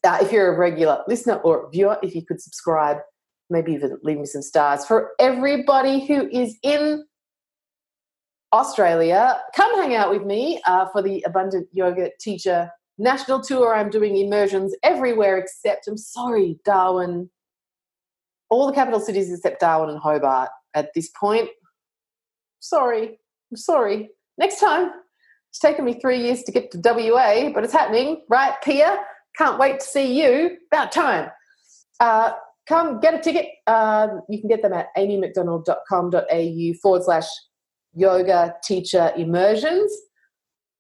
uh, 0.04 0.18
if 0.20 0.32
you're 0.32 0.54
a 0.54 0.58
regular 0.58 1.02
listener 1.06 1.34
or 1.36 1.70
viewer, 1.70 1.98
if 2.02 2.14
you 2.14 2.24
could 2.24 2.40
subscribe, 2.40 2.98
maybe 3.50 3.72
even 3.72 3.98
leave 4.02 4.18
me 4.18 4.26
some 4.26 4.42
stars. 4.42 4.84
For 4.84 5.10
everybody 5.18 6.06
who 6.06 6.28
is 6.28 6.56
in 6.62 7.04
Australia, 8.52 9.40
come 9.54 9.74
hang 9.80 9.94
out 9.94 10.10
with 10.10 10.24
me 10.24 10.60
uh, 10.66 10.86
for 10.92 11.02
the 11.02 11.22
Abundant 11.26 11.68
Yoga 11.72 12.10
Teacher 12.20 12.70
National 12.98 13.40
Tour. 13.40 13.74
I'm 13.74 13.90
doing 13.90 14.16
immersions 14.16 14.74
everywhere 14.82 15.38
except, 15.38 15.86
I'm 15.86 15.96
sorry, 15.96 16.58
Darwin, 16.64 17.30
all 18.50 18.66
the 18.66 18.72
capital 18.72 19.00
cities 19.00 19.32
except 19.32 19.60
Darwin 19.60 19.90
and 19.90 19.98
Hobart 19.98 20.50
at 20.74 20.90
this 20.94 21.10
point. 21.18 21.48
Sorry, 22.60 23.18
I'm 23.52 23.56
sorry. 23.56 24.08
Next 24.38 24.58
time. 24.58 24.90
It's 25.50 25.58
taken 25.58 25.84
me 25.84 26.00
three 26.00 26.18
years 26.18 26.42
to 26.44 26.52
get 26.52 26.70
to 26.70 26.78
WA, 26.82 27.50
but 27.52 27.62
it's 27.62 27.74
happening, 27.74 28.22
right, 28.30 28.54
Pia? 28.64 28.98
Can't 29.36 29.58
wait 29.58 29.80
to 29.80 29.86
see 29.86 30.18
you. 30.18 30.56
About 30.72 30.90
time. 30.90 31.28
Uh, 32.00 32.32
come 32.66 33.00
get 33.00 33.12
a 33.12 33.18
ticket. 33.18 33.48
Uh, 33.66 34.08
you 34.30 34.40
can 34.40 34.48
get 34.48 34.62
them 34.62 34.72
at 34.72 34.86
amymcdonald.com.au 34.96 36.72
forward 36.80 37.02
slash 37.04 37.26
yoga 37.92 38.54
teacher 38.64 39.12
immersions. 39.14 39.92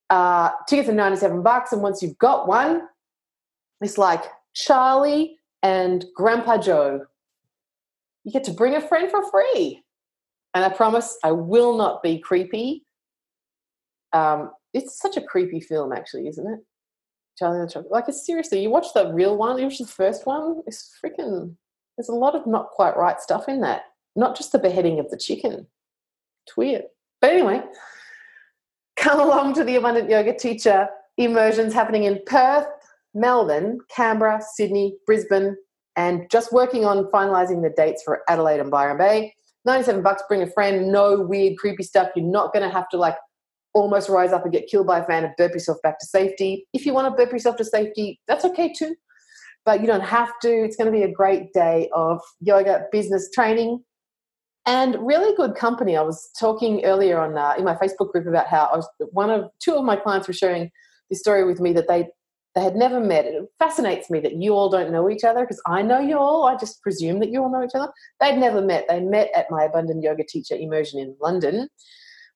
Uh, 0.08 0.52
tickets 0.66 0.88
are 0.88 0.94
97 0.94 1.42
bucks, 1.42 1.74
and 1.74 1.82
once 1.82 2.02
you've 2.02 2.16
got 2.16 2.48
one, 2.48 2.80
it's 3.82 3.98
like 3.98 4.24
Charlie 4.54 5.36
and 5.62 6.06
Grandpa 6.16 6.56
Joe. 6.56 7.04
You 8.24 8.32
get 8.32 8.44
to 8.44 8.52
bring 8.52 8.74
a 8.74 8.80
friend 8.80 9.10
for 9.10 9.22
free. 9.30 9.81
And 10.54 10.64
I 10.64 10.68
promise 10.68 11.16
I 11.24 11.32
will 11.32 11.76
not 11.76 12.02
be 12.02 12.18
creepy. 12.18 12.84
Um, 14.12 14.50
it's 14.74 14.98
such 14.98 15.16
a 15.16 15.22
creepy 15.22 15.60
film, 15.60 15.92
actually, 15.92 16.28
isn't 16.28 16.46
it? 16.46 16.60
Charlie 17.38 17.60
and 17.60 17.68
the 17.68 17.72
Chocolate. 17.72 17.92
Like, 17.92 18.04
seriously, 18.12 18.62
you 18.62 18.70
watch 18.70 18.92
the 18.94 19.12
real 19.12 19.36
one, 19.36 19.58
you 19.58 19.64
watch 19.64 19.78
the 19.78 19.86
first 19.86 20.26
one, 20.26 20.62
it's 20.66 20.94
freaking, 21.02 21.54
there's 21.96 22.10
a 22.10 22.14
lot 22.14 22.34
of 22.34 22.46
not 22.46 22.70
quite 22.70 22.96
right 22.96 23.20
stuff 23.20 23.48
in 23.48 23.60
that. 23.62 23.84
Not 24.14 24.36
just 24.36 24.52
the 24.52 24.58
beheading 24.58 25.00
of 25.00 25.10
the 25.10 25.16
chicken. 25.16 25.66
It's 26.46 26.56
weird. 26.56 26.82
But 27.22 27.30
anyway, 27.30 27.62
come 28.96 29.20
along 29.20 29.54
to 29.54 29.64
the 29.64 29.76
Abundant 29.76 30.10
Yoga 30.10 30.36
Teacher 30.36 30.88
immersions 31.16 31.72
happening 31.72 32.04
in 32.04 32.20
Perth, 32.26 32.66
Melbourne, 33.14 33.78
Canberra, 33.94 34.42
Sydney, 34.54 34.96
Brisbane, 35.06 35.56
and 35.96 36.28
just 36.30 36.52
working 36.52 36.84
on 36.84 37.10
finalizing 37.10 37.62
the 37.62 37.72
dates 37.76 38.02
for 38.02 38.22
Adelaide 38.28 38.60
and 38.60 38.70
Byron 38.70 38.98
Bay. 38.98 39.34
97 39.64 40.02
bucks, 40.02 40.22
bring 40.28 40.42
a 40.42 40.46
friend, 40.46 40.90
no 40.90 41.20
weird, 41.20 41.56
creepy 41.58 41.82
stuff. 41.82 42.08
You're 42.16 42.26
not 42.26 42.52
going 42.52 42.68
to 42.68 42.74
have 42.74 42.88
to 42.90 42.96
like 42.96 43.16
almost 43.74 44.08
rise 44.08 44.32
up 44.32 44.44
and 44.44 44.52
get 44.52 44.68
killed 44.68 44.86
by 44.86 44.98
a 44.98 45.04
fan 45.04 45.24
and 45.24 45.32
burp 45.36 45.52
yourself 45.52 45.78
back 45.82 45.98
to 46.00 46.06
safety. 46.06 46.66
If 46.72 46.84
you 46.84 46.92
want 46.92 47.06
to 47.06 47.16
burp 47.16 47.32
yourself 47.32 47.56
to 47.56 47.64
safety, 47.64 48.20
that's 48.26 48.44
okay 48.44 48.72
too. 48.72 48.94
But 49.64 49.80
you 49.80 49.86
don't 49.86 50.02
have 50.02 50.32
to. 50.40 50.48
It's 50.48 50.76
going 50.76 50.92
to 50.92 50.96
be 50.96 51.04
a 51.04 51.12
great 51.12 51.52
day 51.52 51.88
of 51.94 52.20
yoga 52.40 52.86
business 52.90 53.30
training 53.30 53.82
and 54.66 54.96
really 55.00 55.34
good 55.36 55.54
company. 55.54 55.96
I 55.96 56.02
was 56.02 56.30
talking 56.38 56.84
earlier 56.84 57.20
on 57.20 57.36
uh, 57.36 57.54
in 57.58 57.64
my 57.64 57.74
Facebook 57.74 58.12
group 58.12 58.26
about 58.26 58.46
how 58.46 58.68
was 58.74 58.88
one 59.12 59.30
of 59.30 59.50
two 59.62 59.74
of 59.74 59.84
my 59.84 59.96
clients 59.96 60.28
were 60.28 60.34
sharing 60.34 60.70
this 61.10 61.20
story 61.20 61.44
with 61.44 61.60
me 61.60 61.72
that 61.72 61.88
they 61.88 62.08
they 62.54 62.62
had 62.62 62.76
never 62.76 63.00
met. 63.00 63.24
It 63.24 63.44
fascinates 63.58 64.10
me 64.10 64.20
that 64.20 64.34
you 64.34 64.52
all 64.52 64.68
don't 64.68 64.92
know 64.92 65.08
each 65.08 65.24
other 65.24 65.40
because 65.40 65.60
I 65.66 65.82
know 65.82 66.00
you 66.00 66.18
all. 66.18 66.44
I 66.44 66.56
just 66.56 66.82
presume 66.82 67.18
that 67.20 67.30
you 67.30 67.42
all 67.42 67.50
know 67.50 67.64
each 67.64 67.74
other. 67.74 67.90
They'd 68.20 68.38
never 68.38 68.60
met. 68.60 68.86
They 68.88 69.00
met 69.00 69.30
at 69.34 69.50
my 69.50 69.64
Abundant 69.64 70.02
Yoga 70.02 70.24
Teacher 70.24 70.54
immersion 70.54 71.00
in 71.00 71.16
London. 71.20 71.68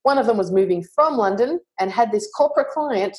One 0.03 0.19
of 0.19 0.27
them 0.27 0.39
was 0.39 0.53
moving 0.53 0.85
from 0.95 1.17
London 1.17 1.61
and 1.79 1.91
had 1.91 2.13
this 2.13 2.31
corporate 2.35 2.69
client 2.69 3.17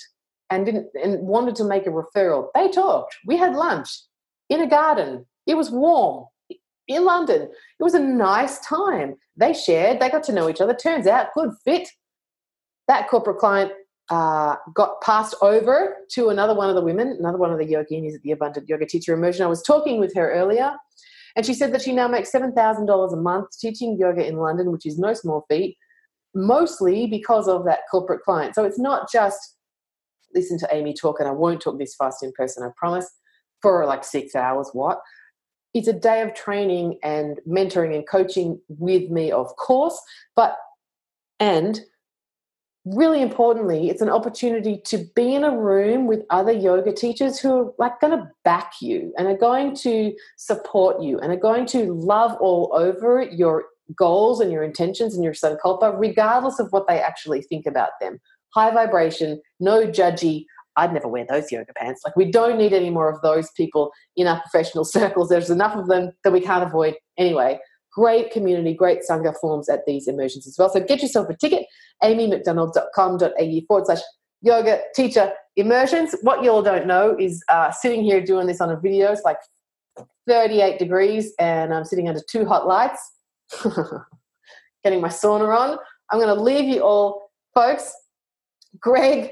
and 0.50 0.66
didn't 0.66 0.88
and 1.02 1.20
wanted 1.28 1.56
to 1.56 1.66
make 1.66 1.86
a 1.86 1.91
referral. 1.91 2.48
They 2.56 2.70
talked. 2.70 3.16
We 3.26 3.38
had 3.38 3.56
lunch 3.56 3.89
in 4.50 4.62
a 4.62 4.68
garden. 4.68 5.26
It 5.45 5.56
was 5.56 5.70
warm 5.70 6.26
in 6.88 7.06
London. 7.06 7.43
It 7.80 7.84
was 7.84 7.93
a 7.93 8.00
nice 8.00 8.60
time. 8.60 9.16
They 9.36 9.54
shared, 9.54 10.00
they 10.00 10.10
got 10.10 10.24
to 10.24 10.34
know 10.34 10.50
each 10.50 10.62
other. 10.62 10.74
Turns 10.74 11.06
out, 11.06 11.28
good 11.36 11.52
fit. 11.64 11.89
That 12.88 13.10
corporate 13.10 13.38
client 13.38 13.72
uh, 14.10 14.55
got 14.74 15.01
passed 15.01 15.36
over 15.41 15.95
to 16.12 16.30
another 16.30 16.55
one 16.55 16.70
of 16.70 16.76
the 16.76 16.82
women, 16.82 17.16
another 17.20 17.38
one 17.38 17.51
of 17.51 17.60
the 17.60 17.66
yoginis 17.66 18.16
at 18.16 18.22
the 18.22 18.32
Abundant 18.32 18.70
Yoga 18.70 18.86
Teacher 18.86 19.14
Immersion. 19.14 19.43
I 19.43 19.49
was 19.49 19.62
talking 19.62 19.99
with 19.99 20.14
her 20.16 20.32
earlier, 20.32 20.74
and 21.36 21.45
she 21.45 21.53
said 21.53 21.74
that 21.74 21.82
she 21.82 21.93
now 21.93 22.08
makes 22.08 22.32
$7,000 22.32 23.14
a 23.14 23.16
month 23.18 23.47
teaching 23.60 23.97
yoga 23.99 24.26
in 24.26 24.38
London, 24.38 24.72
which 24.72 24.86
is 24.86 24.97
no 24.97 25.14
small 25.14 25.45
feat, 25.49 25.78
mostly 26.34 27.08
because 27.08 27.47
of 27.47 27.66
that 27.66 27.80
corporate 27.91 28.24
client. 28.24 28.55
So 28.55 28.64
it's 28.64 28.80
not 28.80 29.12
just 29.12 29.55
listen 30.34 30.58
to 30.60 30.68
Amy 30.72 30.93
talk, 30.93 31.20
and 31.20 31.28
I 31.28 31.32
won't 31.32 31.62
talk 31.62 31.80
this 31.80 31.95
fast 31.95 32.24
in 32.24 32.32
person, 32.34 32.64
I 32.64 32.70
promise, 32.78 33.10
for 33.62 33.86
like 33.86 34.03
six 34.03 34.36
hours, 34.36 34.70
what? 34.74 34.99
it's 35.78 35.88
a 35.88 35.93
day 35.93 36.22
of 36.22 36.34
training 36.34 36.97
and 37.03 37.39
mentoring 37.47 37.95
and 37.95 38.08
coaching 38.08 38.60
with 38.68 39.10
me, 39.10 39.32
of 39.32 39.55
course, 39.58 39.99
but 40.36 40.58
and 41.39 41.82
really 42.96 43.22
importantly, 43.22 43.90
it's 43.90 44.02
an 44.02 44.10
opportunity 44.10 44.82
to 44.86 45.06
be 45.16 45.36
in 45.36 45.44
a 45.44 45.58
room 45.58 46.08
with 46.08 46.24
other 46.30 46.52
yoga 46.52 46.94
teachers 46.94 47.40
who 47.40 47.52
are 47.52 47.74
like 47.78 48.00
going 48.00 48.18
to 48.18 48.30
back 48.44 48.74
you 48.82 49.14
and 49.18 49.28
are 49.28 49.38
going 49.38 49.76
to 49.76 50.14
support 50.38 51.02
you 51.02 51.20
and 51.20 51.32
are 51.32 51.38
going 51.38 51.66
to 51.68 51.94
love 51.94 52.36
all 52.40 52.72
over 52.74 53.22
your 53.22 53.66
goals 53.96 54.40
and 54.40 54.52
your 54.52 54.64
intentions 54.64 55.16
and 55.16 55.24
your 55.24 55.34
sankalpa, 55.34 55.98
regardless 55.98 56.60
of 56.60 56.68
what 56.72 56.88
they 56.88 57.00
actually 57.00 57.42
think 57.42 57.66
about 57.66 57.92
them. 58.02 58.20
High 58.54 58.72
vibration, 58.72 59.42
no 59.60 59.88
judgy. 59.88 60.46
I'd 60.76 60.94
never 60.94 61.08
wear 61.08 61.26
those 61.28 61.52
yoga 61.52 61.74
pants. 61.76 62.02
Like, 62.06 62.16
we 62.16 62.30
don't 62.30 62.58
need 62.58 62.72
any 62.72 62.92
more 62.92 63.10
of 63.12 63.20
those 63.22 63.50
people 63.52 63.92
in 64.16 64.28
our 64.28 64.40
professional 64.42 64.86
circles. 64.86 65.30
There's 65.30 65.50
enough 65.50 65.76
of 65.76 65.88
them 65.88 66.12
that 66.24 66.32
we 66.32 66.42
can't 66.42 66.64
avoid 66.64 66.96
anyway 67.18 67.60
great 67.98 68.30
community, 68.30 68.76
great 68.76 69.00
Sangha 69.10 69.34
forms 69.41 69.68
at 69.70 69.84
these 69.88 70.08
immersions 70.08 70.45
as 70.45 70.56
well. 70.56 70.70
So 70.70 70.80
get 70.80 71.02
yourself 71.02 71.30
a 71.30 71.36
ticket, 71.36 71.66
amymcdonald.com.au 72.04 73.62
forward 73.68 73.86
slash 73.88 74.02
yoga 74.43 74.82
teacher 74.93 75.34
immersions. 75.56 76.14
What 76.22 76.43
you 76.43 76.52
all 76.52 76.62
don't 76.62 76.86
know 76.86 77.18
is 77.20 77.43
uh, 77.50 77.72
sitting 77.72 78.04
here 78.04 78.22
doing 78.24 78.45
this 78.45 78.62
on 78.62 78.70
a 78.70 78.80
video, 78.80 79.12
it's 79.12 79.24
like 79.24 79.39
38 80.28 80.78
degrees 80.78 81.34
and 81.39 81.74
I'm 81.74 81.86
sitting 81.86 82.08
under 82.08 82.22
two 82.30 82.45
hot 82.45 82.68
lights, 82.68 83.02
getting 84.84 85.02
my 85.02 85.10
sauna 85.10 85.58
on. 85.58 85.80
I'm 86.12 86.20
going 86.20 86.36
to 86.36 86.39
leave 86.39 86.66
you 86.66 86.82
all, 86.82 87.32
folks. 87.56 87.91
Greg, 88.80 89.32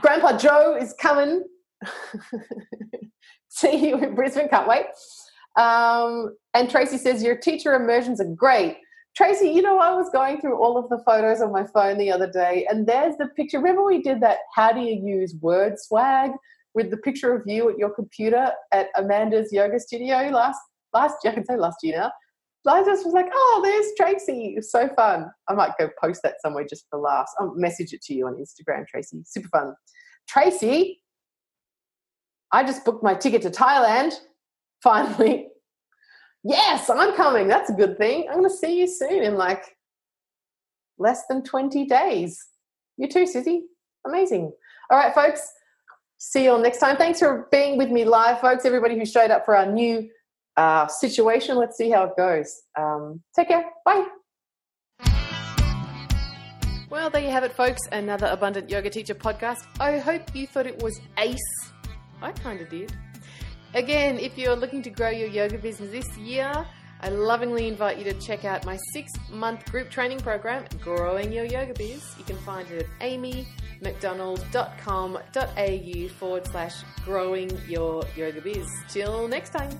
Grandpa 0.00 0.36
Joe 0.36 0.76
is 0.78 0.92
coming. 1.00 1.44
See 3.48 3.88
you 3.88 3.96
in 3.96 4.14
Brisbane, 4.14 4.50
can't 4.50 4.68
wait. 4.68 4.84
Um, 5.60 6.34
and 6.54 6.70
Tracy 6.70 6.96
says, 6.96 7.22
Your 7.22 7.36
teacher 7.36 7.74
immersions 7.74 8.20
are 8.20 8.34
great. 8.34 8.78
Tracy, 9.14 9.50
you 9.50 9.60
know, 9.60 9.78
I 9.78 9.92
was 9.92 10.08
going 10.10 10.40
through 10.40 10.56
all 10.56 10.78
of 10.78 10.88
the 10.88 11.02
photos 11.04 11.42
on 11.42 11.52
my 11.52 11.66
phone 11.66 11.98
the 11.98 12.10
other 12.10 12.30
day, 12.30 12.66
and 12.70 12.86
there's 12.86 13.16
the 13.18 13.26
picture. 13.36 13.58
Remember, 13.58 13.84
we 13.84 14.00
did 14.00 14.20
that 14.22 14.38
How 14.54 14.72
do 14.72 14.80
you 14.80 14.94
use 14.94 15.34
word 15.40 15.78
swag 15.78 16.30
with 16.72 16.90
the 16.90 16.96
picture 16.96 17.34
of 17.34 17.42
you 17.46 17.68
at 17.68 17.76
your 17.76 17.90
computer 17.90 18.52
at 18.72 18.86
Amanda's 18.96 19.52
yoga 19.52 19.78
studio 19.78 20.30
last, 20.32 20.60
last 20.94 21.16
year. 21.22 21.32
I 21.32 21.34
can 21.34 21.44
say 21.44 21.56
last 21.56 21.78
year 21.82 21.98
now. 21.98 22.12
I 22.70 22.84
just 22.84 23.04
was 23.04 23.14
like, 23.14 23.28
oh, 23.32 23.60
there's 23.64 23.86
Tracy. 23.96 24.52
It 24.52 24.56
was 24.56 24.70
so 24.70 24.88
fun. 24.94 25.26
I 25.48 25.54
might 25.54 25.72
go 25.78 25.88
post 26.00 26.20
that 26.22 26.34
somewhere 26.42 26.64
just 26.64 26.84
for 26.90 26.98
laughs. 26.98 27.34
I'll 27.40 27.54
message 27.54 27.92
it 27.92 28.02
to 28.02 28.14
you 28.14 28.26
on 28.26 28.34
Instagram, 28.34 28.86
Tracy. 28.86 29.22
Super 29.24 29.48
fun. 29.48 29.74
Tracy, 30.28 31.02
I 32.52 32.62
just 32.62 32.84
booked 32.84 33.02
my 33.02 33.14
ticket 33.14 33.42
to 33.42 33.50
Thailand 33.50 34.12
finally, 34.82 35.48
yes, 36.44 36.88
I'm 36.90 37.14
coming. 37.14 37.48
That's 37.48 37.70
a 37.70 37.74
good 37.74 37.98
thing. 37.98 38.26
I'm 38.28 38.38
going 38.38 38.50
to 38.50 38.56
see 38.56 38.78
you 38.78 38.86
soon 38.86 39.22
in 39.22 39.34
like 39.36 39.76
less 40.98 41.22
than 41.28 41.42
20 41.42 41.86
days. 41.86 42.38
You 42.96 43.08
too, 43.08 43.26
Susie. 43.26 43.64
Amazing. 44.06 44.52
All 44.90 44.98
right, 44.98 45.14
folks. 45.14 45.50
See 46.18 46.44
you 46.44 46.52
all 46.52 46.58
next 46.58 46.78
time. 46.78 46.96
Thanks 46.96 47.18
for 47.18 47.48
being 47.50 47.78
with 47.78 47.90
me 47.90 48.04
live, 48.04 48.40
folks. 48.40 48.64
Everybody 48.64 48.98
who 48.98 49.06
showed 49.06 49.30
up 49.30 49.44
for 49.44 49.56
our 49.56 49.66
new 49.66 50.08
uh, 50.56 50.86
situation. 50.86 51.56
Let's 51.56 51.78
see 51.78 51.90
how 51.90 52.04
it 52.04 52.16
goes. 52.16 52.62
Um, 52.78 53.22
take 53.34 53.48
care. 53.48 53.64
Bye. 53.84 54.06
Well, 56.90 57.08
there 57.08 57.22
you 57.22 57.30
have 57.30 57.44
it, 57.44 57.52
folks. 57.52 57.80
Another 57.92 58.26
Abundant 58.26 58.68
Yoga 58.68 58.90
Teacher 58.90 59.14
podcast. 59.14 59.60
I 59.78 59.98
hope 59.98 60.34
you 60.34 60.46
thought 60.46 60.66
it 60.66 60.82
was 60.82 61.00
ace. 61.18 61.38
I 62.20 62.32
kind 62.32 62.60
of 62.60 62.68
did. 62.68 62.92
Again, 63.74 64.18
if 64.18 64.36
you're 64.36 64.56
looking 64.56 64.82
to 64.82 64.90
grow 64.90 65.10
your 65.10 65.28
yoga 65.28 65.56
business 65.56 65.90
this 65.90 66.18
year, 66.18 66.66
I 67.02 67.08
lovingly 67.08 67.66
invite 67.68 67.96
you 67.98 68.04
to 68.04 68.12
check 68.14 68.44
out 68.44 68.66
my 68.66 68.76
six 68.92 69.12
month 69.30 69.64
group 69.70 69.90
training 69.90 70.18
program, 70.18 70.64
Growing 70.80 71.32
Your 71.32 71.44
Yoga 71.44 71.72
Biz. 71.74 72.16
You 72.18 72.24
can 72.24 72.36
find 72.38 72.68
it 72.70 72.88
at 73.00 73.08
amymcdonald.com.au 73.08 76.08
forward 76.18 76.46
slash 76.46 76.82
growing 77.04 77.50
your 77.68 78.02
yoga 78.16 78.40
biz. 78.40 78.66
Till 78.88 79.28
next 79.28 79.50
time. 79.50 79.70